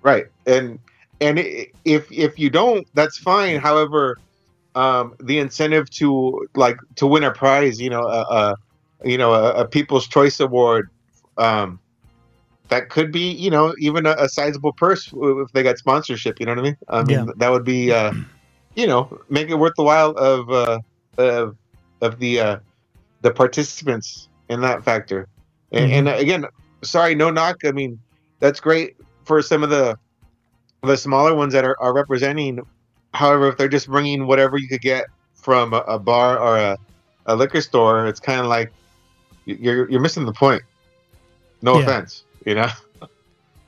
right. 0.02 0.26
And 0.46 0.78
and 1.20 1.38
if 1.84 2.10
if 2.12 2.38
you 2.38 2.50
don't, 2.50 2.86
that's 2.94 3.18
fine. 3.18 3.58
However, 3.60 4.18
um, 4.74 5.14
the 5.20 5.38
incentive 5.38 5.90
to 5.90 6.46
like 6.54 6.76
to 6.96 7.06
win 7.06 7.24
a 7.24 7.30
prize, 7.32 7.80
you 7.80 7.90
know, 7.90 8.02
a, 8.02 8.20
a 8.22 8.56
you 9.04 9.18
know 9.18 9.32
a, 9.34 9.62
a 9.62 9.68
People's 9.68 10.06
Choice 10.06 10.38
Award, 10.40 10.88
um, 11.36 11.80
that 12.74 12.90
could 12.90 13.12
be 13.12 13.30
you 13.32 13.50
know 13.50 13.74
even 13.78 14.04
a, 14.06 14.14
a 14.18 14.28
sizable 14.28 14.72
purse 14.72 15.08
if 15.14 15.48
they 15.52 15.62
got 15.62 15.78
sponsorship. 15.78 16.40
You 16.40 16.46
know 16.46 16.52
what 16.52 16.58
I 16.58 16.62
mean? 16.62 16.76
I 16.88 17.02
mean 17.04 17.26
Yeah. 17.26 17.32
that 17.37 17.50
would 17.50 17.64
be 17.64 17.92
uh, 17.92 18.12
you 18.74 18.87
know 18.87 19.18
make 19.30 19.48
it 19.48 19.54
worth 19.54 19.74
the 19.76 19.84
while 19.84 20.10
of 20.10 20.50
uh, 20.50 20.78
of 21.18 21.56
of 22.00 22.18
the 22.18 22.40
uh, 22.40 22.56
the 23.22 23.30
participants 23.32 24.28
in 24.48 24.60
that 24.62 24.84
factor. 24.84 25.28
And, 25.72 25.90
Mhm. 25.90 25.94
and 25.94 26.08
again, 26.08 26.44
sorry, 26.82 27.14
no 27.14 27.30
knock. 27.30 27.56
I 27.64 27.72
mean, 27.72 27.98
that's 28.40 28.60
great 28.60 28.94
for 29.24 29.40
some 29.42 29.62
of 29.62 29.70
the 29.70 29.96
the 30.82 30.96
smaller 30.96 31.34
ones 31.34 31.52
that 31.52 31.64
are, 31.64 31.76
are 31.80 31.94
representing. 31.94 32.58
However, 33.14 33.48
if 33.48 33.56
they're 33.56 33.68
just 33.68 33.87
bringing 33.87 34.26
whatever 34.26 34.58
you 34.58 34.68
could 34.68 34.80
get 34.82 35.04
from 35.37 35.72
a, 35.72 35.78
a 35.78 35.98
bar 35.98 36.38
or 36.38 36.58
a, 36.58 36.76
a 37.26 37.37
liquor 37.37 37.60
store, 37.60 38.06
it's 38.06 38.20
kind 38.20 38.40
of 38.40 38.46
like 38.46 38.70
you're 39.46 39.88
you're 39.90 40.00
missing 40.00 40.26
the 40.26 40.32
point. 40.32 40.62
No 41.62 41.74
Yeah. 41.76 41.82
offense, 41.82 42.23
you 42.44 42.54
know. 42.54 42.68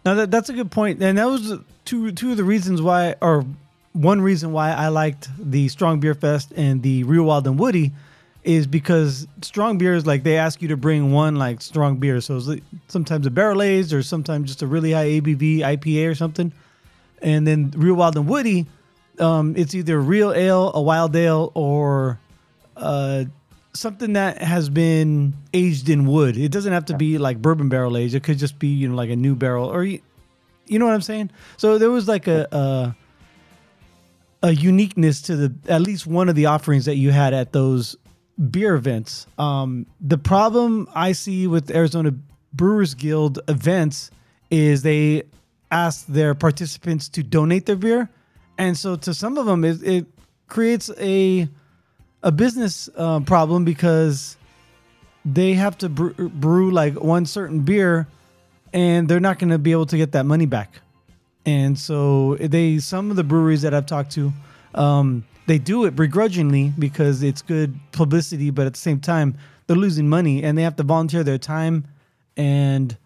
Now 0.05 0.15
that 0.15 0.31
that's 0.31 0.49
a 0.49 0.53
good 0.53 0.71
point, 0.71 1.03
and 1.03 1.19
that 1.19 1.27
was 1.27 1.55
two 1.85 2.13
two 2.13 2.31
of 2.33 2.37
the 2.37 2.45
reasons 2.45 2.81
why, 2.81 3.17
or 3.21 3.45
one 3.93 4.21
reason 4.21 4.53
why 4.53 4.73
I 4.73 4.89
liked 4.89 5.29
the 5.39 5.69
Strong 5.69 6.01
Beer 6.01 6.15
Fest 6.15 6.53
and 6.57 6.83
the 6.83 7.05
Real 7.05 7.25
Wild 7.25 7.47
and 7.47 7.59
Woody, 7.59 7.93
is 8.45 8.67
because 8.67 9.27
strong 9.43 9.79
beers 9.79 10.07
like 10.07 10.23
they 10.23 10.37
ask 10.37 10.63
you 10.63 10.69
to 10.69 10.77
bring 10.77 11.11
one 11.11 11.37
like 11.37 11.61
strong 11.61 11.97
beer, 11.97 12.21
so 12.21 12.37
it's 12.37 12.47
like 12.47 12.63
sometimes 12.89 13.27
a 13.27 13.31
barrel 13.31 13.63
aged 13.63 13.93
or 13.93 14.03
sometimes 14.03 14.49
just 14.49 14.63
a 14.63 14.67
really 14.67 14.93
high 14.93 15.07
ABV 15.07 15.59
IPA 15.59 16.11
or 16.11 16.15
something, 16.15 16.53
and 17.21 17.47
then 17.47 17.73
Real 17.77 17.95
Wild 17.95 18.17
and 18.17 18.29
Woody, 18.29 18.67
um, 19.19 19.55
it's 19.57 19.75
either 19.75 20.01
real 20.01 20.33
ale, 20.33 20.71
a 20.75 20.81
wild 20.81 21.17
ale, 21.17 21.51
or 21.55 22.21
uh, 22.77 23.25
something 23.79 24.15
that 24.15 24.43
has 24.43 24.69
been 24.69 25.35
aged 25.53 25.89
in 25.89 26.07
wood. 26.07 26.37
It 26.37 26.51
doesn't 26.51 26.73
have 26.73 26.87
to 26.87 26.97
be 26.97 27.19
like 27.19 27.41
bourbon 27.41 27.69
barrel 27.69 27.97
aged. 27.97 28.15
It 28.15 28.23
could 28.23 28.39
just 28.39 28.59
be 28.59 28.69
you 28.69 28.89
know 28.89 28.95
like 28.95 29.11
a 29.11 29.17
new 29.17 29.35
barrel 29.35 29.69
or 29.69 29.85
you, 29.85 30.01
you 30.67 30.79
know 30.79 30.87
what 30.87 30.95
I'm 30.95 31.03
saying. 31.03 31.31
So 31.57 31.79
there 31.79 31.91
was 31.91 32.09
like 32.09 32.27
a, 32.27 32.47
a 32.53 32.97
a 34.49 34.53
uniqueness 34.53 35.23
to 35.23 35.37
the 35.37 35.55
at 35.69 35.81
least 35.81 36.07
one 36.07 36.29
of 36.29 36.35
the 36.35 36.47
offerings 36.47 36.85
that 36.85 36.97
you 36.97 37.11
had 37.11 37.35
at 37.35 37.53
those 37.53 37.97
beer 38.51 38.75
events. 38.75 39.27
Um, 39.39 39.87
the 40.01 40.19
problem 40.19 40.89
I 40.95 41.13
see 41.13 41.47
with 41.47 41.71
Arizona 41.71 42.13
Brewers 42.53 42.95
Guild 42.95 43.41
events 43.49 44.11
is 44.51 44.83
they 44.83 45.25
ask 45.71 46.07
their 46.07 46.35
participants 46.35 47.09
to 47.11 47.23
donate 47.23 47.67
their 47.67 47.77
beer, 47.77 48.11
and 48.59 48.77
so 48.77 48.97
to 48.97 49.15
some 49.15 49.39
of 49.39 49.47
them 49.47 49.65
it, 49.65 49.83
it 49.83 50.07
creates 50.49 50.91
a 50.99 51.49
a 52.27 52.33
business 52.33 52.91
uh, 52.97 53.21
problem 53.21 53.65
because 53.65 54.37
they 55.25 55.55
have 55.55 55.79
to 55.79 55.89
brew, 55.89 56.13
brew 56.13 56.73
like 56.73 57.01
one 57.01 57.25
certain 57.25 57.61
beer, 57.61 58.09
and 58.73 59.09
they're 59.09 59.21
not 59.21 59.39
going 59.39 59.51
to 59.51 59.59
be 59.59 59.71
able 59.71 59.87
to 59.87 59.97
get 59.97 60.11
that 60.11 60.27
money 60.27 60.45
back. 60.45 60.81
And 61.47 61.79
so 61.79 62.35
they, 62.35 62.81
some 62.81 63.11
of 63.11 63.17
the 63.17 63.23
breweries 63.23 63.63
that 63.63 63.73
I've 63.73 63.87
talked 63.87 64.11
to, 64.13 64.33
um, 64.75 65.25
they 65.47 65.59
do 65.59 65.85
it 65.85 65.95
begrudgingly 65.95 66.73
because 66.77 67.23
it's 67.23 67.43
good 67.43 67.79
publicity, 67.93 68.51
but 68.51 68.67
at 68.67 68.75
the 68.75 68.81
same 68.81 68.99
time 68.99 69.39
they're 69.69 69.77
losing 69.77 70.09
money 70.09 70.43
and 70.43 70.59
they 70.59 70.63
have 70.63 70.75
to 70.77 70.83
volunteer 70.83 71.23
their 71.23 71.39
time, 71.39 71.87
and 72.37 72.97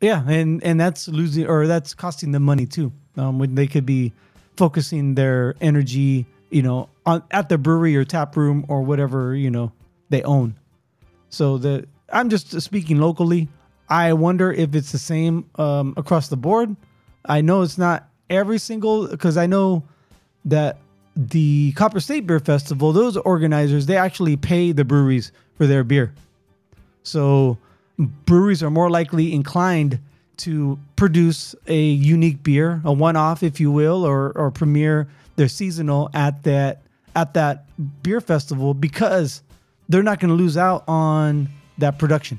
yeah, 0.00 0.26
and 0.26 0.64
and 0.64 0.80
that's 0.80 1.08
losing 1.08 1.46
or 1.46 1.66
that's 1.66 1.92
costing 1.92 2.32
them 2.32 2.42
money 2.42 2.64
too. 2.64 2.90
Um, 3.18 3.38
when 3.38 3.54
they 3.54 3.66
could 3.66 3.84
be 3.84 4.14
focusing 4.56 5.14
their 5.14 5.54
energy, 5.60 6.24
you 6.50 6.62
know, 6.62 6.88
on 7.06 7.22
at 7.30 7.48
the 7.48 7.56
brewery 7.56 7.96
or 7.96 8.04
tap 8.04 8.36
room 8.36 8.66
or 8.68 8.82
whatever 8.82 9.34
you 9.34 9.50
know 9.50 9.72
they 10.10 10.22
own. 10.22 10.56
So 11.30 11.56
the 11.58 11.86
I'm 12.12 12.28
just 12.28 12.60
speaking 12.60 12.98
locally. 12.98 13.48
I 13.88 14.12
wonder 14.12 14.52
if 14.52 14.74
it's 14.74 14.92
the 14.92 14.98
same 14.98 15.48
um, 15.56 15.94
across 15.96 16.28
the 16.28 16.36
board. 16.36 16.74
I 17.24 17.40
know 17.40 17.62
it's 17.62 17.78
not 17.78 18.08
every 18.28 18.58
single 18.58 19.06
because 19.06 19.36
I 19.36 19.46
know 19.46 19.84
that 20.44 20.78
the 21.16 21.72
Copper 21.72 22.00
State 22.00 22.26
Beer 22.26 22.40
Festival, 22.40 22.92
those 22.92 23.16
organizers, 23.16 23.86
they 23.86 23.96
actually 23.96 24.36
pay 24.36 24.72
the 24.72 24.84
breweries 24.84 25.32
for 25.56 25.66
their 25.66 25.82
beer. 25.82 26.12
So 27.04 27.58
breweries 27.98 28.62
are 28.62 28.70
more 28.70 28.90
likely 28.90 29.32
inclined 29.32 30.00
to 30.38 30.78
produce 30.96 31.54
a 31.66 31.80
unique 31.80 32.42
beer, 32.42 32.82
a 32.84 32.92
one-off, 32.92 33.42
if 33.42 33.58
you 33.60 33.70
will, 33.70 34.04
or 34.04 34.32
or 34.32 34.50
premiere 34.50 35.08
their 35.36 35.48
seasonal 35.48 36.10
at 36.12 36.42
that 36.42 36.82
at 37.16 37.34
that 37.34 37.64
beer 38.02 38.20
festival 38.20 38.74
because 38.74 39.42
they're 39.88 40.02
not 40.02 40.20
going 40.20 40.28
to 40.28 40.36
lose 40.36 40.56
out 40.56 40.84
on 40.86 41.48
that 41.78 41.98
production 41.98 42.38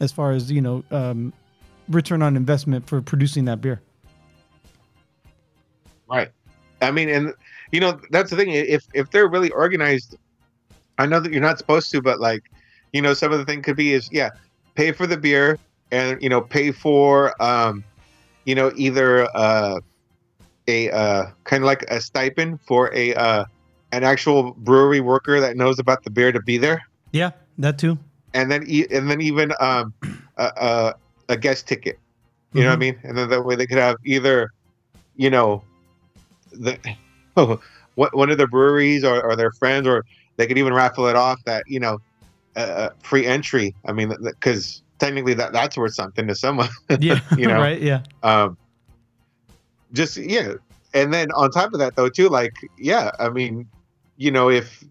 as 0.00 0.10
far 0.10 0.32
as 0.32 0.50
you 0.50 0.60
know 0.60 0.82
um, 0.90 1.32
return 1.88 2.22
on 2.22 2.36
investment 2.36 2.86
for 2.88 3.02
producing 3.02 3.44
that 3.44 3.60
beer. 3.60 3.82
Right. 6.08 6.30
I 6.80 6.90
mean, 6.90 7.08
and 7.08 7.34
you 7.70 7.80
know 7.80 8.00
that's 8.10 8.30
the 8.30 8.36
thing. 8.36 8.50
If 8.50 8.86
if 8.94 9.10
they're 9.10 9.28
really 9.28 9.50
organized, 9.50 10.16
I 10.98 11.06
know 11.06 11.20
that 11.20 11.32
you're 11.32 11.42
not 11.42 11.58
supposed 11.58 11.90
to, 11.92 12.00
but 12.00 12.20
like, 12.20 12.42
you 12.92 13.02
know, 13.02 13.14
some 13.14 13.32
of 13.32 13.38
the 13.38 13.44
thing 13.44 13.62
could 13.62 13.76
be 13.76 13.92
is 13.92 14.08
yeah, 14.12 14.30
pay 14.74 14.92
for 14.92 15.06
the 15.06 15.16
beer 15.16 15.58
and 15.90 16.20
you 16.22 16.28
know 16.28 16.40
pay 16.40 16.72
for 16.72 17.40
um, 17.42 17.84
you 18.44 18.54
know 18.54 18.72
either 18.76 19.28
uh, 19.36 19.78
a 20.68 20.90
uh, 20.90 21.26
kind 21.44 21.62
of 21.62 21.66
like 21.66 21.82
a 21.88 22.00
stipend 22.00 22.60
for 22.60 22.92
a 22.94 23.14
uh, 23.14 23.44
an 23.92 24.02
actual 24.04 24.52
brewery 24.52 25.00
worker 25.00 25.38
that 25.40 25.56
knows 25.56 25.78
about 25.78 26.02
the 26.04 26.10
beer 26.10 26.32
to 26.32 26.40
be 26.42 26.58
there, 26.58 26.82
Yeah, 27.12 27.30
that 27.58 27.78
too. 27.78 27.98
and 28.34 28.50
then 28.50 28.62
and 28.90 29.10
then 29.10 29.20
even 29.20 29.52
um, 29.60 29.92
a, 30.36 30.94
a 31.28 31.36
guest 31.36 31.68
ticket. 31.68 31.98
You 32.54 32.62
know 32.64 32.68
what 32.68 32.74
I 32.74 32.78
mean? 32.78 33.00
And 33.04 33.16
then 33.16 33.30
that 33.30 33.44
way 33.44 33.54
they 33.56 33.66
could 33.66 33.78
have 33.78 33.96
either, 34.04 34.50
you 35.16 35.30
know, 35.30 35.62
the 36.52 36.78
oh, 37.36 37.60
what 37.94 38.14
one 38.16 38.30
of 38.30 38.36
the 38.38 38.46
breweries 38.46 39.04
or, 39.04 39.22
or 39.22 39.36
their 39.36 39.52
friends, 39.52 39.86
or 39.86 40.04
they 40.36 40.46
could 40.46 40.58
even 40.58 40.74
raffle 40.74 41.06
it 41.06 41.16
off 41.16 41.38
that 41.44 41.64
you 41.66 41.80
know, 41.80 41.98
uh, 42.56 42.90
free 43.02 43.24
entry. 43.26 43.74
I 43.86 43.92
mean, 43.92 44.12
because 44.22 44.82
technically 44.98 45.34
that 45.34 45.52
that's 45.52 45.76
worth 45.78 45.94
something 45.94 46.26
to 46.28 46.34
someone. 46.34 46.68
Yeah, 47.00 47.20
You 47.36 47.46
know? 47.48 47.60
right. 47.60 47.80
Yeah, 47.80 48.02
um, 48.22 48.56
just 49.92 50.16
yeah, 50.16 50.54
and 50.94 51.12
then 51.12 51.30
on 51.32 51.50
top 51.50 51.72
of 51.72 51.78
that 51.80 51.96
though 51.96 52.08
too, 52.10 52.28
like 52.28 52.52
yeah, 52.78 53.10
I 53.18 53.28
mean, 53.30 53.66
you 54.22 54.30
know, 54.30 54.48
if 54.50 54.84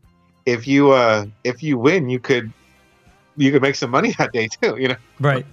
if 0.46 0.68
you 0.68 0.92
uh 0.92 1.26
if 1.44 1.64
you 1.64 1.78
win, 1.78 2.10
you 2.10 2.20
could 2.20 2.52
you 3.38 3.52
could 3.52 3.62
make 3.62 3.76
some 3.76 3.90
money 3.90 4.14
that 4.18 4.34
day 4.34 4.48
too. 4.48 4.76
You 4.78 4.90
know. 4.90 4.96
right. 5.20 5.46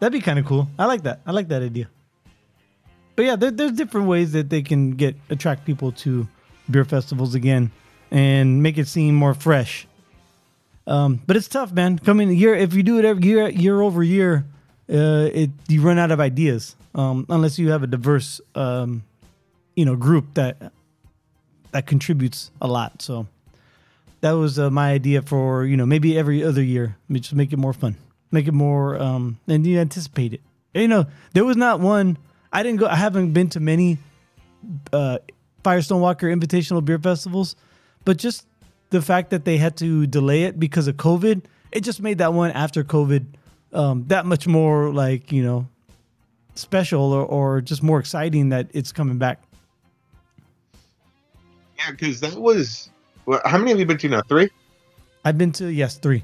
That'd 0.00 0.12
be 0.12 0.20
kind 0.20 0.38
of 0.38 0.44
cool. 0.44 0.68
I 0.78 0.84
like 0.84 1.04
that. 1.04 1.20
I 1.26 1.32
like 1.32 1.48
that 1.48 1.62
idea. 1.62 1.88
But 3.16 3.24
yeah, 3.24 3.36
there, 3.36 3.50
there's 3.50 3.72
different 3.72 4.08
ways 4.08 4.32
that 4.32 4.50
they 4.50 4.60
can 4.60 4.90
get 4.90 5.16
attract 5.30 5.64
people 5.64 5.92
to 5.92 6.28
beer 6.70 6.84
festivals 6.84 7.34
again 7.34 7.70
and 8.10 8.62
make 8.62 8.76
it 8.76 8.88
seem 8.88 9.14
more 9.14 9.32
fresh. 9.32 9.86
Um, 10.86 11.22
but 11.26 11.36
it's 11.36 11.48
tough, 11.48 11.72
man. 11.72 11.98
Coming 11.98 12.30
year 12.30 12.54
if 12.54 12.74
you 12.74 12.82
do 12.82 12.98
it 12.98 13.06
every 13.06 13.24
year, 13.24 13.48
year 13.48 13.80
over 13.80 14.02
year, 14.02 14.44
uh, 14.90 15.30
it 15.32 15.50
you 15.68 15.80
run 15.80 15.98
out 15.98 16.10
of 16.10 16.20
ideas 16.20 16.76
um, 16.94 17.24
unless 17.30 17.58
you 17.58 17.70
have 17.70 17.82
a 17.82 17.86
diverse, 17.86 18.42
um, 18.54 19.02
you 19.76 19.86
know, 19.86 19.96
group 19.96 20.34
that 20.34 20.72
that 21.74 21.86
contributes 21.86 22.52
a 22.62 22.68
lot. 22.68 23.02
So 23.02 23.26
that 24.20 24.30
was 24.32 24.58
uh, 24.58 24.70
my 24.70 24.92
idea 24.92 25.20
for 25.22 25.66
you 25.66 25.76
know 25.76 25.84
maybe 25.84 26.16
every 26.16 26.42
other 26.42 26.62
year, 26.62 26.96
just 27.12 27.34
make 27.34 27.52
it 27.52 27.58
more 27.58 27.72
fun, 27.74 27.96
make 28.30 28.46
it 28.46 28.54
more, 28.54 28.96
um, 28.96 29.38
and 29.48 29.66
you 29.66 29.78
anticipate 29.78 30.32
it. 30.32 30.40
You 30.72 30.88
know, 30.88 31.06
there 31.34 31.44
was 31.44 31.56
not 31.56 31.80
one. 31.80 32.16
I 32.52 32.62
didn't 32.62 32.78
go. 32.78 32.86
I 32.86 32.94
haven't 32.94 33.32
been 33.32 33.48
to 33.50 33.60
many 33.60 33.98
uh, 34.92 35.18
Firestone 35.64 36.00
Walker 36.00 36.28
Invitational 36.28 36.82
Beer 36.84 36.98
Festivals, 36.98 37.56
but 38.04 38.18
just 38.18 38.46
the 38.90 39.02
fact 39.02 39.30
that 39.30 39.44
they 39.44 39.56
had 39.56 39.76
to 39.78 40.06
delay 40.06 40.44
it 40.44 40.60
because 40.60 40.86
of 40.86 40.96
COVID, 40.96 41.42
it 41.72 41.80
just 41.80 42.00
made 42.00 42.18
that 42.18 42.32
one 42.32 42.52
after 42.52 42.84
COVID 42.84 43.26
um, 43.72 44.04
that 44.06 44.26
much 44.26 44.46
more 44.46 44.92
like 44.92 45.32
you 45.32 45.42
know 45.42 45.66
special 46.54 47.12
or, 47.12 47.26
or 47.26 47.60
just 47.60 47.82
more 47.82 47.98
exciting 47.98 48.50
that 48.50 48.68
it's 48.72 48.92
coming 48.92 49.18
back. 49.18 49.42
Yeah, 51.84 51.92
because 51.92 52.20
that 52.20 52.34
was. 52.34 52.90
Well, 53.26 53.40
how 53.44 53.58
many 53.58 53.70
have 53.70 53.78
you 53.78 53.86
been 53.86 53.98
to 53.98 54.08
now? 54.08 54.22
Three. 54.22 54.50
I've 55.24 55.38
been 55.38 55.52
to 55.52 55.72
yes 55.72 55.96
three. 55.96 56.22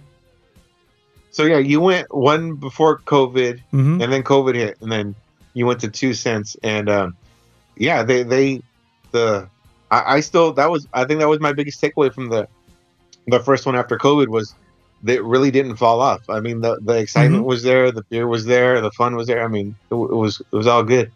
So 1.31 1.45
yeah, 1.45 1.59
you 1.59 1.81
went 1.81 2.13
one 2.15 2.57
before 2.57 2.99
COVID, 2.99 3.61
hmm 3.71 4.01
and 4.01 4.13
then 4.13 4.23
COVID 4.23 4.55
hit, 4.55 4.79
and 4.81 4.91
then 4.91 5.15
you 5.55 5.67
went 5.67 5.81
to 5.81 5.89
two 5.89 6.13
cents, 6.15 6.57
and 6.63 6.89
um, 6.89 7.17
yeah, 7.77 8.03
they 8.03 8.23
they 8.23 8.63
the 9.13 9.49
I, 9.91 10.17
I 10.17 10.21
still 10.21 10.53
that 10.55 10.71
was 10.71 10.87
I 10.93 11.05
think 11.05 11.21
that 11.21 11.29
was 11.29 11.41
my 11.41 11.53
biggest 11.53 11.81
takeaway 11.81 12.13
from 12.13 12.29
the 12.29 12.49
the 13.27 13.41
first 13.41 13.67
one 13.67 13.77
after 13.77 13.97
COVID 13.97 14.29
was 14.29 14.55
that 15.03 15.15
it 15.15 15.25
really 15.25 15.51
didn't 15.51 15.77
fall 15.77 16.01
off. 16.01 16.29
I 16.29 16.41
mean, 16.41 16.61
the 16.61 16.79
the 16.81 16.95
excitement 16.95 17.45
was 17.45 17.63
there, 17.63 17.91
the 17.91 18.03
beer 18.03 18.27
was 18.27 18.45
there, 18.45 18.81
the 18.81 18.91
fun 18.91 19.17
was 19.17 19.27
there. 19.27 19.43
I 19.43 19.49
mean, 19.49 19.75
it, 19.91 19.95
it 19.95 19.97
was 19.97 20.41
it 20.41 20.57
was 20.57 20.67
all 20.67 20.83
good. 20.83 21.11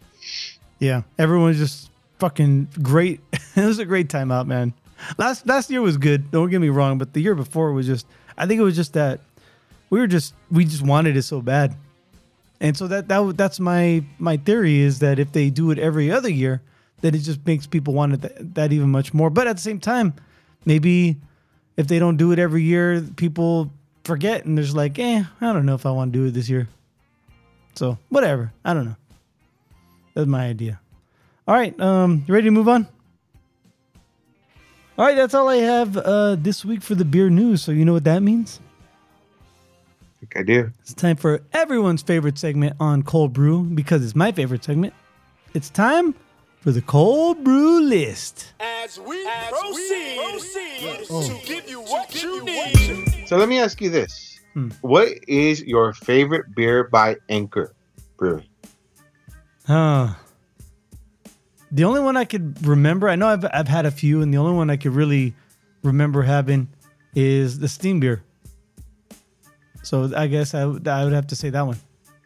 Yeah, 0.79 1.03
everyone 1.19 1.47
was 1.47 1.57
just 1.57 1.89
fucking 2.19 2.69
great. 2.81 3.21
it 3.55 3.65
was 3.65 3.79
a 3.79 3.85
great 3.85 4.09
time 4.09 4.31
out, 4.31 4.47
man. 4.47 4.73
Last 5.17 5.45
last 5.45 5.69
year 5.69 5.81
was 5.81 5.97
good. 5.97 6.31
Don't 6.31 6.49
get 6.49 6.61
me 6.61 6.69
wrong, 6.69 6.97
but 6.97 7.13
the 7.13 7.21
year 7.21 7.35
before 7.35 7.71
was 7.73 7.85
just. 7.85 8.07
I 8.37 8.45
think 8.45 8.59
it 8.59 8.63
was 8.63 8.75
just 8.75 8.93
that 8.93 9.21
we 9.89 9.99
were 9.99 10.07
just 10.07 10.33
we 10.51 10.65
just 10.65 10.81
wanted 10.81 11.15
it 11.15 11.23
so 11.23 11.41
bad, 11.41 11.75
and 12.59 12.75
so 12.75 12.87
that 12.87 13.07
that 13.07 13.37
that's 13.37 13.59
my 13.59 14.03
my 14.19 14.37
theory 14.37 14.79
is 14.79 14.99
that 14.99 15.19
if 15.19 15.31
they 15.31 15.49
do 15.49 15.71
it 15.71 15.79
every 15.79 16.11
other 16.11 16.29
year, 16.29 16.61
then 17.01 17.15
it 17.15 17.19
just 17.19 17.45
makes 17.45 17.67
people 17.67 17.93
want 17.93 18.13
it 18.13 18.21
that, 18.21 18.55
that 18.55 18.73
even 18.73 18.89
much 18.89 19.13
more. 19.13 19.29
But 19.29 19.47
at 19.47 19.55
the 19.57 19.61
same 19.61 19.79
time, 19.79 20.13
maybe 20.65 21.17
if 21.77 21.87
they 21.87 21.99
don't 21.99 22.17
do 22.17 22.31
it 22.31 22.39
every 22.39 22.63
year, 22.63 23.01
people 23.15 23.71
forget 24.03 24.45
and 24.45 24.57
there's 24.57 24.75
like, 24.75 24.97
eh, 24.99 25.23
I 25.41 25.53
don't 25.53 25.65
know 25.65 25.75
if 25.75 25.85
I 25.85 25.91
want 25.91 26.13
to 26.13 26.19
do 26.19 26.25
it 26.25 26.31
this 26.31 26.49
year. 26.49 26.67
So 27.75 27.97
whatever. 28.09 28.53
I 28.63 28.73
don't 28.73 28.85
know. 28.85 28.95
That's 30.13 30.27
my 30.27 30.47
idea. 30.47 30.79
All 31.47 31.53
right, 31.53 31.79
um, 31.79 32.23
you 32.27 32.33
ready 32.33 32.45
to 32.45 32.51
move 32.51 32.67
on? 32.67 32.87
All 34.97 35.05
right, 35.05 35.15
that's 35.15 35.33
all 35.33 35.47
I 35.47 35.57
have 35.57 35.95
uh, 35.95 36.35
this 36.39 36.65
week 36.65 36.81
for 36.81 36.95
the 36.95 37.05
beer 37.05 37.29
news. 37.29 37.61
So 37.61 37.71
you 37.71 37.85
know 37.85 37.93
what 37.93 38.05
that 38.05 38.23
means? 38.23 38.59
I 40.01 40.19
think 40.19 40.37
I 40.37 40.43
do. 40.43 40.71
It's 40.81 40.93
time 40.93 41.17
for 41.17 41.43
everyone's 41.53 42.01
favorite 42.01 42.39
segment 42.39 42.77
on 42.79 43.03
cold 43.03 43.33
brew 43.33 43.63
because 43.63 44.03
it's 44.03 44.15
my 44.15 44.31
favorite 44.31 44.63
segment. 44.63 44.93
It's 45.53 45.69
time 45.69 46.15
for 46.61 46.71
the 46.71 46.81
cold 46.81 47.43
brew 47.43 47.81
list. 47.81 48.53
As 48.59 48.99
we 48.99 49.23
proceed, 49.51 51.05
to 51.07 51.39
give 51.45 51.69
you 51.69 51.81
what 51.81 52.23
you 52.23 52.43
need. 52.43 53.27
So 53.27 53.37
let 53.37 53.49
me 53.49 53.59
ask 53.59 53.81
you 53.81 53.91
this: 53.91 54.39
Hmm. 54.55 54.69
What 54.81 55.09
is 55.27 55.61
your 55.61 55.93
favorite 55.93 56.55
beer 56.55 56.85
by 56.85 57.17
Anchor 57.29 57.75
Brewing? 58.17 58.47
Huh. 59.67 60.13
The 61.71 61.83
only 61.83 61.99
one 62.01 62.15
I 62.15 62.25
could 62.25 62.65
remember, 62.65 63.09
I 63.09 63.15
know 63.15 63.27
I've, 63.27 63.45
I've 63.51 63.67
had 63.67 63.85
a 63.85 63.91
few, 63.91 64.21
and 64.21 64.33
the 64.33 64.37
only 64.37 64.53
one 64.53 64.69
I 64.69 64.77
could 64.77 64.93
really 64.93 65.33
remember 65.83 66.21
having 66.23 66.69
is 67.15 67.59
the 67.59 67.67
steam 67.67 67.99
beer. 67.99 68.23
So 69.83 70.11
I 70.15 70.27
guess 70.27 70.53
I, 70.53 70.65
would- 70.65 70.87
I 70.87 71.03
would 71.03 71.13
have 71.13 71.27
to 71.27 71.35
say 71.35 71.49
that 71.49 71.61
one. 71.61 71.77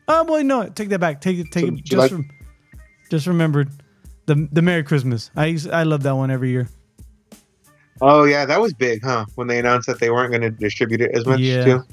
Oh 0.08 0.24
boy, 0.24 0.42
no, 0.44 0.68
take 0.70 0.90
that 0.90 1.00
back. 1.00 1.22
Take 1.22 1.38
it, 1.40 1.52
take 1.52 1.66
So 1.68 1.74
it. 1.74 1.84
Just, 1.84 1.98
like- 1.98 2.12
rem- 2.12 2.30
just 3.10 3.28
remembered 3.28 3.70
the 4.26 4.48
the 4.52 4.62
Merry 4.62 4.84
Christmas. 4.84 5.30
I 5.36 5.48
used, 5.48 5.70
I 5.70 5.84
love 5.84 6.04
that 6.04 6.16
one 6.16 6.32
every 6.32 6.50
year. 6.52 6.68
Oh 8.02 8.24
yeah, 8.24 8.46
that 8.46 8.62
was 8.62 8.74
big, 8.74 9.04
huh? 9.04 9.26
When 9.36 9.48
they 9.48 9.60
announced 9.60 9.88
that 9.88 10.00
they 10.00 10.10
weren't 10.10 10.32
going 10.32 10.42
to 10.42 10.50
distribute 10.52 11.02
it 11.02 11.12
as 11.14 11.26
much 11.26 11.40
Yeah. 11.42 11.64
too. 11.66 11.84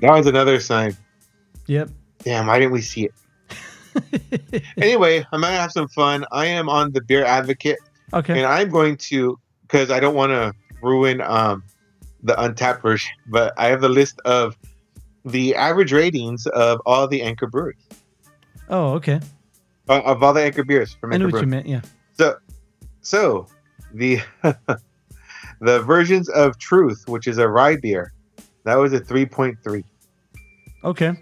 That 0.00 0.12
was 0.12 0.26
another 0.26 0.58
sign. 0.60 0.96
Yep. 1.66 1.90
Damn, 2.24 2.46
why 2.46 2.58
didn't 2.58 2.72
we 2.72 2.80
see 2.82 3.04
it? 3.06 3.14
Anyway, 4.78 5.24
I'm 5.32 5.40
gonna 5.40 5.56
have 5.56 5.72
some 5.72 5.88
fun. 5.88 6.24
I 6.32 6.46
am 6.46 6.68
on 6.68 6.92
the 6.92 7.00
Beer 7.02 7.24
Advocate, 7.24 7.78
Okay. 8.12 8.34
and 8.38 8.46
I'm 8.46 8.68
going 8.70 8.96
to 9.08 9.38
because 9.62 9.90
I 9.90 10.00
don't 10.00 10.14
want 10.14 10.30
to 10.32 10.52
ruin 10.82 11.20
um, 11.22 11.62
the 12.22 12.34
Untappd 12.34 12.82
version, 12.82 13.10
but 13.28 13.52
I 13.56 13.66
have 13.68 13.80
the 13.80 13.88
list 13.88 14.20
of 14.24 14.56
the 15.24 15.54
average 15.54 15.92
ratings 15.92 16.46
of 16.46 16.80
all 16.84 17.06
the 17.08 17.22
Anchor 17.22 17.46
breweries, 17.46 17.76
Oh, 18.68 18.92
okay. 18.94 19.20
uh, 19.88 20.00
of 20.02 20.22
all 20.22 20.32
the 20.34 20.42
Anchor 20.42 20.64
beers 20.64 20.94
from 21.00 21.12
I 21.12 21.16
know 21.16 21.26
Anchor 21.26 21.36
what 21.38 21.42
you 21.42 21.46
meant. 21.48 21.66
Yeah. 21.66 21.80
So, 22.14 22.36
so 23.00 23.46
the 23.94 24.20
the 25.60 25.80
versions 25.82 26.28
of 26.30 26.58
Truth, 26.58 27.04
which 27.06 27.26
is 27.26 27.38
a 27.38 27.48
rye 27.48 27.76
beer, 27.76 28.12
that 28.64 28.74
was 28.76 28.92
a 28.92 29.00
3.3. 29.00 29.82
Okay. 30.84 31.12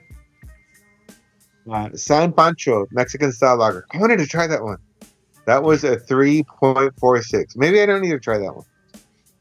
Uh, 1.70 1.88
San 1.94 2.32
Pancho 2.32 2.86
Mexican 2.90 3.30
style 3.32 3.56
lager. 3.56 3.86
I 3.92 3.98
wanted 3.98 4.18
to 4.18 4.26
try 4.26 4.46
that 4.46 4.62
one. 4.62 4.78
That 5.46 5.62
was 5.62 5.84
a 5.84 5.96
3.46. 5.96 7.56
Maybe 7.56 7.80
I 7.80 7.86
don't 7.86 8.02
need 8.02 8.10
to 8.10 8.18
try 8.18 8.38
that 8.38 8.54
one. 8.54 8.66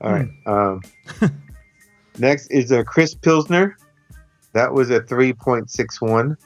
All 0.01 0.11
right. 0.11 0.29
Um, 0.45 0.81
next 2.17 2.47
is 2.47 2.71
a 2.71 2.83
Chris 2.83 3.15
Pilsner. 3.15 3.75
That 4.53 4.73
was 4.73 4.89
a 4.91 5.01
3.61. 5.01 6.37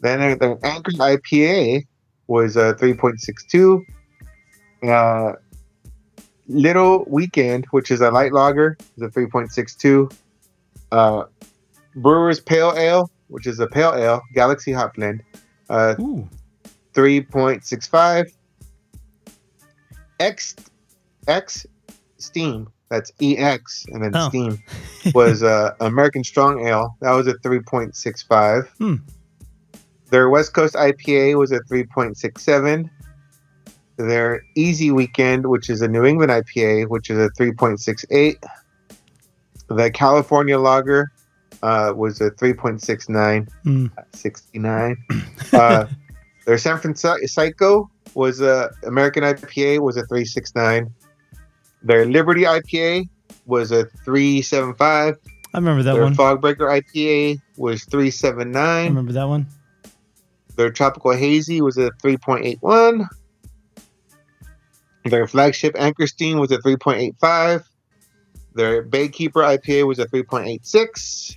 Then 0.00 0.38
the 0.38 0.58
Anchor 0.62 0.92
IPA 0.92 1.86
was 2.26 2.56
a 2.56 2.74
3.62. 2.74 3.82
Uh, 4.86 5.32
Little 6.46 7.04
Weekend, 7.08 7.66
which 7.70 7.90
is 7.90 8.00
a 8.00 8.10
light 8.10 8.32
lager, 8.32 8.76
is 8.96 9.02
a 9.02 9.08
3.62. 9.08 10.14
Uh, 10.92 11.24
Brewer's 11.96 12.40
Pale 12.40 12.74
Ale, 12.76 13.10
which 13.34 13.48
is 13.48 13.58
a 13.58 13.66
pale 13.66 13.92
ale, 13.96 14.22
Galaxy 14.32 14.70
Hop 14.70 14.94
Blend, 14.94 15.20
uh, 15.68 15.96
3.65. 16.94 18.30
X 20.20 20.54
X 21.26 21.66
Steam, 22.18 22.68
that's 22.88 23.10
EX 23.20 23.86
and 23.88 24.04
then 24.04 24.12
Oh. 24.14 24.28
Steam 24.28 24.62
was 25.14 25.42
uh, 25.42 25.72
American 25.80 26.22
Strong 26.22 26.64
Ale. 26.64 26.96
That 27.00 27.10
was 27.10 27.26
a 27.26 27.34
3.65. 27.34 28.68
Hmm. 28.78 28.94
Their 30.10 30.30
West 30.30 30.54
Coast 30.54 30.76
IPA 30.76 31.36
was 31.36 31.50
a 31.50 31.58
3.67. 31.62 32.88
Their 33.96 34.44
Easy 34.54 34.92
Weekend, 34.92 35.46
which 35.46 35.68
is 35.68 35.82
a 35.82 35.88
New 35.88 36.04
England 36.04 36.30
IPA, 36.30 36.88
which 36.88 37.10
is 37.10 37.18
a 37.18 37.30
3.68. 37.30 38.36
The 39.66 39.90
California 39.90 40.56
Lager 40.56 41.10
uh, 41.64 41.94
was 41.94 42.20
a 42.20 42.30
3.69. 42.32 43.48
Hmm. 43.62 43.86
69. 44.12 44.96
Uh, 45.52 45.86
their 46.46 46.58
San 46.58 46.78
Francisco 46.78 47.90
was 48.14 48.40
a 48.42 48.70
American 48.86 49.24
IPA 49.24 49.80
was 49.80 49.96
a 49.96 50.04
369. 50.06 50.92
Their 51.82 52.04
Liberty 52.04 52.42
IPA 52.42 53.08
was 53.46 53.72
a 53.72 53.86
375. 54.04 55.16
I 55.54 55.58
remember 55.58 55.82
that 55.82 55.92
one. 55.92 56.14
Their 56.14 56.26
one. 56.26 56.40
Fogbreaker 56.40 56.82
IPA 56.82 57.40
was 57.56 57.82
I 57.88 57.90
379. 57.90 58.88
remember 58.88 59.12
that 59.12 59.24
one. 59.24 59.46
Their 60.56 60.70
Tropical 60.70 61.12
Hazy 61.12 61.62
was 61.62 61.78
a 61.78 61.90
3.81. 62.02 63.06
Their 65.06 65.26
flagship 65.26 65.74
Anchor 65.78 66.06
Steam 66.06 66.38
was 66.38 66.52
a 66.52 66.58
3.85. 66.58 67.64
Their 68.54 68.84
Baykeeper 68.84 69.58
IPA 69.58 69.86
was 69.86 69.98
a 69.98 70.06
3.86. 70.06 71.36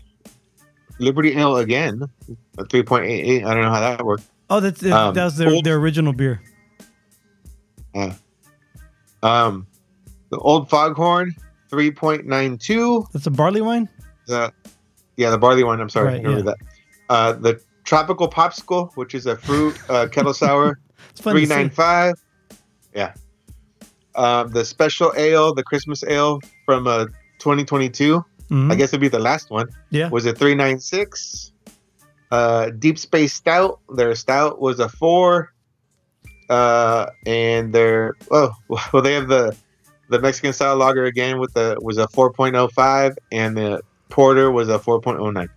Liberty 1.00 1.36
Ale 1.38 1.58
again, 1.58 2.04
a 2.58 2.64
3.88. 2.64 3.46
I 3.46 3.54
don't 3.54 3.64
know 3.64 3.70
how 3.70 3.80
that 3.80 4.04
worked. 4.06 4.24
Oh, 4.50 4.60
that's 4.60 4.80
that 4.82 4.92
Um, 4.94 5.14
was 5.16 5.38
their, 5.38 5.50
old- 5.50 5.64
their 5.66 5.76
original 5.78 6.14
beer. 6.14 6.42
Yeah. 7.94 8.14
Um, 9.24 9.68
the 10.30 10.38
Old 10.38 10.70
Foghorn, 10.70 11.34
3.92. 11.72 13.12
That's 13.12 13.28
a 13.28 13.32
barley 13.32 13.62
wine. 13.62 13.90
The 14.28 14.52
yeah, 15.16 15.30
the 15.32 15.38
barley 15.38 15.64
wine. 15.64 15.80
I'm 15.80 15.90
sorry, 15.90 16.14
Right, 16.14 16.24
remember 16.24 16.44
that. 16.52 16.58
Uh, 17.10 17.34
the 17.34 17.60
Tropical 17.86 18.30
Popsicle, 18.30 18.92
which 18.96 19.16
is 19.16 19.26
a 19.26 19.36
fruit 19.36 19.78
uh, 19.90 20.08
kettle 20.12 20.34
sour, 20.34 20.80
It's 21.12 21.22
fun 21.22 21.34
to 21.34 21.40
three 21.40 21.46
see. 21.48 21.56
nine 21.56 21.70
five. 21.70 22.16
Yeah. 22.94 23.14
Um, 24.16 24.50
the 24.52 24.66
special 24.66 25.14
ale, 25.16 25.54
the 25.54 25.64
Christmas 25.64 26.04
ale 26.04 26.40
from 26.66 26.88
uh, 26.88 27.06
2022. 27.40 28.24
Mhm. 28.50 28.72
I 28.72 28.76
guess 28.76 28.90
it'd 28.90 29.02
be 29.02 29.08
the 29.10 29.20
last 29.20 29.50
one. 29.50 29.68
Yeah. 29.90 30.10
Was 30.10 30.26
a 30.26 30.34
396. 30.34 31.52
Uh, 32.32 32.70
Deep 32.72 32.98
Space 33.00 33.34
Stout, 33.34 33.80
their 33.96 34.14
stout 34.16 34.60
was 34.62 34.80
a 34.80 34.90
four. 34.90 35.54
Uh, 36.50 37.08
and 37.26 37.74
their 37.74 38.14
oh 38.32 38.52
well 38.94 39.04
they 39.04 39.14
have 39.14 39.28
the 39.28 39.54
the 40.10 40.20
Mexican 40.20 40.54
style 40.54 40.78
lager 40.78 41.04
again 41.04 41.40
with 41.40 41.54
the 41.54 41.78
was 41.82 41.98
a 41.98 42.08
4.05 42.08 43.18
and 43.34 43.58
the 43.58 43.82
porter 44.10 44.50
was 44.50 44.70
a 44.70 44.80
4.09. 44.80 45.50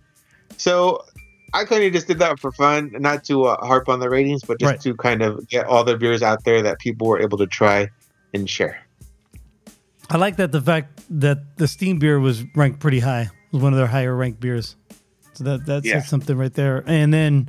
So 0.57 1.05
I 1.53 1.63
kind 1.63 1.83
of 1.85 1.93
just 1.93 2.07
did 2.07 2.19
that 2.19 2.39
for 2.39 2.51
fun, 2.51 2.91
not 2.99 3.23
to 3.25 3.45
uh, 3.45 3.65
harp 3.65 3.87
on 3.87 3.99
the 4.01 4.09
ratings, 4.09 4.43
but 4.43 4.59
just 4.59 4.69
Right. 4.69 4.81
to 4.81 4.93
kind 4.95 5.21
of 5.21 5.47
get 5.47 5.65
all 5.65 5.85
the 5.85 5.95
beers 5.97 6.21
out 6.21 6.43
there 6.43 6.61
that 6.61 6.79
people 6.79 7.07
were 7.07 7.21
able 7.21 7.37
to 7.37 7.47
try 7.47 7.89
and 8.33 8.49
share. 8.49 8.77
I 10.11 10.17
like 10.17 10.35
that 10.37 10.51
the 10.51 10.61
fact 10.61 11.03
that 11.21 11.57
the 11.57 11.67
steam 11.67 11.97
beer 11.97 12.19
was 12.19 12.43
ranked 12.55 12.79
pretty 12.81 12.99
high. 12.99 13.21
It 13.21 13.53
was 13.53 13.61
one 13.63 13.71
of 13.71 13.77
their 13.77 13.87
higher 13.87 14.13
ranked 14.15 14.41
beers. 14.41 14.75
So 15.33 15.45
that 15.45 15.65
that's 15.65 15.85
Yeah. 15.85 16.01
something 16.01 16.37
right 16.37 16.53
there. 16.53 16.83
And 16.85 17.13
then 17.13 17.47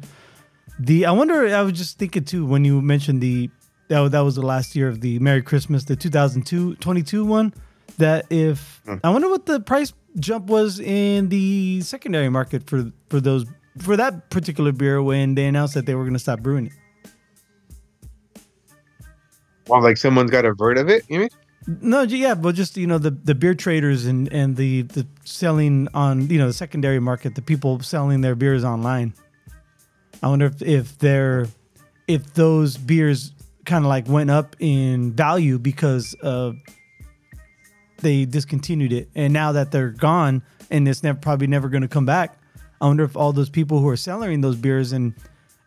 the 0.78 1.06
I 1.06 1.10
wonder 1.10 1.46
I 1.54 1.62
was 1.62 1.72
just 1.72 1.98
thinking 1.98 2.24
too 2.24 2.46
when 2.46 2.64
you 2.64 2.80
mentioned 2.80 3.20
the 3.20 3.50
that, 3.88 4.12
that 4.12 4.20
was 4.20 4.36
the 4.36 4.42
last 4.46 4.76
year 4.76 4.88
of 4.88 5.00
the 5.00 5.18
Merry 5.18 5.42
Christmas, 5.42 5.84
the 5.84 5.96
2002 5.96 6.76
22 6.76 7.24
one 7.24 7.52
that 7.98 8.26
if 8.30 8.80
Hmm. 8.86 8.94
I 9.02 9.10
wonder 9.10 9.28
what 9.28 9.46
the 9.46 9.58
price 9.60 9.92
jump 10.20 10.46
was 10.46 10.78
in 10.78 11.28
the 11.30 11.80
secondary 11.82 12.28
market 12.28 12.68
for 12.70 12.92
for 13.10 13.20
those 13.20 13.44
for 13.78 13.96
that 13.96 14.30
particular 14.30 14.70
beer 14.70 15.02
when 15.02 15.34
they 15.34 15.46
announced 15.46 15.74
that 15.74 15.86
they 15.86 15.94
were 15.96 16.04
going 16.04 16.12
to 16.14 16.18
stop 16.20 16.40
brewing 16.40 16.66
it. 16.66 16.72
Well, 19.66 19.82
like 19.82 19.96
someone's 19.96 20.30
got 20.30 20.44
a 20.44 20.52
vert 20.54 20.76
of 20.78 20.88
it, 20.88 21.04
you 21.08 21.18
mean? 21.20 21.28
No, 21.66 22.02
yeah, 22.02 22.34
but 22.34 22.54
just 22.54 22.76
you 22.76 22.86
know 22.86 22.98
the 22.98 23.10
the 23.10 23.34
beer 23.34 23.54
traders 23.54 24.06
and 24.06 24.32
and 24.32 24.56
the 24.56 24.82
the 24.82 25.06
selling 25.24 25.88
on 25.94 26.28
you 26.28 26.38
know 26.38 26.48
the 26.48 26.52
secondary 26.52 26.98
market, 26.98 27.34
the 27.34 27.42
people 27.42 27.80
selling 27.80 28.20
their 28.20 28.34
beers 28.34 28.64
online. 28.64 29.14
I 30.22 30.28
wonder 30.28 30.46
if 30.46 30.60
if 30.62 30.98
they're 30.98 31.46
if 32.08 32.34
those 32.34 32.76
beers 32.76 33.32
kind 33.64 33.84
of 33.84 33.88
like 33.88 34.08
went 34.08 34.30
up 34.30 34.56
in 34.58 35.12
value 35.12 35.58
because 35.58 36.16
uh 36.22 36.52
they 37.98 38.24
discontinued 38.24 38.92
it, 38.92 39.08
and 39.14 39.32
now 39.32 39.52
that 39.52 39.70
they're 39.70 39.90
gone 39.90 40.42
and 40.70 40.88
it's 40.88 41.04
never 41.04 41.18
probably 41.18 41.46
never 41.46 41.68
going 41.68 41.82
to 41.82 41.88
come 41.88 42.06
back. 42.06 42.36
I 42.80 42.86
wonder 42.86 43.04
if 43.04 43.16
all 43.16 43.32
those 43.32 43.50
people 43.50 43.78
who 43.78 43.88
are 43.88 43.96
selling 43.96 44.40
those 44.40 44.56
beers 44.56 44.90
and 44.90 45.14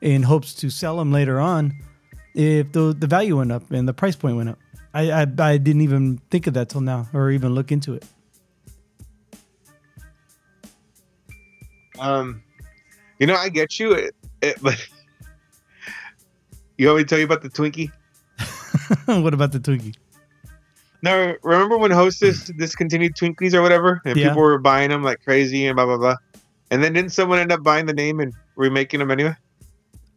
in 0.01 0.23
hopes 0.23 0.53
to 0.55 0.69
sell 0.69 0.97
them 0.97 1.13
later 1.13 1.39
on, 1.39 1.73
if 2.33 2.73
the 2.73 2.93
the 2.97 3.07
value 3.07 3.37
went 3.37 3.53
up 3.53 3.71
and 3.71 3.87
the 3.87 3.93
price 3.93 4.17
point 4.17 4.35
went 4.35 4.49
up. 4.49 4.59
I, 4.95 5.11
I 5.11 5.27
I 5.39 5.57
didn't 5.57 5.81
even 5.81 6.19
think 6.31 6.47
of 6.47 6.53
that 6.53 6.69
till 6.69 6.79
now, 6.81 7.07
or 7.13 7.29
even 7.29 7.53
look 7.53 7.69
into 7.71 7.93
it. 7.93 8.05
Um, 11.99 12.41
you 13.19 13.27
know, 13.27 13.35
I 13.35 13.49
get 13.49 13.77
you, 13.79 13.93
it, 13.93 14.15
it, 14.41 14.57
but 14.61 14.75
you 16.77 16.87
want 16.87 16.97
me 16.99 17.03
to 17.03 17.09
tell 17.09 17.19
you 17.19 17.25
about 17.25 17.41
the 17.41 17.49
Twinkie? 17.49 17.91
what 19.21 19.33
about 19.33 19.51
the 19.51 19.59
Twinkie? 19.59 19.95
No, 21.01 21.35
remember 21.43 21.77
when 21.77 21.91
Hostess 21.91 22.45
discontinued 22.57 23.15
Twinkies 23.15 23.53
or 23.53 23.61
whatever, 23.61 24.01
and 24.05 24.17
Yeah. 24.17 24.29
people 24.29 24.41
were 24.41 24.57
buying 24.59 24.89
them 24.89 25.03
like 25.03 25.21
crazy 25.23 25.67
and 25.67 25.75
blah 25.75 25.85
blah 25.85 25.97
blah, 25.97 26.15
and 26.71 26.83
then 26.83 26.93
didn't 26.93 27.11
someone 27.11 27.39
end 27.39 27.51
up 27.51 27.63
buying 27.63 27.85
the 27.85 27.93
name 27.93 28.19
and 28.21 28.33
remaking 28.55 28.99
them 28.99 29.11
anyway? 29.11 29.35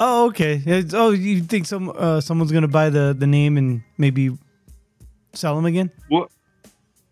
Oh, 0.01 0.27
okay. 0.29 0.63
It's- 0.65 0.95
oh, 0.95 1.11
you 1.11 1.43
think 1.43 1.67
some 1.67 1.93
uh, 1.95 2.21
someone's 2.21 2.53
gonna 2.53 2.69
buy 2.69 2.91
the 2.91 3.15
the 3.17 3.27
name 3.27 3.57
and 3.59 3.83
maybe 3.99 4.31
sell 5.39 5.55
them 5.57 5.65
again? 5.67 5.91
Well, 6.11 6.31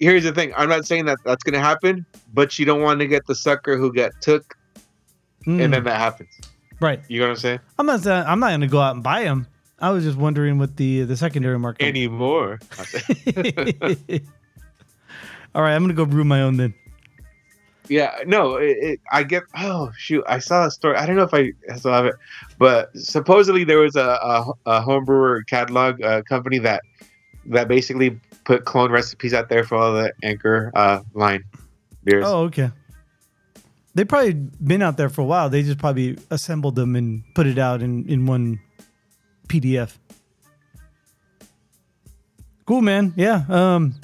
here's 0.01 0.25
the 0.25 0.33
thing: 0.33 0.53
I'm 0.57 0.69
not 0.69 0.87
saying 0.87 1.07
that 1.07 1.19
that's 1.25 1.43
gonna 1.43 1.61
happen, 1.61 2.05
but 2.35 2.59
you 2.59 2.65
don't 2.67 2.83
want 2.83 3.01
to 3.01 3.07
get 3.07 3.27
the 3.27 3.35
sucker 3.35 3.77
who 3.77 3.93
got 3.93 4.13
took, 4.21 4.57
Mm, 5.47 5.63
and 5.63 5.73
then 5.75 5.85
that 5.85 5.99
happens. 5.99 6.31
right. 6.81 7.01
You 7.09 7.21
know 7.21 7.27
what 7.27 7.31
I'm 7.33 7.37
saying? 7.37 7.61
I'm 7.79 7.87
not. 7.87 8.07
I'm 8.07 8.41
not 8.41 8.51
gonna 8.51 8.67
go 8.67 8.81
out 8.81 8.95
and 8.95 9.03
buy 9.05 9.23
them. 9.25 9.47
I 9.79 9.91
was 9.91 10.05
just 10.05 10.17
wondering 10.19 10.59
what 10.59 10.77
the 10.77 11.03
the 11.05 11.17
secondary 11.17 11.59
market. 11.59 11.85
Anymore. 11.87 12.59
All 15.55 15.63
right, 15.63 15.75
I'm 15.75 15.83
gonna 15.83 15.95
go 15.95 16.05
brew 16.05 16.25
my 16.25 16.43
own 16.43 16.57
then. 16.57 16.75
Yeah, 17.89 18.17
no, 18.27 18.57
it, 18.57 18.77
it, 18.81 19.01
I 19.13 19.23
get. 19.23 19.45
Oh 19.57 19.93
shoot, 19.97 20.25
I 20.29 20.39
saw 20.41 20.67
a 20.67 20.71
story. 20.71 20.97
I 20.97 21.07
don't 21.07 21.15
know 21.17 21.23
if 21.23 21.33
I 21.33 21.53
still 21.77 21.93
have 21.93 22.05
it, 22.07 22.17
but 22.59 22.91
supposedly 22.97 23.63
there 23.65 23.79
was 23.79 23.95
a 23.97 24.01
a, 24.01 24.53
a 24.67 24.81
homebrewer 24.83 25.47
catalog 25.47 26.03
uh, 26.03 26.23
company 26.23 26.59
that 26.59 26.83
that 27.51 27.69
basically 27.69 28.21
put 28.45 28.65
clone 28.65 28.91
recipes 28.91 29.35
out 29.35 29.49
there 29.49 29.65
for 29.65 29.77
all 29.77 29.93
the 29.93 30.13
Anchor 30.23 30.71
uh, 30.75 31.01
line 31.15 31.45
beers. 32.05 32.25
Oh, 32.27 32.45
okay. 32.45 32.71
They 33.95 34.05
probably 34.05 34.35
been 34.35 34.83
out 34.83 34.97
there 34.97 35.09
for 35.09 35.23
a 35.23 35.25
while. 35.25 35.49
They 35.49 35.63
just 35.63 35.79
probably 35.79 36.19
assembled 36.31 36.77
them 36.77 36.97
and 36.97 37.23
put 37.35 37.47
it 37.47 37.59
out 37.59 37.83
in 37.83 38.07
in 38.09 38.27
one 38.27 38.61
PDF. 39.49 39.97
Cool, 42.67 42.83
man. 42.83 43.15
Yeah. 43.17 43.45
Um, 43.49 43.95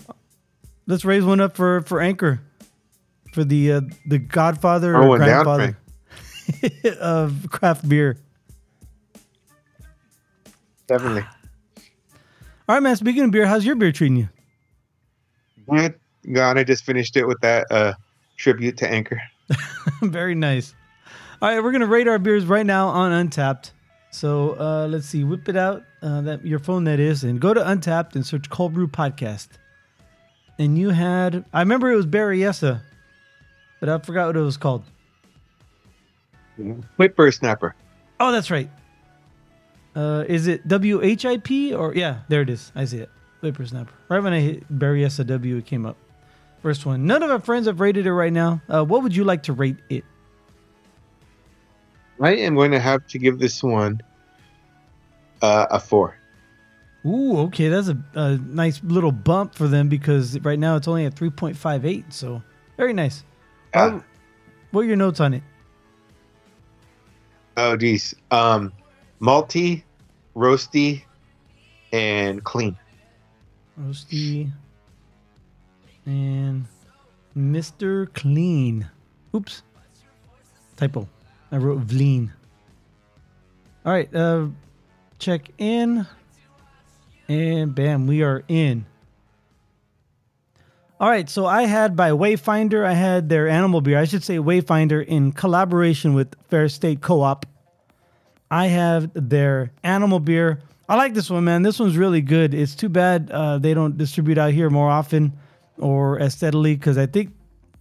let's 0.87 1.05
raise 1.05 1.25
one 1.25 1.41
up 1.41 1.57
for 1.57 1.83
for 1.83 2.01
Anchor, 2.01 2.41
for 3.33 3.45
the 3.45 3.73
uh, 3.73 3.81
the 4.07 4.19
Godfather 4.19 4.97
or 4.97 5.19
down, 5.19 5.45
grandfather 5.45 5.79
of 7.01 7.49
craft 7.51 7.87
beer. 7.89 8.17
Definitely. 10.87 11.25
All 12.73 12.77
right, 12.77 12.85
man. 12.85 12.97
Speaking 12.97 13.25
of 13.25 13.31
beer, 13.31 13.45
how's 13.45 13.67
your 13.67 13.77
beer 13.77 13.93
treating 13.93 14.17
you? 14.17 14.31
Good. 15.69 16.01
God, 16.33 16.57
I 16.57 16.65
just 16.65 16.85
finished 16.85 17.19
it 17.19 17.29
with 17.29 17.39
that 17.43 17.71
uh, 17.71 17.93
tribute 18.39 18.79
to 18.79 18.91
Anchor. 18.91 19.21
Very 20.01 20.35
nice. 20.35 20.75
All 21.43 21.51
right, 21.51 21.63
we're 21.63 21.73
gonna 21.73 21.85
rate 21.85 22.09
our 22.09 22.19
beers 22.19 22.47
right 22.47 22.65
now 22.65 22.89
on 22.89 23.29
Untappd. 23.29 23.73
So 24.11 24.59
uh, 24.59 24.87
let's 24.89 25.05
see, 25.05 25.23
whip 25.23 25.51
it 25.51 25.57
out 25.57 25.83
uh, 26.01 26.23
that 26.23 26.47
your 26.47 26.59
phone 26.59 26.85
that 26.85 26.99
is, 26.99 27.25
and 27.25 27.39
go 27.39 27.53
to 27.53 27.61
Untappd 27.61 28.15
and 28.15 28.25
search 28.25 28.49
Cold 28.49 28.73
Brew 28.73 28.89
Podcast. 28.89 29.49
And 30.59 30.79
you 30.79 30.89
had, 30.89 31.45
I 31.53 31.61
remember 31.61 31.93
it 31.93 31.97
was 31.97 32.07
Berryessa, 32.07 32.81
but 33.81 33.91
I 33.91 33.99
forgot 33.99 34.29
what 34.29 34.37
it 34.39 34.41
was 34.41 34.57
called. 34.57 34.85
Whippersnapper. 36.97 37.75
Oh, 38.19 38.33
that's 38.33 38.51
right. 38.51 38.71
Uh, 39.95 40.25
is 40.29 40.47
it 40.47 40.67
W 40.69 41.03
H 41.03 41.27
I 41.27 41.37
P 41.39 41.75
or 41.75 41.95
yeah? 41.95 42.21
There 42.29 42.41
it 42.43 42.51
is. 42.51 42.73
I 42.75 42.85
see 42.87 42.99
it. 42.99 43.11
Whippersnapper. 43.41 43.93
Right 44.09 44.23
when 44.23 44.33
I 44.33 44.41
hit 44.41 44.65
Barry 44.71 45.07
W, 45.07 45.57
it 45.57 45.67
came 45.67 45.85
up. 45.85 45.97
First 46.63 46.87
one. 46.87 47.07
None 47.07 47.23
of 47.23 47.31
our 47.31 47.41
friends 47.41 47.67
have 47.67 47.81
rated 47.81 48.07
it 48.07 48.13
right 48.13 48.33
now. 48.33 48.63
Uh, 48.69 48.85
what 48.85 49.03
would 49.03 49.15
you 49.17 49.25
like 49.25 49.43
to 49.45 49.53
rate 49.53 49.79
it? 49.91 50.05
I 52.21 52.37
am 52.37 52.55
going 52.55 52.71
to 52.71 52.79
have 52.79 53.05
to 53.09 53.19
give 53.19 53.41
this 53.41 53.63
one 53.65 54.01
uh, 55.43 55.67
a 55.71 55.81
four. 55.81 56.17
Ooh, 57.05 57.39
okay, 57.41 57.69
that's 57.69 57.89
a, 57.89 57.99
a 58.15 58.37
nice 58.37 58.81
little 58.85 59.11
bump 59.11 59.57
for 59.57 59.67
them 59.67 59.89
because 59.89 60.39
right 60.41 60.59
now 60.59 60.77
it's 60.77 60.87
only 60.87 61.05
at 61.05 61.17
3.58. 61.17 62.13
So 62.13 62.43
very 62.77 62.93
nice. 62.93 63.25
What- 63.73 64.05
what 64.71 64.83
are 64.83 64.85
your 64.85 64.97
notes 64.97 65.19
on 65.21 65.35
it? 65.35 65.43
Oh, 67.57 67.77
geez. 67.77 68.15
Um, 68.31 68.73
malty, 69.23 69.83
roasty, 70.35 71.03
and 71.93 72.43
clean. 72.43 72.77
Roasty 73.81 74.51
and 76.05 76.67
Mr. 77.37 78.13
Clean. 78.13 78.89
Oops. 79.35 79.63
Typo. 80.77 81.09
I 81.51 81.57
wrote 81.57 81.87
Vleen. 81.87 82.31
All 83.85 83.93
right, 83.93 84.15
uh, 84.15 84.47
check 85.19 85.51
in. 85.59 86.07
And 87.29 87.75
bam, 87.75 88.07
we 88.07 88.23
are 88.23 88.43
in. 88.49 88.85
All 91.01 91.09
right, 91.09 91.29
so 91.29 91.47
I 91.47 91.63
had 91.63 91.97
by 91.97 92.11
Wayfinder, 92.11 92.85
I 92.85 92.93
had 92.93 93.29
their 93.29 93.49
animal 93.49 93.81
beer. 93.81 93.99
I 93.99 94.05
should 94.05 94.23
say 94.23 94.37
Wayfinder 94.37 95.05
in 95.05 95.33
collaboration 95.33 96.15
with 96.15 96.35
Fair 96.49 96.69
State 96.69 97.01
Co-op. 97.01 97.47
I 98.53 98.67
have 98.67 99.11
their 99.15 99.73
animal 99.83 100.21
beer. 100.21 100.61
I 100.87 100.97
like 100.97 101.15
this 101.15 101.31
one, 101.31 101.45
man. 101.45 101.63
This 101.63 101.79
one's 101.81 101.97
really 101.97 102.21
good. 102.21 102.53
It's 102.53 102.75
too 102.75 102.91
bad 102.91 103.31
uh, 103.31 103.57
they 103.57 103.73
don't 103.73 103.97
distribute 103.97 104.37
out 104.37 104.53
here 104.53 104.69
more 104.69 104.91
often 104.91 105.33
or 105.79 106.21
as 106.21 106.35
steadily 106.35 106.77
because 106.77 106.99
I 106.99 107.07
think 107.07 107.33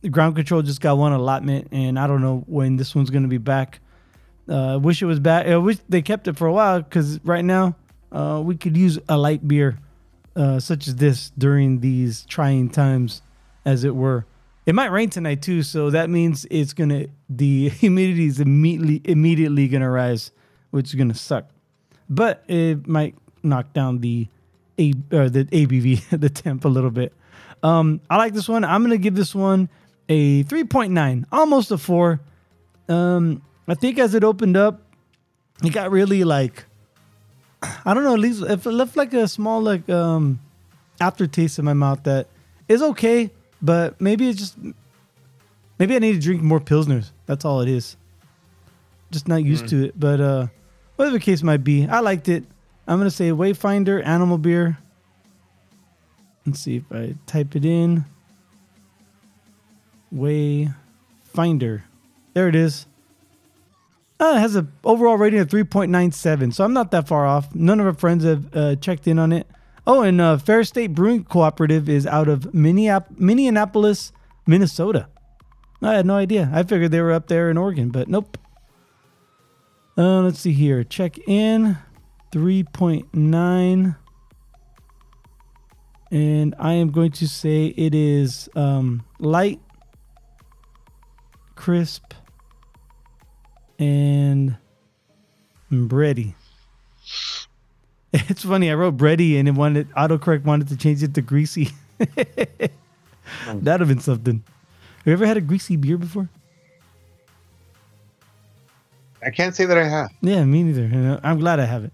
ground 0.10 0.38
control 0.38 0.62
just 0.62 0.80
got 0.80 0.98
one 0.98 1.12
allotment, 1.12 1.68
and 1.74 2.00
I 2.00 2.08
don't 2.08 2.22
know 2.22 2.46
when 2.48 2.78
this 2.78 2.96
one's 2.96 3.10
going 3.10 3.24
to 3.24 3.30
be 3.30 3.38
back. 3.38 3.82
Uh, 4.48 4.74
I 4.74 4.76
wish 4.78 5.02
it 5.02 5.08
was 5.08 5.20
back. 5.20 5.46
I 5.46 5.58
wish 5.58 5.78
they 5.90 6.02
kept 6.02 6.30
it 6.30 6.38
for 6.38 6.48
a 6.48 6.54
while 6.54 6.82
because 6.82 7.20
right 7.26 7.44
now 7.44 7.76
uh, 8.14 8.42
we 8.42 8.56
could 8.56 8.78
use 8.78 8.98
a 9.10 9.18
light 9.18 9.46
beer 9.46 9.78
uh, 10.38 10.62
such 10.62 10.88
as 10.88 10.96
this 10.96 11.32
during 11.38 11.82
these 11.82 12.24
trying 12.28 12.70
times, 12.70 13.22
as 13.66 13.84
it 13.84 13.94
were. 13.94 14.26
It 14.66 14.74
might 14.74 14.92
rain 14.92 15.10
tonight 15.10 15.42
too, 15.42 15.64
so 15.64 15.90
that 15.90 16.10
means 16.10 16.48
it's 16.50 16.72
gonna 16.72 17.08
the 17.30 17.70
humidity 17.84 18.28
is 18.28 18.40
immediately 18.40 19.02
immediately 19.04 19.68
gonna 19.68 19.90
rise, 19.90 20.32
which 20.72 20.88
is 20.90 20.96
gonna 20.96 21.14
suck. 21.14 21.46
But 22.10 22.44
it 22.48 22.88
might 22.88 23.16
knock 23.44 23.74
down 23.74 24.00
the 24.00 24.28
a 24.80 24.94
or 25.12 25.30
the 25.30 25.46
ABV 25.46 26.20
the 26.20 26.30
temp 26.30 26.66
a 26.66 26.70
little 26.70 26.92
bit. 26.92 27.14
Um, 27.64 28.02
I 28.10 28.18
like 28.18 28.34
this 28.34 28.50
one. 28.50 28.64
I'm 28.64 28.82
gonna 28.82 28.98
give 28.98 29.16
this 29.16 29.36
one 29.36 29.70
a 30.10 30.44
3.9, 30.44 31.26
almost 31.32 31.72
a 31.72 31.78
four. 31.78 32.20
Um, 32.90 33.42
I 33.68 33.76
think 33.76 34.00
as 34.00 34.14
it 34.16 34.24
opened 34.24 34.58
up, 34.58 34.82
it 35.64 35.72
got 35.72 35.92
really 35.92 36.24
like 36.24 36.66
I 37.86 37.94
don't 37.94 38.04
know. 38.04 38.14
At 38.14 38.20
least 38.20 38.44
if 38.44 38.66
it 38.66 38.72
left 38.72 38.98
like 38.98 39.14
a 39.14 39.28
small 39.28 39.62
like 39.62 39.88
um 39.90 40.40
aftertaste 41.00 41.60
in 41.60 41.66
my 41.66 41.74
mouth 41.74 42.04
that 42.04 42.28
is 42.68 42.82
okay, 42.82 43.32
but 43.62 44.00
maybe 44.02 44.30
it's 44.30 44.40
just 44.40 44.58
maybe 45.80 45.96
I 45.96 46.00
need 46.00 46.14
to 46.14 46.20
drink 46.20 46.42
more 46.42 46.60
pilsners. 46.60 47.12
That's 47.26 47.46
all 47.46 47.62
it 47.62 47.70
is. 47.70 47.98
just 49.12 49.28
not 49.28 49.44
used 49.44 49.68
to 49.70 49.86
it. 49.86 50.00
But 50.00 50.20
uh, 50.22 50.48
whatever 51.02 51.18
the 51.18 51.26
case 51.26 51.42
might 51.42 51.64
be, 51.64 51.88
I 51.88 52.00
liked 52.00 52.30
it. 52.30 52.44
I'm 52.88 53.00
gonna 53.00 53.10
say 53.10 53.32
Wayfinder 53.32 54.06
Animal 54.06 54.38
Beer. 54.38 54.78
Let's 56.46 56.60
see 56.60 56.76
if 56.76 56.84
I 56.92 57.16
type 57.26 57.56
it 57.56 57.66
in. 57.66 58.06
Wayfinder. 60.14 61.82
There 62.36 62.48
it 62.48 62.54
is. 62.54 62.86
Uh, 64.20 64.34
it 64.36 64.42
has 64.42 64.54
an 64.54 64.72
overall 64.84 65.18
rating 65.18 65.40
of 65.40 65.48
3.97, 65.48 66.54
so 66.54 66.64
I'm 66.64 66.74
not 66.74 66.92
that 66.92 67.08
far 67.08 67.26
off. 67.26 67.56
None 67.56 67.80
of 67.80 67.88
our 67.88 67.94
friends 67.94 68.24
have 68.24 68.56
uh, 68.56 68.76
checked 68.76 69.08
in 69.08 69.18
on 69.18 69.32
it. 69.32 69.48
Oh, 69.88 70.04
and 70.04 70.22
uh, 70.22 70.38
Fair 70.38 70.64
State 70.64 70.94
Brewing 70.94 71.24
Cooperative 71.24 71.90
is 71.90 72.06
out 72.06 72.28
of 72.28 72.54
Minneap- 72.54 73.18
Minneapolis, 73.18 74.14
Minnesota. 74.46 75.08
I 75.82 75.96
had 75.96 76.06
no 76.06 76.18
idea. 76.18 76.52
I 76.54 76.62
figured 76.62 76.92
they 76.92 77.02
were 77.02 77.12
up 77.12 77.28
there 77.28 77.50
in 77.50 77.58
Oregon, 77.58 77.90
but 77.90 78.08
nope. 78.08 78.38
Uh, 79.98 80.22
let's 80.22 80.40
see 80.40 80.54
here. 80.54 80.84
Check 80.84 81.18
in 81.28 81.78
3.9. 82.32 83.96
And 86.12 86.56
I 86.60 86.74
am 86.74 86.92
going 86.92 87.12
to 87.14 87.28
say 87.28 87.68
it 87.68 87.96
is 87.96 88.50
um, 88.56 89.04
light, 89.20 89.60
crisp, 91.56 92.14
and 93.80 94.58
bready. 95.72 96.34
It's 98.14 98.44
funny. 98.44 98.70
I 98.70 98.74
wrote 98.74 98.98
bready 98.98 99.40
and 99.40 99.48
it 99.48 99.54
wanted 99.54 99.90
autocorrect 99.92 100.44
wanted 100.44 100.68
to 100.68 100.76
change 100.76 101.02
it 101.02 101.14
to 101.14 101.22
greasy. 101.22 101.70
That'd 101.98 103.80
have 103.80 103.88
been 103.88 104.02
something. 104.02 104.44
Have 104.98 105.08
you 105.08 105.14
ever 105.14 105.26
had 105.26 105.38
a 105.38 105.42
greasy 105.42 105.78
beer 105.78 105.98
before? 105.98 106.28
I 109.24 109.30
can't 109.30 109.56
say 109.56 109.66
that 109.66 109.78
I 109.78 109.88
have. 109.88 110.10
Yeah, 110.22 110.44
me 110.44 110.64
neither. 110.64 111.20
I'm 111.24 111.40
glad 111.40 111.60
I 111.60 111.66
have 111.66 111.84
it. 111.84 111.94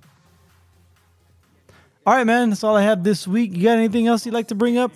All 2.05 2.15
right, 2.15 2.25
man. 2.25 2.49
That's 2.49 2.63
all 2.63 2.75
I 2.75 2.84
have 2.84 3.03
this 3.03 3.28
week. 3.28 3.55
You 3.55 3.63
got 3.63 3.78
anything 3.78 4.07
else 4.07 4.25
you'd 4.25 4.34
like 4.34 4.47
to 4.47 4.55
bring 4.55 4.78
up? 4.78 4.91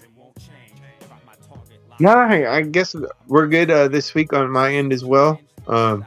No, 1.99 2.09
I, 2.09 2.57
I 2.57 2.61
guess 2.61 2.95
we're 3.27 3.47
good 3.47 3.69
uh, 3.69 3.88
this 3.88 4.13
week 4.13 4.34
on 4.34 4.49
my 4.49 4.73
end 4.73 4.91
as 4.93 5.03
well. 5.03 5.39
Um, 5.67 6.05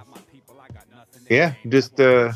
yeah, 1.29 1.55
just 1.69 2.01
uh, 2.01 2.33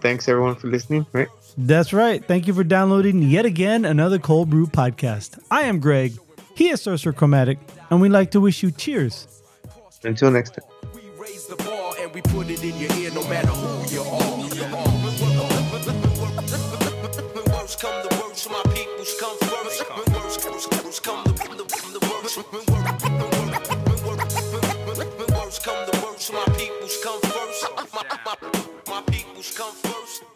thanks 0.00 0.28
everyone 0.28 0.54
for 0.54 0.68
listening. 0.68 1.06
Right. 1.12 1.28
That's 1.58 1.92
right. 1.92 2.24
Thank 2.24 2.46
you 2.46 2.54
for 2.54 2.64
downloading 2.64 3.22
yet 3.22 3.44
again 3.44 3.84
another 3.84 4.18
Cold 4.18 4.48
Brew 4.48 4.66
podcast. 4.66 5.38
I 5.50 5.62
am 5.62 5.80
Greg. 5.80 6.16
He 6.54 6.70
is 6.70 6.82
Sorcerer 6.82 7.12
Chromatic, 7.12 7.58
and 7.90 8.00
we'd 8.00 8.10
like 8.10 8.30
to 8.30 8.40
wish 8.40 8.62
you 8.62 8.70
cheers. 8.70 9.26
Until 10.04 10.30
next 10.30 10.54
time. 10.54 10.64
Raise 11.24 11.46
the 11.46 11.56
bar 11.56 11.94
and 12.02 12.12
we 12.12 12.20
put 12.20 12.50
it 12.50 12.62
in 12.62 12.76
your 12.76 12.92
ear 12.98 13.10
no 13.14 13.26
matter 13.28 13.48
who 13.48 13.94
you 13.94 14.02
are. 14.02 14.36
When 14.36 15.16
come 17.80 17.98
to 18.04 18.16
worst, 18.20 18.50
my 18.50 18.62
peoples 18.74 19.14
come 19.18 19.38
first. 19.40 19.88
When 19.88 20.04
worst 20.12 21.02
come 21.02 21.24
the, 21.24 21.32
the, 21.32 21.64
the 21.96 22.00
worst. 22.12 22.36
When 22.36 22.66
come 25.64 25.86
to 25.86 25.92
worst, 26.04 26.30
my 26.30 26.44
peoples 26.58 26.96
come 27.02 27.20
first. 27.22 27.64
My 28.86 29.00
peoples 29.06 29.56
come 29.56 29.72
first. 29.72 30.33